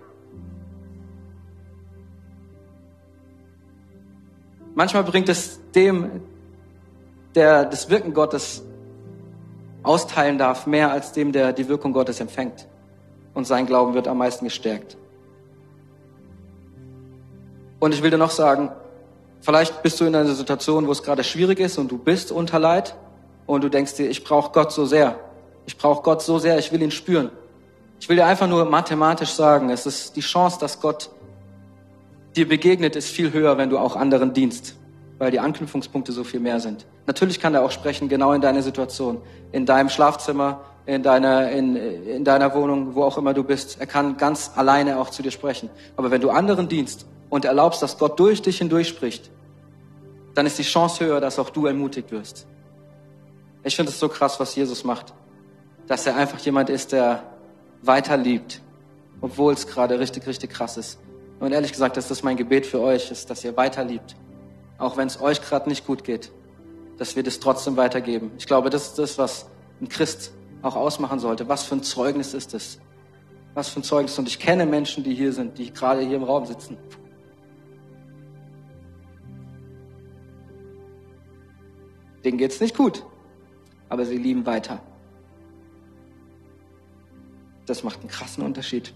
Manchmal 4.76 5.02
bringt 5.02 5.28
es 5.28 5.58
dem, 5.74 6.22
der 7.34 7.64
das 7.64 7.90
Wirken 7.90 8.14
Gottes 8.14 8.62
austeilen 9.82 10.38
darf, 10.38 10.66
mehr 10.66 10.90
als 10.90 11.12
dem, 11.12 11.32
der 11.32 11.52
die 11.52 11.68
Wirkung 11.68 11.92
Gottes 11.92 12.20
empfängt. 12.20 12.66
Und 13.34 13.46
sein 13.46 13.66
Glauben 13.66 13.94
wird 13.94 14.08
am 14.08 14.18
meisten 14.18 14.44
gestärkt. 14.44 14.96
Und 17.78 17.94
ich 17.94 18.02
will 18.02 18.10
dir 18.10 18.18
noch 18.18 18.30
sagen, 18.30 18.70
vielleicht 19.40 19.82
bist 19.82 20.00
du 20.00 20.04
in 20.04 20.14
einer 20.14 20.34
Situation, 20.34 20.86
wo 20.86 20.92
es 20.92 21.02
gerade 21.02 21.22
schwierig 21.22 21.60
ist 21.60 21.78
und 21.78 21.90
du 21.90 21.98
bist 21.98 22.32
unter 22.32 22.58
Leid 22.58 22.96
und 23.46 23.62
du 23.62 23.68
denkst 23.68 23.94
dir, 23.94 24.10
ich 24.10 24.24
brauche 24.24 24.52
Gott 24.52 24.72
so 24.72 24.84
sehr. 24.84 25.18
Ich 25.66 25.76
brauche 25.76 26.02
Gott 26.02 26.22
so 26.22 26.38
sehr, 26.38 26.58
ich 26.58 26.72
will 26.72 26.82
ihn 26.82 26.90
spüren. 26.90 27.30
Ich 28.00 28.08
will 28.08 28.16
dir 28.16 28.26
einfach 28.26 28.48
nur 28.48 28.64
mathematisch 28.64 29.30
sagen, 29.30 29.70
es 29.70 29.86
ist 29.86 30.16
die 30.16 30.20
Chance, 30.20 30.58
dass 30.60 30.80
Gott 30.80 31.10
dir 32.34 32.48
begegnet, 32.48 32.96
ist 32.96 33.08
viel 33.08 33.32
höher, 33.32 33.58
wenn 33.58 33.70
du 33.70 33.78
auch 33.78 33.94
anderen 33.94 34.32
dienst 34.32 34.74
weil 35.18 35.30
die 35.30 35.40
Anknüpfungspunkte 35.40 36.12
so 36.12 36.24
viel 36.24 36.40
mehr 36.40 36.60
sind. 36.60 36.86
Natürlich 37.06 37.40
kann 37.40 37.54
er 37.54 37.62
auch 37.64 37.70
sprechen, 37.70 38.08
genau 38.08 38.32
in 38.32 38.40
deiner 38.40 38.62
Situation, 38.62 39.20
in 39.52 39.66
deinem 39.66 39.88
Schlafzimmer, 39.88 40.60
in 40.86 41.02
deiner, 41.02 41.50
in, 41.50 41.76
in 41.76 42.24
deiner 42.24 42.54
Wohnung, 42.54 42.94
wo 42.94 43.02
auch 43.02 43.18
immer 43.18 43.34
du 43.34 43.42
bist. 43.42 43.80
Er 43.80 43.86
kann 43.86 44.16
ganz 44.16 44.52
alleine 44.54 44.98
auch 44.98 45.10
zu 45.10 45.22
dir 45.22 45.30
sprechen. 45.30 45.70
Aber 45.96 46.10
wenn 46.10 46.20
du 46.20 46.30
anderen 46.30 46.68
dienst 46.68 47.06
und 47.28 47.44
erlaubst, 47.44 47.82
dass 47.82 47.98
Gott 47.98 48.18
durch 48.18 48.42
dich 48.42 48.58
hindurch 48.58 48.88
spricht, 48.88 49.30
dann 50.34 50.46
ist 50.46 50.58
die 50.58 50.62
Chance 50.62 51.04
höher, 51.04 51.20
dass 51.20 51.38
auch 51.38 51.50
du 51.50 51.66
ermutigt 51.66 52.12
wirst. 52.12 52.46
Ich 53.64 53.74
finde 53.74 53.90
es 53.90 53.98
so 53.98 54.08
krass, 54.08 54.38
was 54.38 54.54
Jesus 54.54 54.84
macht. 54.84 55.12
Dass 55.88 56.06
er 56.06 56.16
einfach 56.16 56.38
jemand 56.38 56.70
ist, 56.70 56.92
der 56.92 57.24
weiter 57.82 58.16
liebt, 58.16 58.62
obwohl 59.20 59.52
es 59.52 59.66
gerade 59.66 59.98
richtig, 59.98 60.26
richtig 60.26 60.50
krass 60.50 60.76
ist. 60.76 61.00
Und 61.40 61.52
ehrlich 61.52 61.72
gesagt, 61.72 61.96
das 61.96 62.10
ist 62.10 62.22
mein 62.22 62.36
Gebet 62.36 62.66
für 62.66 62.80
euch, 62.80 63.10
ist, 63.10 63.30
dass 63.30 63.44
ihr 63.44 63.56
weiter 63.56 63.84
liebt 63.84 64.16
auch 64.78 64.96
wenn 64.96 65.08
es 65.08 65.20
euch 65.20 65.42
gerade 65.42 65.68
nicht 65.68 65.86
gut 65.86 66.04
geht, 66.04 66.32
dass 66.96 67.16
wir 67.16 67.22
das 67.22 67.40
trotzdem 67.40 67.76
weitergeben. 67.76 68.32
Ich 68.38 68.46
glaube, 68.46 68.70
das 68.70 68.88
ist 68.88 68.98
das, 68.98 69.18
was 69.18 69.50
ein 69.80 69.88
Christ 69.88 70.32
auch 70.62 70.76
ausmachen 70.76 71.18
sollte. 71.18 71.48
Was 71.48 71.64
für 71.64 71.76
ein 71.76 71.82
Zeugnis 71.82 72.34
ist 72.34 72.54
das? 72.54 72.80
Was 73.54 73.68
für 73.68 73.80
ein 73.80 73.84
Zeugnis. 73.84 74.18
Und 74.18 74.28
ich 74.28 74.38
kenne 74.38 74.66
Menschen, 74.66 75.04
die 75.04 75.14
hier 75.14 75.32
sind, 75.32 75.58
die 75.58 75.72
gerade 75.72 76.02
hier 76.02 76.16
im 76.16 76.24
Raum 76.24 76.46
sitzen. 76.46 76.76
Denen 82.24 82.38
geht's 82.38 82.60
nicht 82.60 82.76
gut, 82.76 83.04
aber 83.88 84.04
sie 84.04 84.16
lieben 84.16 84.44
weiter. 84.44 84.80
das 87.68 87.84
macht 87.84 88.00
einen 88.00 88.08
krassen 88.08 88.42
Unterschied. 88.44 88.94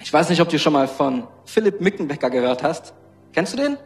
Ich 0.00 0.12
weiß 0.12 0.28
nicht, 0.28 0.40
ob 0.40 0.48
du 0.48 0.58
schon 0.58 0.72
mal 0.72 0.86
von 0.86 1.26
Philipp 1.44 1.80
Mickenbecker 1.80 2.30
gehört 2.30 2.62
hast. 2.62 2.94
Kennst 3.32 3.54
du 3.54 3.56
den? 3.56 3.76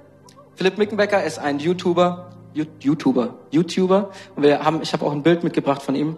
Philipp 0.54 0.78
Mickenbecker 0.78 1.22
ist 1.24 1.38
ein 1.38 1.58
YouTuber, 1.58 2.30
YouTuber, 2.54 3.34
YouTuber. 3.50 4.10
Und 4.36 4.42
wir 4.42 4.64
haben, 4.64 4.82
ich 4.82 4.92
habe 4.92 5.04
auch 5.06 5.12
ein 5.12 5.22
Bild 5.22 5.44
mitgebracht 5.44 5.82
von 5.82 5.94
ihm. 5.94 6.16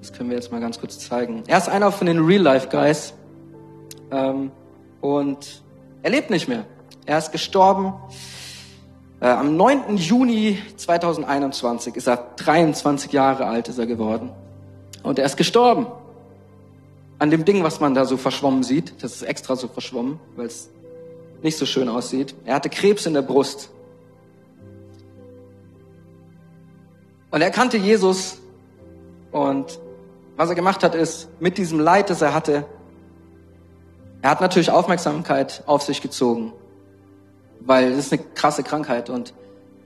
Das 0.00 0.12
können 0.12 0.30
wir 0.30 0.36
jetzt 0.36 0.52
mal 0.52 0.60
ganz 0.60 0.78
kurz 0.78 0.98
zeigen. 0.98 1.42
Er 1.46 1.58
ist 1.58 1.68
einer 1.68 1.90
von 1.90 2.06
den 2.06 2.24
Real-Life-Guys. 2.24 3.14
Ähm, 4.10 4.50
und 5.00 5.62
er 6.02 6.10
lebt 6.10 6.30
nicht 6.30 6.48
mehr. 6.48 6.64
Er 7.06 7.18
ist 7.18 7.32
gestorben. 7.32 7.94
Äh, 9.20 9.28
am 9.28 9.56
9. 9.56 9.96
Juni 9.96 10.58
2021 10.76 11.96
ist 11.96 12.06
er 12.06 12.16
23 12.36 13.12
Jahre 13.12 13.46
alt 13.46 13.68
ist 13.68 13.78
er 13.78 13.86
geworden. 13.86 14.30
Und 15.02 15.18
er 15.18 15.24
ist 15.24 15.36
gestorben. 15.36 15.86
An 17.18 17.30
dem 17.30 17.44
Ding, 17.44 17.62
was 17.62 17.80
man 17.80 17.94
da 17.94 18.04
so 18.04 18.16
verschwommen 18.16 18.62
sieht. 18.62 19.02
Das 19.02 19.12
ist 19.12 19.22
extra 19.22 19.56
so 19.56 19.68
verschwommen, 19.68 20.20
weil 20.36 20.46
es 20.46 20.70
nicht 21.44 21.56
so 21.56 21.66
schön 21.66 21.88
aussieht. 21.88 22.34
Er 22.44 22.56
hatte 22.56 22.68
Krebs 22.68 23.06
in 23.06 23.14
der 23.14 23.22
Brust. 23.22 23.70
Und 27.30 27.40
er 27.40 27.50
kannte 27.50 27.76
Jesus. 27.76 28.38
Und 29.30 29.78
was 30.36 30.48
er 30.48 30.54
gemacht 30.56 30.82
hat, 30.82 30.94
ist, 30.94 31.28
mit 31.40 31.58
diesem 31.58 31.78
Leid, 31.78 32.10
das 32.10 32.22
er 32.22 32.34
hatte, 32.34 32.66
er 34.22 34.30
hat 34.30 34.40
natürlich 34.40 34.70
Aufmerksamkeit 34.70 35.62
auf 35.66 35.82
sich 35.82 36.00
gezogen 36.00 36.52
weil 37.64 37.92
es 37.92 38.06
ist 38.06 38.12
eine 38.12 38.22
krasse 38.34 38.62
Krankheit. 38.62 39.10
Und 39.10 39.34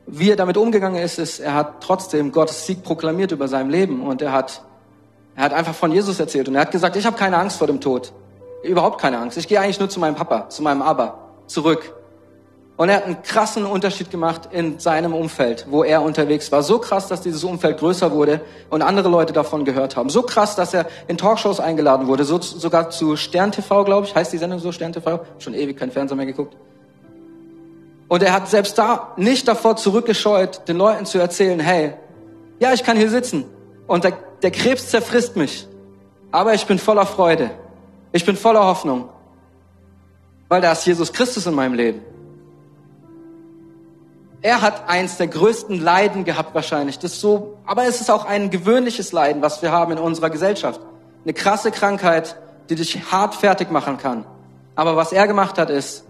wie 0.07 0.31
er 0.31 0.37
damit 0.37 0.57
umgegangen 0.57 1.03
ist, 1.03 1.19
ist, 1.19 1.41
er 1.41 1.55
hat 1.55 1.81
trotzdem 1.81 2.33
Gottes 2.33 2.67
Sieg 2.67 2.83
proklamiert 2.83 3.33
über 3.33 3.49
seinem 3.49 3.71
Leben 3.71 4.03
und 4.03 4.23
er 4.23 4.33
hat, 4.33 4.63
er 5.37 5.45
hat 5.45 5.53
einfach 5.53 5.75
von 5.75 5.93
Jesus 5.93 6.19
erzählt 6.19 6.49
und 6.49 6.55
er 6.55 6.63
hat 6.63 6.71
gesagt, 6.71 6.97
ich 6.97 7.07
habe 7.07 7.17
keine 7.17 7.39
Angst 7.39 7.59
vor 7.59 7.67
dem 7.67 7.81
Tod. 7.81 8.13
Überhaupt 8.63 9.01
keine 9.01 9.19
Angst. 9.19 9.39
Ich 9.39 9.47
gehe 9.47 9.61
eigentlich 9.61 9.79
nur 9.79 9.89
zu 9.89 10.01
meinem 10.01 10.17
Papa, 10.17 10.49
zu 10.49 10.63
meinem 10.63 10.83
Abba, 10.83 11.19
zurück. 11.49 11.95
Und 12.77 12.91
er 12.91 12.99
hat 12.99 13.07
einen 13.07 13.23
krassen 13.23 13.67
Unterschied 13.67 14.09
gemacht 14.09 14.51
in 14.53 14.79
seinem 14.79 15.13
Umfeld, 15.13 15.67
wo 15.69 15.83
er 15.83 16.01
unterwegs 16.01 16.53
war. 16.53 16.63
So 16.63 16.79
krass, 16.79 17.09
dass 17.09 17.23
dieses 17.23 17.43
Umfeld 17.43 17.79
größer 17.79 18.13
wurde 18.13 18.41
und 18.71 18.83
andere 18.83 19.09
Leute 19.09 19.33
davon 19.33 19.65
gehört 19.65 19.97
haben. 19.97 20.11
So 20.11 20.23
krass, 20.23 20.55
dass 20.55 20.75
er 20.75 20.87
in 21.09 21.19
Talkshows 21.19 21.59
eingeladen 21.59 22.07
wurde, 22.07 22.23
so, 22.23 22.41
sogar 22.41 22.91
zu 22.91 23.17
Stern 23.17 23.51
TV, 23.51 23.83
glaube 23.83 24.07
ich. 24.07 24.15
Heißt 24.15 24.33
die 24.33 24.39
Sendung 24.39 24.61
so, 24.61 24.71
Stern 24.71 24.93
TV? 24.93 25.25
Schon 25.41 25.55
ewig 25.55 25.77
kein 25.77 25.91
Fernseher 25.91 26.17
mehr 26.17 26.27
geguckt. 26.27 26.57
Und 28.07 28.23
er 28.23 28.33
hat 28.33 28.49
selbst 28.49 28.79
da 28.79 29.13
nicht 29.17 29.49
davor 29.49 29.75
zurückgescheut, 29.75 30.69
den 30.69 30.77
Leuten 30.77 31.05
zu 31.05 31.19
erzählen, 31.19 31.59
hey, 31.59 31.95
ja, 32.61 32.73
ich 32.73 32.85
kann 32.85 32.97
hier 32.97 33.11
sitzen 33.11 33.45
und 33.89 34.05
der, 34.05 34.13
der 34.43 34.53
Krebs 34.53 34.89
zerfrisst 34.91 35.37
mich, 35.37 35.67
aber 36.31 36.55
ich 36.55 36.67
bin 36.67 36.79
voller 36.79 37.07
Freude. 37.07 37.51
Ich 38.13 38.25
bin 38.25 38.37
voller 38.37 38.65
Hoffnung, 38.65 39.09
weil 40.49 40.61
da 40.61 40.73
ist 40.73 40.87
Jesus 40.87 41.13
Christus 41.13 41.47
in 41.47 41.55
meinem 41.55 41.75
Leben. 41.75 42.03
Er 44.41 44.63
hat 44.63 44.89
eins 44.89 45.17
der 45.17 45.27
größten 45.27 45.81
Leiden 45.81 46.25
gehabt 46.25 46.55
wahrscheinlich. 46.55 46.99
Das 46.99 47.21
so, 47.21 47.59
aber 47.67 47.87
es 47.87 48.01
ist 48.01 48.11
auch 48.11 48.25
ein 48.25 48.51
gewöhnliches 48.51 49.13
Leiden, 49.13 49.43
was 49.43 49.63
wir 49.63 49.73
haben 49.73 49.93
in 49.93 49.99
unserer 49.99 50.31
Gesellschaft. 50.31 50.81
Eine 51.25 51.35
krasse 51.35 51.73
Krankheit, 51.73 52.37
die 52.71 52.77
dich 52.77 53.11
hart 53.11 53.35
fertig 53.35 53.71
machen 53.71 53.99
kann. 53.99 54.25
Aber 54.77 54.97
was 54.97 55.13
er 55.13 55.27
gemacht 55.27 55.59
hat, 55.59 55.71
ist, 55.71 56.05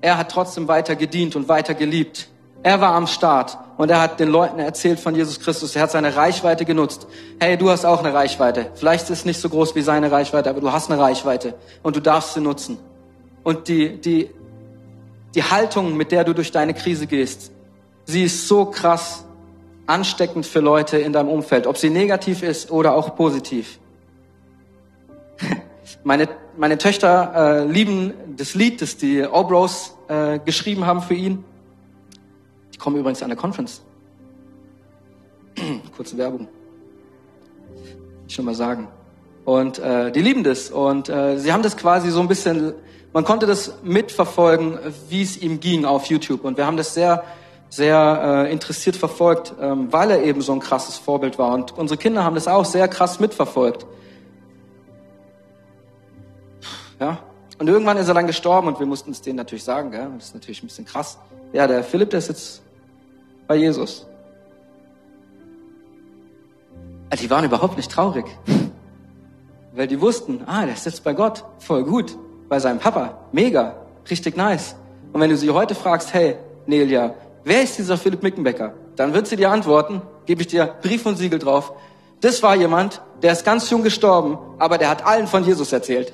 er 0.00 0.18
hat 0.18 0.30
trotzdem 0.30 0.66
weiter 0.66 0.96
gedient 0.96 1.36
und 1.36 1.48
weiter 1.48 1.74
geliebt. 1.74 2.28
Er 2.64 2.80
war 2.80 2.94
am 2.94 3.06
Start 3.06 3.56
und 3.76 3.90
er 3.90 4.00
hat 4.00 4.18
den 4.18 4.28
Leuten 4.28 4.58
erzählt 4.58 4.98
von 4.98 5.14
Jesus 5.14 5.38
Christus. 5.38 5.76
Er 5.76 5.82
hat 5.82 5.92
seine 5.92 6.16
Reichweite 6.16 6.64
genutzt. 6.64 7.06
Hey, 7.38 7.56
du 7.56 7.70
hast 7.70 7.84
auch 7.84 8.02
eine 8.02 8.12
Reichweite. 8.12 8.72
Vielleicht 8.74 9.04
ist 9.04 9.20
es 9.20 9.24
nicht 9.24 9.40
so 9.40 9.48
groß 9.48 9.76
wie 9.76 9.82
seine 9.82 10.10
Reichweite, 10.10 10.50
aber 10.50 10.60
du 10.60 10.72
hast 10.72 10.90
eine 10.90 11.00
Reichweite 11.00 11.54
und 11.84 11.94
du 11.94 12.00
darfst 12.00 12.34
sie 12.34 12.40
nutzen. 12.40 12.78
Und 13.42 13.68
die, 13.68 14.00
die, 14.00 14.30
die 15.34 15.42
Haltung, 15.42 15.96
mit 15.96 16.12
der 16.12 16.24
du 16.24 16.34
durch 16.34 16.52
deine 16.52 16.74
Krise 16.74 17.06
gehst, 17.06 17.52
sie 18.04 18.24
ist 18.24 18.48
so 18.48 18.66
krass 18.66 19.24
ansteckend 19.86 20.46
für 20.46 20.60
Leute 20.60 20.98
in 20.98 21.12
deinem 21.12 21.28
Umfeld, 21.28 21.66
ob 21.66 21.78
sie 21.78 21.90
negativ 21.90 22.42
ist 22.42 22.70
oder 22.70 22.94
auch 22.94 23.14
positiv. 23.16 23.78
Meine, 26.04 26.28
meine 26.56 26.76
Töchter 26.76 27.32
äh, 27.34 27.64
lieben 27.64 28.12
das 28.36 28.54
Lied, 28.54 28.82
das 28.82 28.96
die 28.96 29.22
Obros 29.24 29.96
äh, 30.08 30.38
geschrieben 30.38 30.86
haben 30.86 31.00
für 31.00 31.14
ihn. 31.14 31.44
Die 32.74 32.78
kommen 32.78 32.96
übrigens 32.96 33.22
an 33.22 33.30
der 33.30 33.38
Conference. 33.38 33.82
Kurze 35.96 36.16
Werbung. 36.18 36.48
Ich 38.26 38.34
schon 38.34 38.44
mal 38.44 38.54
sagen. 38.54 38.88
Und 39.44 39.78
äh, 39.78 40.12
die 40.12 40.20
lieben 40.20 40.44
das. 40.44 40.70
Und 40.70 41.08
äh, 41.08 41.38
sie 41.38 41.52
haben 41.52 41.62
das 41.62 41.76
quasi 41.76 42.10
so 42.10 42.20
ein 42.20 42.28
bisschen, 42.28 42.74
man 43.12 43.24
konnte 43.24 43.46
das 43.46 43.74
mitverfolgen, 43.82 44.78
wie 45.08 45.22
es 45.22 45.36
ihm 45.36 45.60
ging 45.60 45.84
auf 45.84 46.06
YouTube. 46.06 46.44
Und 46.44 46.56
wir 46.56 46.66
haben 46.66 46.76
das 46.76 46.94
sehr, 46.94 47.24
sehr 47.70 48.46
äh, 48.46 48.52
interessiert 48.52 48.96
verfolgt, 48.96 49.54
ähm, 49.60 49.90
weil 49.90 50.10
er 50.10 50.22
eben 50.22 50.42
so 50.42 50.52
ein 50.52 50.60
krasses 50.60 50.96
Vorbild 50.98 51.38
war. 51.38 51.52
Und 51.52 51.76
unsere 51.76 51.98
Kinder 51.98 52.24
haben 52.24 52.34
das 52.34 52.48
auch 52.48 52.64
sehr 52.64 52.86
krass 52.88 53.18
mitverfolgt. 53.18 53.86
Ja? 57.00 57.18
Und 57.58 57.68
irgendwann 57.68 57.96
ist 57.96 58.08
er 58.08 58.14
dann 58.14 58.26
gestorben 58.26 58.68
und 58.68 58.78
wir 58.78 58.86
mussten 58.86 59.10
es 59.10 59.22
denen 59.22 59.36
natürlich 59.36 59.64
sagen, 59.64 59.90
gell? 59.90 60.08
das 60.16 60.26
ist 60.26 60.34
natürlich 60.34 60.62
ein 60.62 60.66
bisschen 60.66 60.84
krass. 60.84 61.18
Ja, 61.52 61.66
der 61.66 61.82
Philipp, 61.82 62.10
der 62.10 62.18
ist 62.18 62.28
jetzt 62.28 62.62
bei 63.46 63.56
Jesus. 63.56 64.06
Die 67.20 67.30
waren 67.30 67.44
überhaupt 67.44 67.76
nicht 67.76 67.90
traurig, 67.90 68.26
weil 69.72 69.88
die 69.88 70.00
wussten, 70.00 70.42
ah, 70.46 70.66
der 70.66 70.74
ist 70.74 70.84
jetzt 70.84 71.02
bei 71.02 71.14
Gott, 71.14 71.42
voll 71.58 71.82
gut, 71.84 72.16
bei 72.48 72.58
seinem 72.58 72.78
Papa, 72.78 73.18
mega, 73.32 73.74
richtig 74.10 74.36
nice. 74.36 74.74
Und 75.12 75.20
wenn 75.20 75.30
du 75.30 75.36
sie 75.36 75.50
heute 75.50 75.74
fragst, 75.74 76.12
hey, 76.14 76.36
Nelia, 76.66 77.14
wer 77.44 77.62
ist 77.62 77.78
dieser 77.78 77.96
Philipp 77.96 78.22
Mickenbecker? 78.22 78.74
Dann 78.96 79.14
wird 79.14 79.26
sie 79.26 79.36
dir 79.36 79.50
antworten, 79.50 80.02
gebe 80.26 80.42
ich 80.42 80.48
dir 80.48 80.66
Brief 80.82 81.06
und 81.06 81.16
Siegel 81.16 81.38
drauf. 81.38 81.72
Das 82.20 82.42
war 82.42 82.56
jemand, 82.56 83.00
der 83.22 83.32
ist 83.32 83.44
ganz 83.44 83.70
jung 83.70 83.82
gestorben, 83.82 84.38
aber 84.58 84.78
der 84.78 84.90
hat 84.90 85.06
allen 85.06 85.26
von 85.26 85.44
Jesus 85.44 85.72
erzählt. 85.72 86.12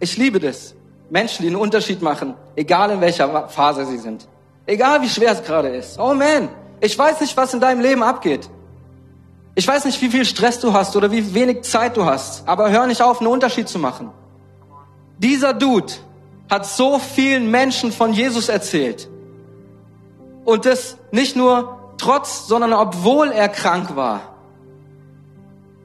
Ich 0.00 0.16
liebe 0.16 0.38
das. 0.38 0.74
Menschen, 1.10 1.42
die 1.42 1.48
einen 1.48 1.56
Unterschied 1.56 2.02
machen, 2.02 2.34
egal 2.54 2.90
in 2.90 3.00
welcher 3.00 3.48
Phase 3.48 3.86
sie 3.86 3.98
sind. 3.98 4.28
Egal 4.66 5.00
wie 5.00 5.08
schwer 5.08 5.32
es 5.32 5.42
gerade 5.42 5.68
ist. 5.68 5.98
Oh 5.98 6.12
man, 6.12 6.50
ich 6.80 6.96
weiß 6.98 7.20
nicht, 7.20 7.36
was 7.36 7.54
in 7.54 7.60
deinem 7.60 7.80
Leben 7.80 8.02
abgeht. 8.02 8.48
Ich 9.58 9.66
weiß 9.66 9.86
nicht, 9.86 10.00
wie 10.00 10.08
viel 10.08 10.24
Stress 10.24 10.60
du 10.60 10.72
hast 10.72 10.94
oder 10.94 11.10
wie 11.10 11.34
wenig 11.34 11.62
Zeit 11.62 11.96
du 11.96 12.04
hast, 12.04 12.46
aber 12.46 12.70
hör 12.70 12.86
nicht 12.86 13.02
auf, 13.02 13.18
einen 13.18 13.26
Unterschied 13.26 13.68
zu 13.68 13.80
machen. 13.80 14.12
Dieser 15.18 15.52
Dude 15.52 15.94
hat 16.48 16.64
so 16.64 17.00
vielen 17.00 17.50
Menschen 17.50 17.90
von 17.90 18.12
Jesus 18.12 18.48
erzählt. 18.48 19.08
Und 20.44 20.64
das 20.64 20.96
nicht 21.10 21.34
nur 21.34 21.92
trotz, 21.98 22.46
sondern 22.46 22.72
obwohl 22.72 23.32
er 23.32 23.48
krank 23.48 23.96
war. 23.96 24.20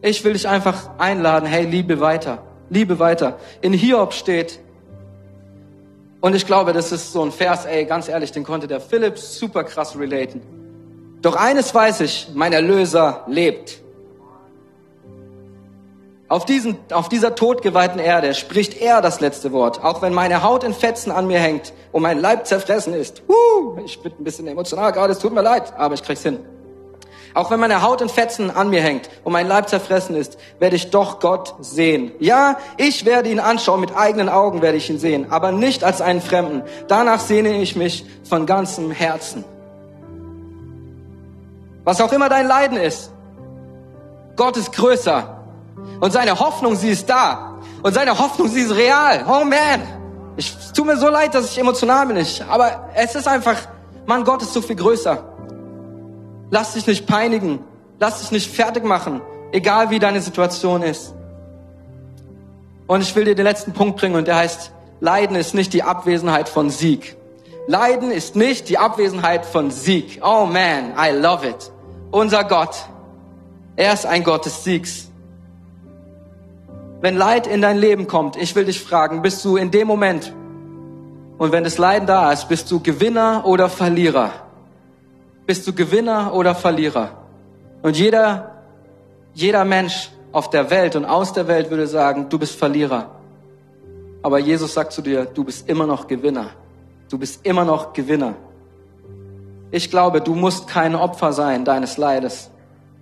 Ich 0.03 0.23
will 0.23 0.33
dich 0.33 0.47
einfach 0.47 0.91
einladen, 0.99 1.47
hey, 1.47 1.65
liebe 1.65 1.99
weiter. 1.99 2.43
Liebe 2.69 2.99
weiter. 2.99 3.39
In 3.61 3.73
Hiob 3.73 4.13
steht, 4.13 4.59
und 6.21 6.35
ich 6.35 6.45
glaube, 6.45 6.73
das 6.73 6.91
ist 6.91 7.11
so 7.11 7.23
ein 7.25 7.31
Vers, 7.31 7.65
ey, 7.65 7.85
ganz 7.85 8.07
ehrlich, 8.07 8.31
den 8.31 8.43
konnte 8.43 8.67
der 8.67 8.81
Philipp 8.81 9.17
super 9.17 9.63
krass 9.63 9.97
relaten. 9.97 10.62
Doch 11.23 11.37
eines 11.37 11.73
weiß 11.73 12.01
ich, 12.01 12.27
mein 12.33 12.51
Erlöser 12.51 13.23
lebt. 13.27 13.79
Auf, 16.27 16.43
diesen, 16.43 16.77
auf 16.91 17.07
dieser 17.07 17.35
todgeweihten 17.35 17.99
Erde 17.99 18.33
spricht 18.33 18.81
er 18.81 19.01
das 19.01 19.21
letzte 19.21 19.53
Wort, 19.53 19.83
auch 19.83 20.01
wenn 20.01 20.13
meine 20.13 20.43
Haut 20.43 20.65
in 20.65 20.73
Fetzen 20.73 21.11
an 21.11 21.27
mir 21.27 21.39
hängt 21.39 21.71
und 21.93 22.01
mein 22.01 22.19
Leib 22.19 22.45
zerfressen 22.45 22.93
ist. 22.93 23.23
Uh, 23.29 23.77
ich 23.85 24.01
bin 24.01 24.11
ein 24.19 24.23
bisschen 24.23 24.47
emotional 24.47 24.91
gerade, 24.91 25.13
es 25.13 25.19
tut 25.19 25.33
mir 25.33 25.43
leid, 25.43 25.73
aber 25.77 25.93
ich 25.93 26.03
krieg's 26.03 26.23
hin. 26.23 26.39
Auch 27.35 27.51
wenn 27.51 27.59
meine 27.59 27.81
Haut 27.81 28.01
in 28.01 28.09
Fetzen 28.09 28.51
an 28.51 28.69
mir 28.69 28.81
hängt 28.81 29.09
und 29.23 29.31
mein 29.31 29.47
Leib 29.47 29.69
zerfressen 29.69 30.17
ist, 30.17 30.37
werde 30.59 30.75
ich 30.75 30.89
doch 30.89 31.21
Gott 31.21 31.55
sehen. 31.61 32.11
Ja, 32.19 32.57
ich 32.77 33.05
werde 33.05 33.29
ihn 33.29 33.39
anschauen, 33.39 33.79
mit 33.79 33.95
eigenen 33.95 34.27
Augen 34.27 34.61
werde 34.61 34.77
ich 34.77 34.89
ihn 34.89 34.99
sehen, 34.99 35.31
aber 35.31 35.53
nicht 35.53 35.85
als 35.85 36.01
einen 36.01 36.21
Fremden. 36.21 36.63
Danach 36.89 37.21
sehne 37.21 37.61
ich 37.61 37.77
mich 37.77 38.05
von 38.27 38.45
ganzem 38.45 38.91
Herzen. 38.91 39.45
Was 41.83 41.99
auch 42.01 42.11
immer 42.11 42.29
dein 42.29 42.47
Leiden 42.47 42.77
ist, 42.77 43.11
Gott 44.35 44.57
ist 44.57 44.71
größer. 44.73 45.39
Und 45.99 46.11
seine 46.11 46.39
Hoffnung, 46.39 46.75
sie 46.75 46.89
ist 46.89 47.09
da. 47.09 47.59
Und 47.81 47.93
seine 47.93 48.17
Hoffnung, 48.17 48.47
sie 48.47 48.61
ist 48.61 48.75
real. 48.75 49.25
Oh 49.27 49.43
man. 49.43 49.81
Ich, 50.37 50.55
es 50.57 50.73
tut 50.73 50.85
mir 50.85 50.97
so 50.97 51.09
leid, 51.09 51.35
dass 51.35 51.51
ich 51.51 51.57
emotional 51.57 52.07
bin. 52.07 52.17
Ich, 52.17 52.43
aber 52.43 52.89
es 52.95 53.15
ist 53.15 53.27
einfach, 53.27 53.57
Mann, 54.05 54.23
Gott 54.23 54.41
ist 54.41 54.53
so 54.53 54.61
viel 54.61 54.75
größer. 54.75 55.23
Lass 56.49 56.73
dich 56.73 56.87
nicht 56.87 57.05
peinigen. 57.05 57.59
Lass 57.99 58.19
dich 58.19 58.31
nicht 58.31 58.53
fertig 58.53 58.83
machen, 58.83 59.21
egal 59.51 59.89
wie 59.89 59.99
deine 59.99 60.21
Situation 60.21 60.81
ist. 60.81 61.13
Und 62.87 63.01
ich 63.01 63.15
will 63.15 63.25
dir 63.25 63.35
den 63.35 63.45
letzten 63.45 63.73
Punkt 63.73 63.99
bringen 63.99 64.15
und 64.15 64.27
der 64.27 64.35
heißt, 64.35 64.71
Leiden 64.99 65.35
ist 65.35 65.53
nicht 65.53 65.73
die 65.73 65.83
Abwesenheit 65.83 66.49
von 66.49 66.69
Sieg. 66.69 67.15
Leiden 67.67 68.11
ist 68.11 68.35
nicht 68.35 68.67
die 68.67 68.77
Abwesenheit 68.77 69.45
von 69.45 69.71
Sieg. 69.71 70.19
Oh 70.21 70.45
man, 70.45 70.93
I 70.97 71.11
love 71.11 71.47
it. 71.47 71.71
Unser 72.13 72.43
Gott 72.43 72.75
Er 73.75 73.91
ist 73.91 74.05
ein 74.05 74.23
Gott 74.23 74.45
des 74.45 74.63
Siegs. 74.63 75.09
Wenn 77.01 77.17
Leid 77.17 77.47
in 77.47 77.59
dein 77.59 77.79
Leben 77.79 78.05
kommt, 78.05 78.35
ich 78.35 78.55
will 78.55 78.65
dich 78.65 78.83
fragen, 78.83 79.23
bist 79.23 79.43
du 79.43 79.57
in 79.57 79.71
dem 79.71 79.87
Moment, 79.87 80.31
und 81.39 81.51
wenn 81.51 81.63
das 81.63 81.79
Leiden 81.79 82.05
da 82.05 82.31
ist, 82.31 82.47
bist 82.47 82.69
du 82.69 82.79
Gewinner 82.79 83.45
oder 83.47 83.67
Verlierer? 83.67 84.29
Bist 85.47 85.65
du 85.65 85.73
Gewinner 85.73 86.35
oder 86.35 86.53
Verlierer? 86.53 87.09
Und 87.81 87.97
jeder, 87.97 88.61
jeder 89.33 89.65
Mensch 89.65 90.11
auf 90.31 90.51
der 90.51 90.69
Welt 90.69 90.95
und 90.95 91.05
aus 91.05 91.33
der 91.33 91.47
Welt 91.47 91.71
würde 91.71 91.87
sagen, 91.87 92.29
du 92.29 92.37
bist 92.37 92.55
Verlierer. 92.55 93.09
Aber 94.21 94.37
Jesus 94.37 94.75
sagt 94.75 94.93
zu 94.93 95.01
dir, 95.01 95.25
du 95.25 95.43
bist 95.43 95.67
immer 95.67 95.87
noch 95.87 96.05
Gewinner. 96.05 96.51
Du 97.09 97.17
bist 97.17 97.43
immer 97.43 97.65
noch 97.65 97.91
Gewinner. 97.91 98.35
Ich 99.73 99.89
glaube, 99.89 100.21
du 100.21 100.35
musst 100.35 100.67
kein 100.67 100.95
Opfer 100.95 101.33
sein 101.33 101.65
deines 101.65 101.97
Leides. 101.97 102.51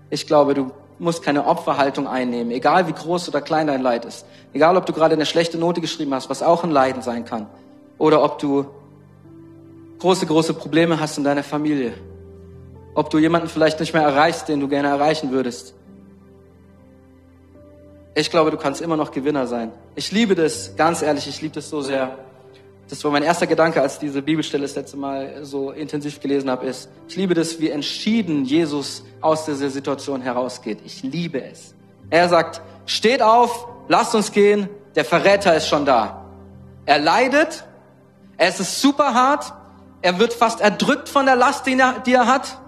Ich 0.10 0.26
glaube, 0.26 0.54
du 0.54 0.72
musst 1.00 1.22
keine 1.22 1.46
Opferhaltung 1.46 2.08
einnehmen, 2.08 2.50
egal 2.54 2.88
wie 2.88 2.94
groß 2.94 3.28
oder 3.28 3.42
klein 3.42 3.68
dein 3.68 3.82
Leid 3.82 4.06
ist. 4.06 4.26
Egal, 4.54 4.78
ob 4.78 4.86
du 4.86 4.94
gerade 4.94 5.16
eine 5.16 5.26
schlechte 5.26 5.58
Note 5.58 5.82
geschrieben 5.82 6.14
hast, 6.14 6.30
was 6.30 6.42
auch 6.42 6.64
ein 6.64 6.72
Leiden 6.72 7.02
sein 7.02 7.26
kann. 7.26 7.48
Oder 7.98 8.24
ob 8.24 8.40
du 8.40 8.68
große, 10.00 10.26
große 10.26 10.54
Probleme 10.54 11.02
hast 11.02 11.18
in 11.18 11.26
deiner 11.26 11.44
Familie. 11.44 11.94
Ob 12.96 13.10
du 13.10 13.18
jemanden 13.18 13.50
vielleicht 13.50 13.82
nicht 13.82 13.94
mehr 13.94 14.04
erreichst, 14.04 14.48
den 14.48 14.62
du 14.62 14.70
gerne 14.70 14.88
erreichen 14.88 15.32
würdest. 15.32 15.74
Ich 18.16 18.32
glaube, 18.32 18.50
du 18.50 18.56
kannst 18.56 18.80
immer 18.80 18.96
noch 18.96 19.12
Gewinner 19.12 19.46
sein. 19.46 19.74
Ich 19.96 20.14
liebe 20.14 20.36
das, 20.36 20.78
ganz 20.78 21.02
ehrlich, 21.02 21.28
ich 21.28 21.42
liebe 21.42 21.56
das 21.56 21.70
so 21.70 21.82
sehr. 21.82 22.18
Das 22.92 23.04
war 23.04 23.12
mein 23.12 23.24
erster 23.24 23.48
Gedanke, 23.48 23.82
als 23.82 24.00
diese 24.00 24.22
Bibelstelle 24.22 24.64
das 24.64 24.76
letzte 24.76 24.98
Mal 24.98 25.44
so 25.44 25.72
intensiv 25.72 26.20
gelesen 26.20 26.50
habe, 26.52 26.68
ist, 26.68 26.90
ich 27.08 27.16
liebe 27.16 27.34
das, 27.34 27.60
wie 27.60 27.70
entschieden 27.70 28.44
Jesus 28.44 29.04
aus 29.22 29.46
dieser 29.46 29.70
Situation 29.70 30.22
herausgeht. 30.22 30.80
Ich 30.84 31.02
liebe 31.02 31.42
es. 31.42 31.74
Er 32.10 32.28
sagt, 32.28 32.62
steht 32.86 33.22
auf, 33.22 33.66
lasst 33.88 34.14
uns 34.14 34.32
gehen, 34.32 34.70
der 34.96 35.06
Verräter 35.06 35.56
ist 35.56 35.68
schon 35.68 35.86
da. 35.86 36.26
Er 36.86 37.00
leidet, 37.00 37.64
es 38.38 38.60
ist 38.60 38.82
super 38.82 39.14
hart, 39.14 39.54
er 40.02 40.20
wird 40.20 40.34
fast 40.34 40.60
erdrückt 40.60 41.08
von 41.08 41.26
der 41.26 41.38
Last, 41.38 41.66
die 41.66 41.80
er, 41.80 42.00
die 42.06 42.14
er 42.14 42.28
hat, 42.28 42.60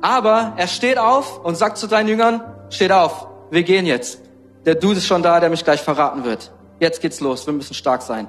aber 0.00 0.54
er 0.56 0.68
steht 0.68 0.98
auf 0.98 1.44
und 1.44 1.56
sagt 1.56 1.76
zu 1.76 1.86
seinen 1.86 2.08
Jüngern, 2.08 2.40
steht 2.70 2.92
auf, 2.92 3.28
wir 3.50 3.62
gehen 3.62 3.84
jetzt 3.84 4.24
der 4.64 4.74
Dude 4.74 4.96
ist 4.96 5.06
schon 5.06 5.22
da, 5.22 5.40
der 5.40 5.50
mich 5.50 5.64
gleich 5.64 5.80
verraten 5.82 6.24
wird. 6.24 6.50
Jetzt 6.80 7.00
geht's 7.00 7.20
los, 7.20 7.46
wir 7.46 7.52
müssen 7.52 7.74
stark 7.74 8.02
sein. 8.02 8.28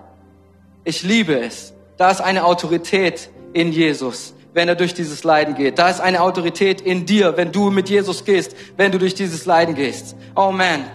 Ich 0.85 1.01
liebe 1.01 1.37
es. 1.39 1.73
Da 1.97 2.11
ist 2.11 2.21
eine 2.21 2.45
Autorität 2.45 3.29
in 3.53 3.71
Jesus, 3.71 4.33
wenn 4.53 4.69
er 4.69 4.75
durch 4.75 4.93
dieses 4.93 5.23
Leiden 5.23 5.55
geht. 5.55 5.79
Da 5.79 5.89
ist 5.89 5.99
eine 5.99 6.21
Autorität 6.21 6.79
in 6.79 7.05
dir, 7.05 7.35
wenn 7.37 7.51
du 7.51 7.71
mit 7.71 7.89
Jesus 7.89 8.23
gehst, 8.23 8.55
wenn 8.77 8.91
du 8.91 8.99
durch 8.99 9.15
dieses 9.15 9.45
Leiden 9.45 9.75
gehst. 9.75 10.15
Oh 10.35 10.51
man, 10.51 10.85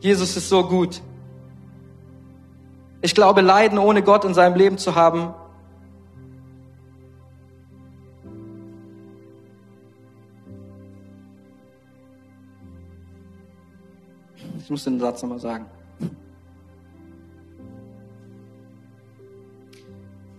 Jesus 0.00 0.36
ist 0.36 0.48
so 0.48 0.66
gut. 0.66 1.02
Ich 3.02 3.14
glaube, 3.14 3.42
Leiden 3.42 3.78
ohne 3.78 4.02
Gott 4.02 4.24
in 4.24 4.32
seinem 4.32 4.56
Leben 4.56 4.78
zu 4.78 4.94
haben, 4.94 5.34
Ich 14.64 14.70
muss 14.70 14.84
den 14.84 15.00
Satz 15.00 15.20
nochmal 15.22 15.40
sagen. 15.40 15.66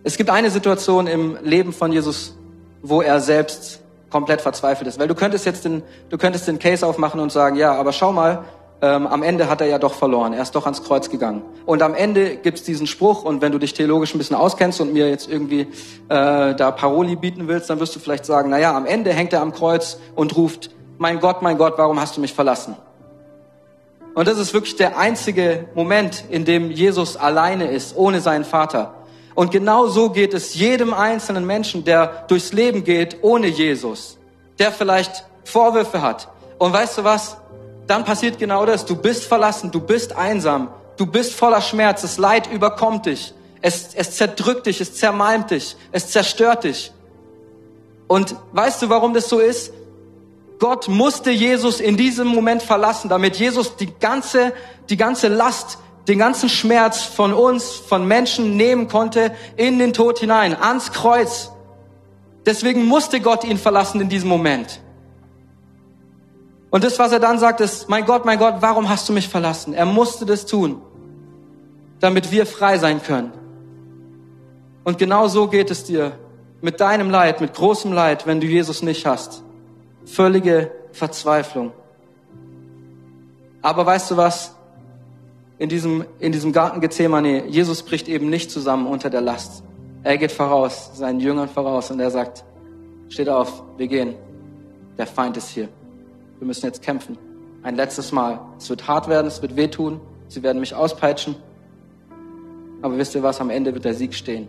Es 0.05 0.17
gibt 0.17 0.29
eine 0.29 0.49
Situation 0.49 1.07
im 1.07 1.37
Leben 1.43 1.71
von 1.71 1.93
Jesus, 1.93 2.35
wo 2.81 3.01
er 3.01 3.21
selbst 3.21 3.79
komplett 4.09 4.41
verzweifelt 4.41 4.87
ist. 4.87 4.99
Weil 4.99 5.07
du 5.07 5.15
könntest 5.15 5.45
jetzt 5.45 5.63
den, 5.63 5.81
du 6.09 6.17
könntest 6.17 6.45
den 6.47 6.59
Case 6.59 6.85
aufmachen 6.85 7.21
und 7.21 7.31
sagen, 7.31 7.55
ja, 7.55 7.73
aber 7.73 7.93
schau 7.93 8.11
mal, 8.11 8.43
ähm, 8.81 9.07
am 9.07 9.23
Ende 9.23 9.49
hat 9.49 9.61
er 9.61 9.67
ja 9.67 9.79
doch 9.79 9.93
verloren. 9.93 10.33
Er 10.33 10.41
ist 10.41 10.55
doch 10.55 10.65
ans 10.65 10.83
Kreuz 10.83 11.09
gegangen. 11.09 11.41
Und 11.65 11.81
am 11.81 11.95
Ende 11.95 12.35
gibt's 12.35 12.63
diesen 12.63 12.85
Spruch, 12.85 13.23
und 13.23 13.41
wenn 13.41 13.53
du 13.53 13.59
dich 13.59 13.73
theologisch 13.73 14.13
ein 14.13 14.17
bisschen 14.17 14.35
auskennst 14.35 14.81
und 14.81 14.91
mir 14.91 15.09
jetzt 15.09 15.29
irgendwie 15.29 15.61
äh, 16.09 16.53
da 16.53 16.71
Paroli 16.71 17.15
bieten 17.15 17.47
willst, 17.47 17.69
dann 17.69 17.79
wirst 17.79 17.95
du 17.95 17.99
vielleicht 18.01 18.25
sagen, 18.25 18.49
na 18.49 18.59
ja, 18.59 18.75
am 18.75 18.85
Ende 18.85 19.13
hängt 19.13 19.31
er 19.31 19.41
am 19.41 19.53
Kreuz 19.53 19.97
und 20.15 20.35
ruft, 20.35 20.69
mein 20.97 21.21
Gott, 21.21 21.41
mein 21.41 21.57
Gott, 21.57 21.75
warum 21.77 22.01
hast 22.01 22.17
du 22.17 22.21
mich 22.21 22.33
verlassen? 22.33 22.75
Und 24.15 24.27
das 24.27 24.37
ist 24.37 24.53
wirklich 24.53 24.75
der 24.75 24.97
einzige 24.97 25.65
Moment, 25.75 26.25
in 26.29 26.43
dem 26.43 26.71
Jesus 26.71 27.15
alleine 27.15 27.71
ist, 27.71 27.95
ohne 27.95 28.19
seinen 28.19 28.43
Vater. 28.43 28.95
Und 29.35 29.51
genau 29.51 29.87
so 29.87 30.09
geht 30.09 30.33
es 30.33 30.53
jedem 30.53 30.93
einzelnen 30.93 31.45
Menschen, 31.45 31.83
der 31.83 32.25
durchs 32.27 32.53
Leben 32.53 32.83
geht 32.83 33.17
ohne 33.21 33.47
Jesus, 33.47 34.17
der 34.59 34.71
vielleicht 34.71 35.25
Vorwürfe 35.43 36.01
hat. 36.01 36.27
Und 36.59 36.73
weißt 36.73 36.99
du 36.99 37.03
was? 37.03 37.37
Dann 37.87 38.05
passiert 38.05 38.37
genau 38.37 38.65
das. 38.65 38.85
Du 38.85 38.95
bist 38.95 39.25
verlassen, 39.25 39.71
du 39.71 39.81
bist 39.81 40.15
einsam, 40.15 40.69
du 40.97 41.05
bist 41.05 41.33
voller 41.33 41.61
Schmerz, 41.61 42.01
das 42.01 42.17
Leid 42.17 42.51
überkommt 42.51 43.07
dich, 43.07 43.33
es, 43.61 43.89
es 43.95 44.11
zerdrückt 44.11 44.67
dich, 44.67 44.79
es 44.81 44.95
zermalmt 44.95 45.51
dich, 45.51 45.75
es 45.91 46.09
zerstört 46.09 46.63
dich. 46.63 46.91
Und 48.07 48.35
weißt 48.51 48.81
du, 48.81 48.89
warum 48.89 49.13
das 49.13 49.29
so 49.29 49.39
ist? 49.39 49.73
Gott 50.59 50.87
musste 50.87 51.31
Jesus 51.31 51.79
in 51.79 51.97
diesem 51.97 52.27
Moment 52.27 52.61
verlassen, 52.61 53.09
damit 53.09 53.37
Jesus 53.37 53.75
die 53.75 53.91
ganze, 53.99 54.53
die 54.89 54.97
ganze 54.97 55.27
Last, 55.27 55.77
den 56.07 56.19
ganzen 56.19 56.49
Schmerz 56.49 57.03
von 57.03 57.33
uns, 57.33 57.71
von 57.75 58.05
Menschen 58.07 58.57
nehmen 58.57 58.87
konnte 58.87 59.33
in 59.55 59.79
den 59.79 59.93
Tod 59.93 60.19
hinein, 60.19 60.55
ans 60.55 60.91
Kreuz. 60.91 61.51
Deswegen 62.45 62.85
musste 62.85 63.21
Gott 63.21 63.43
ihn 63.43 63.57
verlassen 63.57 64.01
in 64.01 64.09
diesem 64.09 64.29
Moment. 64.29 64.81
Und 66.69 66.83
das, 66.83 66.99
was 66.99 67.11
er 67.11 67.19
dann 67.19 67.39
sagt, 67.39 67.61
ist, 67.61 67.87
mein 67.87 68.05
Gott, 68.05 68.25
mein 68.25 68.39
Gott, 68.39 68.55
warum 68.59 68.89
hast 68.89 69.07
du 69.07 69.13
mich 69.13 69.29
verlassen? 69.29 69.73
Er 69.73 69.85
musste 69.85 70.25
das 70.25 70.45
tun, 70.45 70.81
damit 71.99 72.31
wir 72.31 72.45
frei 72.45 72.77
sein 72.77 73.01
können. 73.01 73.31
Und 74.83 74.97
genau 74.97 75.27
so 75.27 75.47
geht 75.47 75.71
es 75.71 75.85
dir 75.85 76.13
mit 76.61 76.81
deinem 76.81 77.09
Leid, 77.09 77.39
mit 77.39 77.53
großem 77.53 77.93
Leid, 77.93 78.27
wenn 78.27 78.41
du 78.41 78.47
Jesus 78.47 78.81
nicht 78.81 79.05
hast 79.05 79.43
völlige 80.05 80.71
Verzweiflung. 80.91 81.71
Aber 83.61 83.85
weißt 83.85 84.11
du 84.11 84.17
was? 84.17 84.52
In 85.57 85.69
diesem, 85.69 86.05
in 86.19 86.31
diesem 86.31 86.51
Garten 86.51 86.81
Gethsemane, 86.81 87.47
Jesus 87.47 87.83
bricht 87.83 88.07
eben 88.07 88.29
nicht 88.29 88.51
zusammen 88.51 88.87
unter 88.87 89.09
der 89.09 89.21
Last. 89.21 89.63
Er 90.03 90.17
geht 90.17 90.31
voraus, 90.31 90.91
seinen 90.95 91.19
Jüngern 91.19 91.47
voraus 91.47 91.91
und 91.91 91.99
er 91.99 92.11
sagt, 92.11 92.43
steht 93.09 93.29
auf, 93.29 93.63
wir 93.77 93.87
gehen. 93.87 94.15
Der 94.97 95.07
Feind 95.07 95.37
ist 95.37 95.49
hier. 95.49 95.69
Wir 96.39 96.47
müssen 96.47 96.65
jetzt 96.65 96.81
kämpfen. 96.81 97.17
Ein 97.61 97.75
letztes 97.75 98.11
Mal. 98.11 98.39
Es 98.57 98.69
wird 98.69 98.87
hart 98.87 99.07
werden, 99.07 99.27
es 99.27 99.41
wird 99.41 99.55
wehtun. 99.55 100.01
Sie 100.27 100.43
werden 100.43 100.59
mich 100.59 100.75
auspeitschen. 100.75 101.35
Aber 102.81 102.97
wisst 102.97 103.15
ihr 103.15 103.23
was? 103.23 103.39
Am 103.39 103.49
Ende 103.49 103.73
wird 103.73 103.85
der 103.85 103.93
Sieg 103.93 104.13
stehen. 104.13 104.47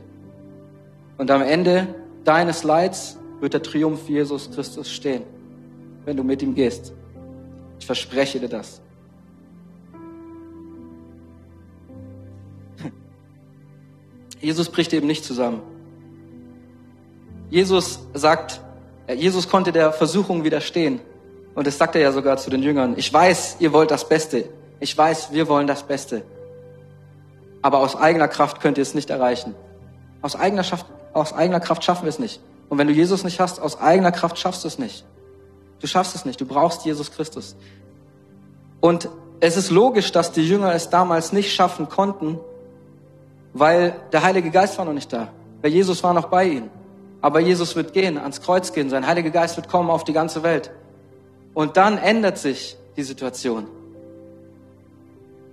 Und 1.19 1.31
am 1.31 1.43
Ende 1.43 1.95
deines 2.25 2.65
Leids 2.65 3.19
wird 3.41 3.55
der 3.55 3.63
Triumph 3.63 4.09
Jesus 4.09 4.51
Christus 4.51 4.91
stehen 4.91 5.23
wenn 6.05 6.17
du 6.17 6.25
mit 6.25 6.43
ihm 6.43 6.55
gehst. 6.55 6.93
Ich 7.79 7.87
verspreche 7.87 8.41
dir 8.41 8.49
das. 8.49 8.81
Jesus 14.45 14.69
bricht 14.69 14.93
eben 14.93 15.07
nicht 15.07 15.25
zusammen. 15.25 15.63
Jesus 17.49 18.01
sagt, 18.13 18.61
Jesus 19.09 19.49
konnte 19.49 19.73
der 19.73 19.93
Versuchung 19.93 20.45
widerstehen. 20.45 21.01
Und 21.55 21.67
das 21.67 21.79
sagt 21.79 21.95
er 21.95 22.03
ja 22.03 22.13
sogar 22.13 22.37
zu 22.37 22.51
den 22.51 22.63
Jüngern. 22.63 22.95
Ich 22.97 23.13
weiß, 23.13 23.57
ihr 23.61 23.73
wollt 23.73 23.91
das 23.91 24.09
Beste. 24.09 24.45
Ich 24.81 24.97
weiß, 24.97 25.33
wir 25.33 25.49
wollen 25.49 25.67
das 25.67 25.85
Beste. 25.85 26.23
Aber 27.63 27.79
aus 27.79 27.97
eigener 27.97 28.29
Kraft 28.29 28.61
könnt 28.61 28.77
ihr 28.77 28.83
es 28.83 28.95
nicht 28.95 29.09
erreichen. 29.09 29.55
Aus 30.21 30.37
eigener, 30.37 30.65
aus 31.15 31.33
eigener 31.33 31.61
Kraft 31.61 31.83
schaffen 31.85 32.05
wir 32.05 32.11
es 32.11 32.19
nicht. 32.19 32.41
Und 32.69 32.77
wenn 32.79 32.89
du 32.89 32.93
Jesus 32.93 33.25
nicht 33.25 33.41
hast, 33.41 33.61
aus 33.61 33.81
eigener 33.81 34.13
Kraft 34.13 34.39
schaffst 34.39 34.65
du 34.65 34.69
es 34.69 34.79
nicht. 34.79 35.05
Du 35.81 35.87
schaffst 35.87 36.15
es 36.15 36.25
nicht. 36.25 36.41
Du 36.41 36.45
brauchst 36.45 36.85
Jesus 36.85 37.13
Christus. 37.13 37.57
Und 38.81 39.09
es 39.41 39.57
ist 39.57 39.71
logisch, 39.71 40.13
dass 40.13 40.33
die 40.33 40.47
Jünger 40.47 40.75
es 40.75 40.91
damals 40.91 41.33
nicht 41.33 41.55
schaffen 41.55 41.89
konnten, 41.89 42.39
weil 43.55 43.95
der 44.13 44.23
Heilige 44.23 44.51
Geist 44.51 44.77
war 44.77 44.85
noch 44.85 44.93
nicht 44.93 45.13
da. 45.13 45.29
Weil 45.63 45.73
Jesus 45.73 46.03
war 46.03 46.13
noch 46.13 46.27
bei 46.27 46.45
ihnen. 46.45 46.71
Aber 47.23 47.41
Jesus 47.41 47.75
wird 47.75 47.95
gehen, 47.95 48.19
ans 48.19 48.43
Kreuz 48.43 48.73
gehen. 48.73 48.91
Sein 48.91 49.07
Heiliger 49.07 49.31
Geist 49.31 49.57
wird 49.57 49.69
kommen 49.69 49.89
auf 49.89 50.05
die 50.05 50.13
ganze 50.13 50.43
Welt. 50.43 50.71
Und 51.55 51.79
dann 51.79 51.97
ändert 51.97 52.37
sich 52.37 52.77
die 52.97 53.03
Situation. 53.03 53.67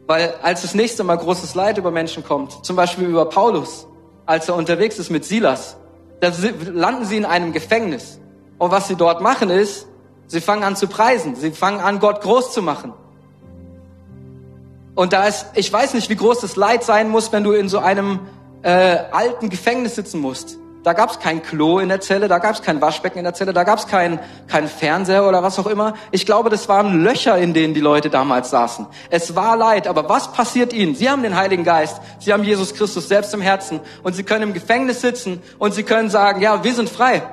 Weil 0.08 0.34
als 0.42 0.64
das 0.64 0.76
nächste 0.76 1.06
Mal 1.06 1.16
großes 1.16 1.56
Leid 1.56 1.78
über 1.78 1.92
Menschen 1.92 2.26
kommt, 2.26 2.66
zum 2.66 2.76
Beispiel 2.76 3.08
über 3.08 3.30
Paulus, 3.30 3.88
als 4.26 4.50
er 4.50 4.56
unterwegs 4.56 5.00
ist 5.00 5.10
mit 5.10 5.24
Silas, 5.24 5.78
da 6.20 6.32
landen 6.74 7.06
sie 7.06 7.16
in 7.16 7.26
einem 7.26 7.54
Gefängnis. 7.54 8.20
Und 8.58 8.72
was 8.72 8.90
sie 8.90 8.96
dort 8.96 9.22
machen 9.22 9.50
ist, 9.50 9.88
Sie 10.32 10.40
fangen 10.40 10.64
an 10.64 10.78
zu 10.78 10.88
preisen. 10.88 11.36
Sie 11.36 11.52
fangen 11.52 11.82
an, 11.82 12.00
Gott 12.00 12.22
groß 12.22 12.54
zu 12.54 12.62
machen. 12.62 12.94
Und 15.02 15.14
da 15.14 15.26
ist, 15.26 15.48
ich 15.56 15.74
weiß 15.74 15.96
nicht, 15.96 16.12
wie 16.12 16.16
groß 16.16 16.42
das 16.42 16.56
Leid 16.56 16.84
sein 16.84 17.10
muss, 17.10 17.32
wenn 17.32 17.44
du 17.44 17.54
in 17.54 17.70
so 17.70 17.80
einem 17.80 18.20
äh, 18.62 18.70
alten 19.12 19.50
Gefängnis 19.50 19.96
sitzen 19.96 20.22
musst. 20.22 20.58
Da 20.84 20.94
gab 20.94 21.10
es 21.10 21.18
kein 21.18 21.42
Klo 21.42 21.80
in 21.80 21.90
der 21.90 22.02
Zelle, 22.02 22.28
da 22.28 22.38
gab 22.38 22.54
es 22.54 22.62
kein 22.62 22.82
Waschbecken 22.82 23.18
in 23.18 23.24
der 23.24 23.34
Zelle, 23.34 23.52
da 23.52 23.64
gab 23.64 23.80
es 23.80 23.88
keinen 23.88 24.20
kein 24.48 24.68
Fernseher 24.68 25.28
oder 25.28 25.42
was 25.42 25.58
auch 25.58 25.66
immer. 25.66 25.96
Ich 26.12 26.28
glaube, 26.28 26.52
das 26.52 26.70
waren 26.70 27.04
Löcher, 27.04 27.36
in 27.40 27.56
denen 27.56 27.74
die 27.74 27.80
Leute 27.80 28.12
damals 28.12 28.52
saßen. 28.52 28.86
Es 29.10 29.36
war 29.36 29.58
Leid, 29.58 29.88
aber 29.88 30.08
was 30.08 30.34
passiert 30.34 30.72
ihnen? 30.72 30.94
Sie 30.94 31.10
haben 31.10 31.24
den 31.24 31.36
Heiligen 31.36 31.64
Geist, 31.64 32.00
sie 32.20 32.32
haben 32.32 32.44
Jesus 32.44 32.76
Christus 32.76 33.08
selbst 33.08 33.34
im 33.34 33.42
Herzen 33.42 33.80
und 34.04 34.14
sie 34.14 34.22
können 34.22 34.44
im 34.44 34.54
Gefängnis 34.54 35.02
sitzen 35.02 35.42
und 35.58 35.74
sie 35.74 35.82
können 35.82 36.12
sagen, 36.12 36.42
ja, 36.42 36.64
wir 36.64 36.76
sind 36.76 36.90
frei. 36.90 37.24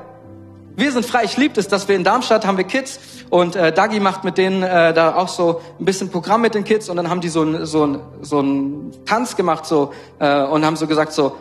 Wir 0.78 0.92
sind 0.92 1.04
frei. 1.04 1.24
Ich 1.24 1.36
liebe 1.36 1.58
es, 1.58 1.66
dass 1.66 1.88
wir 1.88 1.96
in 1.96 2.04
Darmstadt 2.04 2.46
haben 2.46 2.56
wir 2.56 2.62
Kids 2.62 3.00
und 3.30 3.56
äh, 3.56 3.72
Dagi 3.72 3.98
macht 3.98 4.22
mit 4.22 4.38
denen 4.38 4.62
äh, 4.62 4.94
da 4.94 5.16
auch 5.16 5.26
so 5.26 5.60
ein 5.80 5.84
bisschen 5.84 6.08
Programm 6.08 6.40
mit 6.40 6.54
den 6.54 6.62
Kids 6.62 6.88
und 6.88 6.96
dann 6.96 7.10
haben 7.10 7.20
die 7.20 7.30
so 7.30 7.42
ein 7.42 7.66
so 7.66 7.84
ein 7.84 8.00
so 8.22 8.38
ein 8.40 8.92
Tanz 9.04 9.34
gemacht 9.34 9.66
so 9.66 9.92
äh, 10.20 10.40
und 10.44 10.64
haben 10.64 10.76
so 10.76 10.86
gesagt 10.86 11.12
so 11.12 11.34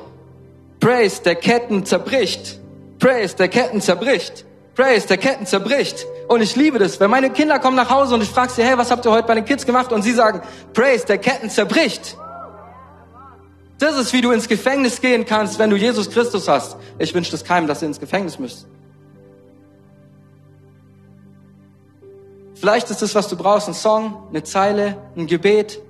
Praise, 0.79 1.21
der 1.21 1.35
Ketten 1.35 1.85
zerbricht. 1.85 2.59
Praise, 2.97 3.35
der 3.35 3.47
Ketten 3.47 3.79
zerbricht. 3.79 4.43
Praise, 4.73 5.05
der 5.05 5.17
Ketten 5.17 5.45
zerbricht. 5.45 6.07
Und 6.27 6.41
ich 6.41 6.55
liebe 6.55 6.79
das, 6.79 6.99
wenn 6.99 7.11
meine 7.11 7.29
Kinder 7.29 7.59
kommen 7.59 7.75
nach 7.75 7.91
Hause 7.91 8.15
und 8.15 8.23
ich 8.23 8.29
frage 8.29 8.51
sie, 8.51 8.63
hey, 8.63 8.75
was 8.75 8.89
habt 8.89 9.05
ihr 9.05 9.11
heute 9.11 9.27
bei 9.27 9.35
den 9.35 9.45
Kids 9.45 9.67
gemacht? 9.67 9.93
Und 9.93 10.01
sie 10.01 10.13
sagen, 10.13 10.41
Praise, 10.73 11.05
der 11.05 11.19
Ketten 11.19 11.51
zerbricht. 11.51 12.17
Das 13.77 13.99
ist, 13.99 14.13
wie 14.13 14.21
du 14.21 14.31
ins 14.31 14.47
Gefängnis 14.47 14.99
gehen 14.99 15.25
kannst, 15.25 15.59
wenn 15.59 15.69
du 15.69 15.75
Jesus 15.75 16.09
Christus 16.09 16.47
hast. 16.47 16.75
Ich 16.97 17.13
wünsche 17.13 17.29
das 17.29 17.43
keinem, 17.43 17.67
dass 17.67 17.83
ihr 17.83 17.87
ins 17.87 17.99
Gefängnis 17.99 18.39
müsst. 18.39 18.65
Vielleicht 22.59 22.89
ist 22.89 23.01
das, 23.01 23.13
was 23.15 23.27
du 23.27 23.37
brauchst, 23.37 23.67
ein 23.67 23.73
Song, 23.73 24.23
eine 24.29 24.43
Zeile, 24.43 24.97
ein 25.15 25.27
Gebet, 25.27 25.81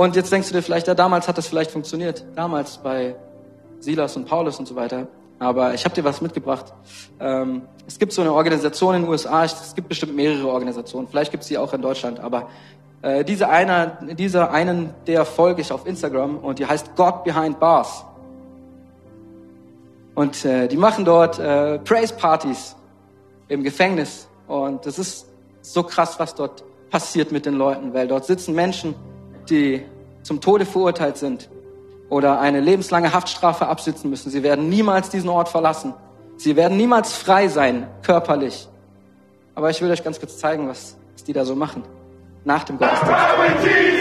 Und 0.00 0.16
jetzt 0.16 0.32
denkst 0.32 0.48
du 0.48 0.54
dir 0.54 0.62
vielleicht, 0.62 0.86
ja, 0.86 0.94
damals 0.94 1.28
hat 1.28 1.36
das 1.36 1.46
vielleicht 1.46 1.70
funktioniert. 1.70 2.24
Damals 2.34 2.78
bei 2.78 3.16
Silas 3.80 4.16
und 4.16 4.24
Paulus 4.24 4.58
und 4.58 4.66
so 4.66 4.74
weiter. 4.74 5.08
Aber 5.38 5.74
ich 5.74 5.84
habe 5.84 5.94
dir 5.94 6.04
was 6.04 6.22
mitgebracht. 6.22 6.72
Ähm, 7.18 7.62
es 7.86 7.98
gibt 7.98 8.14
so 8.14 8.22
eine 8.22 8.32
Organisation 8.32 8.94
in 8.94 9.02
den 9.02 9.10
USA, 9.10 9.44
es 9.44 9.74
gibt 9.74 9.88
bestimmt 9.88 10.16
mehrere 10.16 10.48
Organisationen, 10.48 11.06
vielleicht 11.06 11.32
gibt 11.32 11.42
es 11.42 11.48
sie 11.48 11.58
auch 11.58 11.74
in 11.74 11.82
Deutschland, 11.82 12.18
aber 12.18 12.48
äh, 13.02 13.24
diese 13.24 13.50
einer, 13.50 13.98
dieser 14.14 14.52
einen, 14.52 14.94
der 15.06 15.26
folge 15.26 15.60
ich 15.60 15.70
auf 15.70 15.86
Instagram 15.86 16.38
und 16.38 16.58
die 16.58 16.66
heißt 16.66 16.96
God 16.96 17.24
Behind 17.24 17.60
Bars. 17.60 18.04
Und 20.14 20.46
äh, 20.46 20.66
die 20.66 20.78
machen 20.78 21.04
dort 21.04 21.38
äh, 21.38 21.78
Praise 21.78 22.14
Partys 22.14 22.74
im 23.50 23.62
Gefängnis. 23.62 24.28
Und 24.48 24.86
das 24.86 24.98
ist 24.98 25.26
so 25.60 25.82
krass, 25.82 26.18
was 26.18 26.34
dort 26.34 26.64
passiert 26.90 27.30
mit 27.32 27.44
den 27.44 27.54
Leuten, 27.54 27.92
weil 27.92 28.08
dort 28.08 28.24
sitzen 28.24 28.54
Menschen, 28.54 28.94
die 29.50 29.82
zum 30.22 30.40
Tode 30.40 30.64
verurteilt 30.64 31.18
sind 31.18 31.50
oder 32.08 32.40
eine 32.40 32.60
lebenslange 32.60 33.12
Haftstrafe 33.12 33.66
absitzen 33.66 34.08
müssen. 34.10 34.30
Sie 34.30 34.42
werden 34.42 34.68
niemals 34.68 35.10
diesen 35.10 35.28
Ort 35.28 35.48
verlassen. 35.48 35.94
Sie 36.36 36.56
werden 36.56 36.76
niemals 36.76 37.12
frei 37.12 37.48
sein, 37.48 37.86
körperlich. 38.02 38.68
Aber 39.54 39.70
ich 39.70 39.80
will 39.82 39.90
euch 39.90 40.02
ganz 40.02 40.18
kurz 40.18 40.38
zeigen, 40.38 40.68
was, 40.68 40.96
was 41.12 41.24
die 41.24 41.32
da 41.32 41.44
so 41.44 41.54
machen. 41.54 41.82
Nach 42.44 42.64
dem 42.64 42.78
Gottesdienst. 42.78 43.99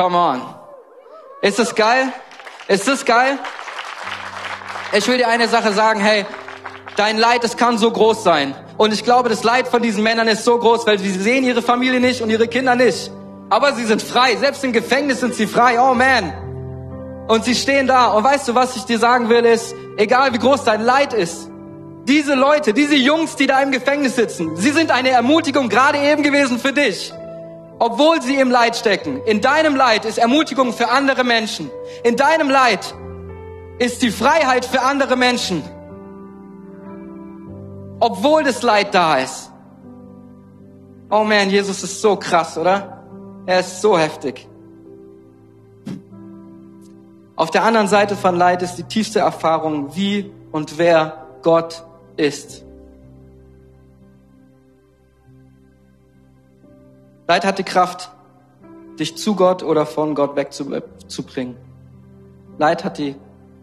Come 0.00 0.16
on. 0.16 0.40
Ist 1.42 1.58
das 1.58 1.74
geil? 1.74 2.10
Ist 2.68 2.88
das 2.88 3.04
geil? 3.04 3.38
Ich 4.94 5.06
will 5.06 5.18
dir 5.18 5.28
eine 5.28 5.46
Sache 5.46 5.74
sagen, 5.74 6.00
hey, 6.00 6.24
dein 6.96 7.18
Leid, 7.18 7.44
es 7.44 7.58
kann 7.58 7.76
so 7.76 7.90
groß 7.90 8.24
sein. 8.24 8.54
Und 8.78 8.94
ich 8.94 9.04
glaube, 9.04 9.28
das 9.28 9.44
Leid 9.44 9.68
von 9.68 9.82
diesen 9.82 10.02
Männern 10.02 10.26
ist 10.26 10.46
so 10.46 10.58
groß, 10.58 10.86
weil 10.86 10.98
sie 10.98 11.10
sehen 11.10 11.44
ihre 11.44 11.60
Familie 11.60 12.00
nicht 12.00 12.22
und 12.22 12.30
ihre 12.30 12.48
Kinder 12.48 12.76
nicht. 12.76 13.10
Aber 13.50 13.74
sie 13.74 13.84
sind 13.84 14.00
frei. 14.00 14.36
Selbst 14.36 14.64
im 14.64 14.72
Gefängnis 14.72 15.20
sind 15.20 15.34
sie 15.34 15.46
frei. 15.46 15.78
Oh 15.78 15.92
man. 15.92 16.32
Und 17.28 17.44
sie 17.44 17.54
stehen 17.54 17.86
da. 17.86 18.06
Und 18.06 18.24
weißt 18.24 18.48
du, 18.48 18.54
was 18.54 18.76
ich 18.76 18.86
dir 18.86 18.98
sagen 18.98 19.28
will, 19.28 19.44
ist, 19.44 19.74
egal 19.98 20.32
wie 20.32 20.38
groß 20.38 20.64
dein 20.64 20.80
Leid 20.80 21.12
ist, 21.12 21.50
diese 22.04 22.32
Leute, 22.32 22.72
diese 22.72 22.96
Jungs, 22.96 23.36
die 23.36 23.46
da 23.46 23.60
im 23.60 23.70
Gefängnis 23.70 24.16
sitzen, 24.16 24.56
sie 24.56 24.70
sind 24.70 24.92
eine 24.92 25.10
Ermutigung 25.10 25.68
gerade 25.68 25.98
eben 25.98 26.22
gewesen 26.22 26.58
für 26.58 26.72
dich 26.72 27.12
obwohl 27.80 28.20
sie 28.20 28.36
im 28.36 28.50
Leid 28.50 28.76
stecken. 28.76 29.22
In 29.24 29.40
deinem 29.40 29.74
Leid 29.74 30.04
ist 30.04 30.18
Ermutigung 30.18 30.72
für 30.72 30.90
andere 30.90 31.24
Menschen. 31.24 31.70
In 32.04 32.14
deinem 32.14 32.50
Leid 32.50 32.94
ist 33.78 34.02
die 34.02 34.10
Freiheit 34.10 34.66
für 34.66 34.82
andere 34.82 35.16
Menschen. 35.16 35.64
Obwohl 37.98 38.44
das 38.44 38.62
Leid 38.62 38.94
da 38.94 39.16
ist. 39.16 39.50
Oh 41.10 41.24
man, 41.24 41.48
Jesus 41.48 41.82
ist 41.82 42.02
so 42.02 42.16
krass, 42.16 42.58
oder? 42.58 43.02
Er 43.46 43.60
ist 43.60 43.80
so 43.80 43.98
heftig. 43.98 44.46
Auf 47.34 47.50
der 47.50 47.64
anderen 47.64 47.88
Seite 47.88 48.14
von 48.14 48.36
Leid 48.36 48.60
ist 48.60 48.74
die 48.74 48.84
tiefste 48.84 49.20
Erfahrung, 49.20 49.96
wie 49.96 50.30
und 50.52 50.76
wer 50.76 51.26
Gott 51.40 51.82
ist. 52.18 52.62
Leid 57.30 57.44
hat 57.44 57.60
die 57.60 57.62
Kraft, 57.62 58.10
dich 58.98 59.16
zu 59.16 59.36
Gott 59.36 59.62
oder 59.62 59.86
von 59.86 60.16
Gott 60.16 60.34
wegzubringen. 60.34 61.54
Leid 62.58 62.82
hat 62.82 62.98
die 62.98 63.14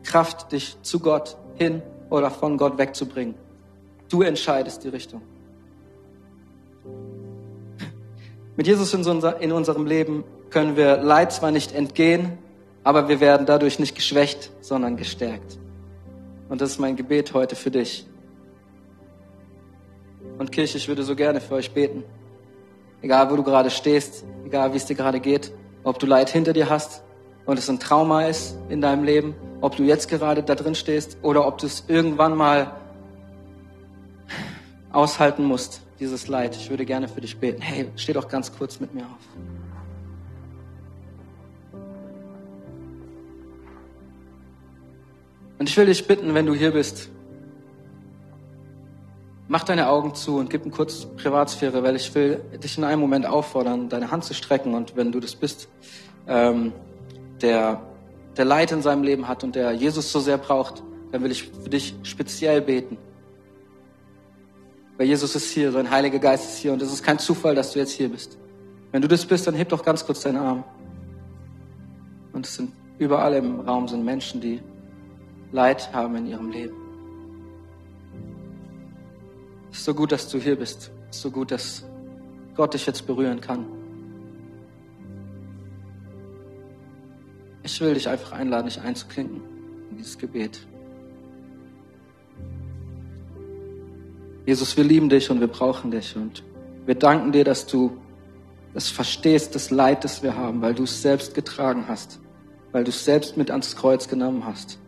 Kraft, 0.06 0.54
dich 0.54 0.82
zu 0.84 1.02
Gott 1.02 1.36
hin 1.56 1.82
oder 2.10 2.32
von 2.32 2.58
Gott 2.58 2.78
wegzubringen. 2.78 3.36
Du 4.08 4.22
entscheidest 4.22 4.86
die 4.86 4.88
Richtung. 4.88 5.22
Mit 8.56 8.68
Jesus 8.68 8.94
in 8.94 9.52
unserem 9.52 9.86
Leben 9.86 10.24
können 10.50 10.78
wir 10.78 10.96
Leid 10.96 11.34
zwar 11.34 11.52
nicht 11.52 11.74
entgehen, 11.76 12.38
aber 12.86 13.10
wir 13.10 13.20
werden 13.20 13.46
dadurch 13.46 13.80
nicht 13.80 13.96
geschwächt, 13.96 14.50
sondern 14.62 14.96
gestärkt. 14.96 15.60
Und 16.48 16.62
das 16.62 16.70
ist 16.70 16.80
mein 16.80 16.96
Gebet 16.96 17.34
heute 17.34 17.58
für 17.58 17.70
dich. 17.70 18.08
Und 20.38 20.54
Kirche, 20.54 20.78
ich 20.78 20.88
würde 20.88 21.04
so 21.04 21.18
gerne 21.18 21.42
für 21.42 21.56
euch 21.56 21.74
beten. 21.74 22.06
Egal, 23.02 23.30
wo 23.30 23.36
du 23.36 23.44
gerade 23.44 23.70
stehst, 23.70 24.26
egal, 24.46 24.74
wie 24.74 24.78
es 24.78 24.86
dir 24.86 24.96
gerade 24.96 25.20
geht, 25.20 25.52
ob 25.84 26.00
du 26.00 26.06
Leid 26.06 26.30
hinter 26.30 26.54
dir 26.54 26.70
hast 26.70 27.04
und 27.46 27.60
es 27.60 27.70
ein 27.70 27.80
Trauma 27.80 28.24
ist 28.24 28.58
in 28.70 28.82
deinem 28.82 29.04
Leben, 29.04 29.36
ob 29.62 29.76
du 29.76 29.84
jetzt 29.84 30.10
gerade 30.10 30.44
da 30.44 30.56
drin 30.56 30.76
stehst 30.76 31.18
oder 31.22 31.48
ob 31.48 31.60
du 31.60 31.68
es 31.68 31.84
irgendwann 31.88 32.36
mal 32.36 32.76
aushalten 34.92 35.44
musst, 35.44 35.82
dieses 36.00 36.28
Leid. 36.28 36.56
Ich 36.56 36.70
würde 36.70 36.86
gerne 36.86 37.08
für 37.08 37.22
dich 37.22 37.38
beten. 37.40 37.62
Hey, 37.62 37.90
steh 37.96 38.14
doch 38.14 38.28
ganz 38.28 38.52
kurz 38.52 38.80
mit 38.80 38.94
mir 38.94 39.04
auf. 39.04 39.28
Und 45.60 45.70
ich 45.70 45.78
will 45.78 45.86
dich 45.86 46.06
bitten, 46.08 46.34
wenn 46.34 46.46
du 46.46 46.54
hier 46.54 46.72
bist, 46.72 47.10
Mach 49.50 49.64
deine 49.64 49.88
Augen 49.88 50.14
zu 50.14 50.38
und 50.38 50.50
gib 50.50 50.66
ein 50.66 50.72
kurz 50.72 51.06
Privatsphäre, 51.06 51.82
weil 51.82 51.96
ich 51.96 52.14
will 52.14 52.42
dich 52.62 52.78
in 52.78 52.84
einem 52.84 53.00
Moment 53.00 53.26
auffordern, 53.26 53.88
deine 53.88 54.12
Hand 54.12 54.26
zu 54.26 54.34
strecken. 54.34 54.74
Und 54.74 54.98
wenn 54.98 55.14
du 55.14 55.22
das 55.22 55.36
bist, 55.36 55.70
ähm, 56.28 56.74
der, 57.42 57.82
der 58.36 58.46
Leid 58.46 58.74
in 58.74 58.82
seinem 58.82 59.04
Leben 59.04 59.30
hat 59.30 59.46
und 59.46 59.56
der 59.56 59.72
Jesus 59.72 60.12
so 60.12 60.20
sehr 60.20 60.38
braucht, 60.38 60.84
dann 61.12 61.24
will 61.24 61.32
ich 61.32 61.44
für 61.44 61.70
dich 61.70 61.96
speziell 62.04 62.62
beten. 62.62 62.98
Weil 64.98 65.08
Jesus 65.08 65.34
ist 65.36 65.52
hier, 65.52 65.72
sein 65.72 65.90
Heiliger 65.90 66.20
Geist 66.20 66.50
ist 66.50 66.58
hier 66.58 66.74
und 66.74 66.82
es 66.82 66.92
ist 66.92 67.04
kein 67.04 67.20
Zufall, 67.20 67.56
dass 67.56 67.72
du 67.72 67.80
jetzt 67.80 67.92
hier 67.92 68.10
bist. 68.10 68.38
Wenn 68.92 69.02
du 69.02 69.08
das 69.08 69.26
bist, 69.26 69.48
dann 69.48 69.56
heb 69.56 69.70
doch 69.70 69.84
ganz 69.84 70.06
kurz 70.06 70.22
deinen 70.22 70.38
Arm. 70.38 70.64
Und 72.34 72.46
es 72.46 72.56
sind 72.56 72.74
überall 72.98 73.34
im 73.36 73.62
Raum 73.62 73.88
sind 73.88 74.04
Menschen, 74.04 74.42
die 74.42 74.60
Leid 75.52 75.94
haben 75.94 76.16
in 76.18 76.26
ihrem 76.26 76.50
Leben. 76.50 76.87
Ist 79.78 79.86
so 79.86 79.94
gut, 79.94 80.12
dass 80.12 80.28
du 80.28 80.40
hier 80.40 80.56
bist. 80.56 80.90
Es 81.12 81.18
ist 81.18 81.22
so 81.22 81.30
gut, 81.30 81.52
dass 81.52 81.84
Gott 82.56 82.74
dich 82.74 82.88
jetzt 82.88 83.06
berühren 83.06 83.40
kann. 83.40 83.64
Ich 87.62 87.80
will 87.80 87.94
dich 87.94 88.10
einfach 88.10 88.32
einladen, 88.32 88.66
dich 88.66 88.82
einzuklinken 88.82 89.40
in 89.92 89.98
dieses 89.98 90.18
Gebet. 90.18 90.66
Jesus, 94.48 94.76
wir 94.76 94.84
lieben 94.84 95.10
dich 95.10 95.30
und 95.30 95.42
wir 95.42 95.48
brauchen 95.48 95.92
dich 95.92 96.16
und 96.16 96.42
wir 96.88 96.96
danken 96.96 97.32
dir, 97.32 97.44
dass 97.44 97.68
du 97.68 97.98
das 98.74 98.90
verstehst, 98.90 99.54
das 99.54 99.70
Leid, 99.70 100.04
das 100.04 100.24
wir 100.24 100.36
haben, 100.36 100.60
weil 100.64 100.74
du 100.74 100.86
es 100.86 101.04
selbst 101.04 101.36
getragen 101.36 101.86
hast, 101.88 102.20
weil 102.72 102.84
du 102.84 102.90
es 102.90 103.06
selbst 103.06 103.38
mit 103.38 103.52
ans 103.52 103.76
Kreuz 103.76 104.08
genommen 104.08 104.44
hast. 104.44 104.80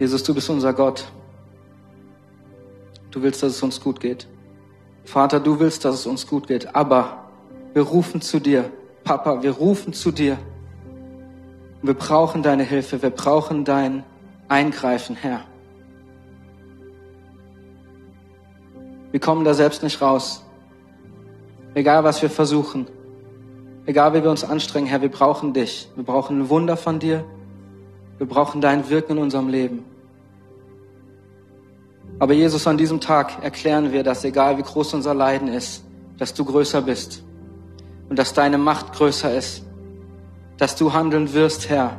Jesus, 0.00 0.24
du 0.24 0.34
bist 0.34 0.50
unser 0.50 0.72
Gott. 0.72 1.04
Du 3.10 3.22
willst, 3.22 3.42
dass 3.42 3.52
es 3.52 3.62
uns 3.62 3.80
gut 3.80 4.00
geht. 4.00 4.26
Vater, 5.04 5.40
du 5.40 5.58
willst, 5.58 5.84
dass 5.84 5.94
es 5.96 6.06
uns 6.06 6.26
gut 6.26 6.46
geht. 6.46 6.74
Aber 6.74 7.30
wir 7.74 7.82
rufen 7.82 8.20
zu 8.20 8.38
dir. 8.38 8.70
Papa, 9.04 9.42
wir 9.42 9.52
rufen 9.52 9.92
zu 9.92 10.10
dir. 10.12 10.38
wir 11.82 11.94
brauchen 11.94 12.42
deine 12.42 12.62
Hilfe. 12.62 13.02
Wir 13.02 13.10
brauchen 13.10 13.64
dein 13.64 14.04
Eingreifen, 14.48 15.16
Herr. 15.16 15.44
Wir 19.10 19.20
kommen 19.20 19.44
da 19.44 19.54
selbst 19.54 19.82
nicht 19.82 20.00
raus. 20.00 20.44
Egal, 21.74 22.04
was 22.04 22.22
wir 22.22 22.30
versuchen. 22.30 22.86
Egal, 23.86 24.14
wie 24.14 24.22
wir 24.22 24.30
uns 24.30 24.44
anstrengen, 24.44 24.86
Herr, 24.86 25.02
wir 25.02 25.10
brauchen 25.10 25.52
dich. 25.52 25.88
Wir 25.96 26.04
brauchen 26.04 26.40
ein 26.40 26.48
Wunder 26.48 26.76
von 26.76 26.98
dir. 26.98 27.24
Wir 28.18 28.28
brauchen 28.28 28.60
dein 28.60 28.88
Wirken 28.88 29.16
in 29.16 29.18
unserem 29.22 29.48
Leben. 29.48 29.84
Aber 32.20 32.34
Jesus, 32.34 32.66
an 32.66 32.76
diesem 32.76 33.00
Tag 33.00 33.42
erklären 33.42 33.92
wir, 33.92 34.04
dass 34.04 34.24
egal 34.24 34.58
wie 34.58 34.62
groß 34.62 34.92
unser 34.92 35.14
Leiden 35.14 35.48
ist, 35.48 35.82
dass 36.18 36.34
du 36.34 36.44
größer 36.44 36.82
bist 36.82 37.22
und 38.10 38.18
dass 38.18 38.34
deine 38.34 38.58
Macht 38.58 38.92
größer 38.92 39.34
ist, 39.34 39.62
dass 40.58 40.76
du 40.76 40.92
handeln 40.92 41.32
wirst, 41.32 41.70
Herr, 41.70 41.96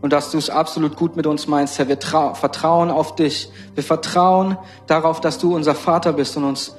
und 0.00 0.14
dass 0.14 0.30
du 0.30 0.38
es 0.38 0.48
absolut 0.48 0.96
gut 0.96 1.16
mit 1.16 1.26
uns 1.26 1.46
meinst, 1.48 1.78
Herr. 1.78 1.88
Wir 1.88 1.98
vertrauen 1.98 2.90
auf 2.90 3.14
dich. 3.14 3.50
Wir 3.74 3.82
vertrauen 3.82 4.56
darauf, 4.86 5.20
dass 5.20 5.38
du 5.38 5.54
unser 5.54 5.74
Vater 5.74 6.14
bist 6.14 6.36
und 6.38 6.44
uns 6.44 6.74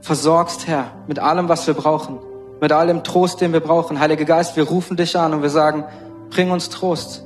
versorgst, 0.00 0.68
Herr, 0.68 0.92
mit 1.08 1.18
allem, 1.18 1.48
was 1.48 1.66
wir 1.66 1.74
brauchen, 1.74 2.20
mit 2.60 2.70
allem 2.70 3.02
Trost, 3.02 3.40
den 3.40 3.52
wir 3.52 3.60
brauchen. 3.60 3.98
Heiliger 3.98 4.24
Geist, 4.24 4.56
wir 4.56 4.64
rufen 4.64 4.96
dich 4.96 5.18
an 5.18 5.34
und 5.34 5.42
wir 5.42 5.50
sagen, 5.50 5.84
bring 6.28 6.52
uns 6.52 6.68
Trost. 6.68 7.24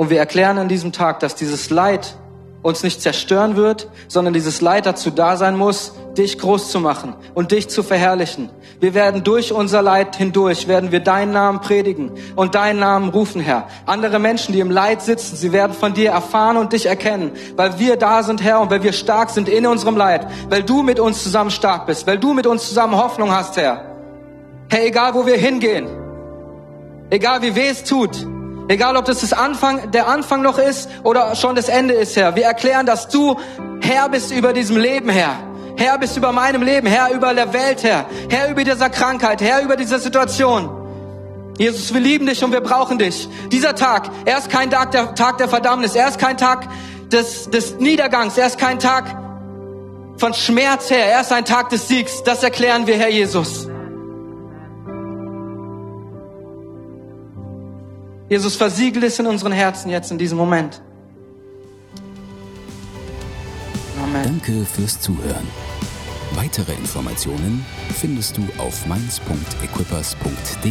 Und 0.00 0.08
wir 0.08 0.18
erklären 0.18 0.56
an 0.56 0.68
diesem 0.68 0.92
Tag, 0.92 1.20
dass 1.20 1.34
dieses 1.34 1.68
Leid 1.68 2.16
uns 2.62 2.82
nicht 2.82 3.02
zerstören 3.02 3.56
wird, 3.56 3.90
sondern 4.08 4.32
dieses 4.32 4.62
Leid 4.62 4.86
dazu 4.86 5.10
da 5.10 5.36
sein 5.36 5.58
muss, 5.58 5.92
dich 6.16 6.38
groß 6.38 6.70
zu 6.70 6.80
machen 6.80 7.14
und 7.34 7.52
dich 7.52 7.68
zu 7.68 7.82
verherrlichen. 7.82 8.48
Wir 8.80 8.94
werden 8.94 9.24
durch 9.24 9.52
unser 9.52 9.82
Leid 9.82 10.16
hindurch, 10.16 10.68
werden 10.68 10.90
wir 10.90 11.00
deinen 11.00 11.32
Namen 11.32 11.60
predigen 11.60 12.12
und 12.34 12.54
deinen 12.54 12.78
Namen 12.78 13.10
rufen, 13.10 13.42
Herr. 13.42 13.68
Andere 13.84 14.18
Menschen, 14.18 14.54
die 14.54 14.60
im 14.60 14.70
Leid 14.70 15.02
sitzen, 15.02 15.36
sie 15.36 15.52
werden 15.52 15.74
von 15.74 15.92
dir 15.92 16.12
erfahren 16.12 16.56
und 16.56 16.72
dich 16.72 16.86
erkennen, 16.86 17.32
weil 17.56 17.78
wir 17.78 17.96
da 17.96 18.22
sind, 18.22 18.42
Herr, 18.42 18.62
und 18.62 18.70
weil 18.70 18.82
wir 18.82 18.94
stark 18.94 19.28
sind 19.28 19.50
in 19.50 19.66
unserem 19.66 19.98
Leid, 19.98 20.26
weil 20.48 20.62
du 20.62 20.82
mit 20.82 20.98
uns 20.98 21.22
zusammen 21.22 21.50
stark 21.50 21.84
bist, 21.84 22.06
weil 22.06 22.16
du 22.16 22.32
mit 22.32 22.46
uns 22.46 22.66
zusammen 22.66 22.96
Hoffnung 22.96 23.32
hast, 23.32 23.58
Herr. 23.58 23.84
Herr, 24.70 24.82
egal 24.82 25.12
wo 25.12 25.26
wir 25.26 25.36
hingehen, 25.36 25.88
egal 27.10 27.42
wie 27.42 27.54
weh 27.54 27.68
es 27.68 27.84
tut, 27.84 28.16
Egal, 28.70 28.96
ob 28.96 29.04
das, 29.04 29.18
das 29.18 29.32
Anfang, 29.32 29.90
der 29.90 30.06
Anfang 30.06 30.42
noch 30.42 30.56
ist 30.56 30.88
oder 31.02 31.34
schon 31.34 31.56
das 31.56 31.68
Ende 31.68 31.92
ist, 31.92 32.14
Herr. 32.14 32.36
Wir 32.36 32.44
erklären, 32.44 32.86
dass 32.86 33.08
du 33.08 33.36
Herr 33.80 34.08
bist 34.08 34.30
über 34.30 34.52
diesem 34.52 34.76
Leben, 34.76 35.08
Herr. 35.08 35.34
Herr 35.76 35.98
bist 35.98 36.16
über 36.16 36.30
meinem 36.30 36.62
Leben, 36.62 36.86
Herr 36.86 37.10
über 37.10 37.34
der 37.34 37.52
Welt, 37.52 37.82
Herr. 37.82 38.06
Herr 38.28 38.48
über 38.48 38.62
dieser 38.62 38.88
Krankheit, 38.88 39.40
Herr 39.40 39.62
über 39.62 39.74
dieser 39.74 39.98
Situation. 39.98 40.70
Jesus, 41.58 41.92
wir 41.92 42.00
lieben 42.00 42.26
dich 42.26 42.44
und 42.44 42.52
wir 42.52 42.60
brauchen 42.60 42.96
dich. 42.96 43.28
Dieser 43.50 43.74
Tag, 43.74 44.08
er 44.24 44.38
ist 44.38 44.50
kein 44.50 44.70
Tag 44.70 44.92
der, 44.92 45.16
Tag 45.16 45.38
der 45.38 45.48
Verdammnis, 45.48 45.96
er 45.96 46.06
ist 46.06 46.20
kein 46.20 46.38
Tag 46.38 46.68
des, 47.10 47.50
des 47.50 47.80
Niedergangs, 47.80 48.38
er 48.38 48.46
ist 48.46 48.58
kein 48.58 48.78
Tag 48.78 49.16
von 50.16 50.32
Schmerz 50.32 50.90
her, 50.90 51.06
er 51.06 51.22
ist 51.22 51.32
ein 51.32 51.44
Tag 51.44 51.70
des 51.70 51.88
Siegs. 51.88 52.22
Das 52.22 52.44
erklären 52.44 52.86
wir, 52.86 52.96
Herr 52.96 53.10
Jesus. 53.10 53.69
Jesus, 58.30 58.54
versiegel 58.54 59.02
es 59.02 59.18
in 59.18 59.26
unseren 59.26 59.52
Herzen 59.52 59.90
jetzt 59.90 60.12
in 60.12 60.18
diesem 60.18 60.38
Moment. 60.38 60.80
Amen. 64.00 64.22
Danke 64.22 64.64
fürs 64.64 65.00
Zuhören. 65.00 65.48
Weitere 66.36 66.74
Informationen 66.74 67.66
findest 67.98 68.36
du 68.36 68.42
auf 68.58 68.86
mainz.equippers.de. 68.86 70.70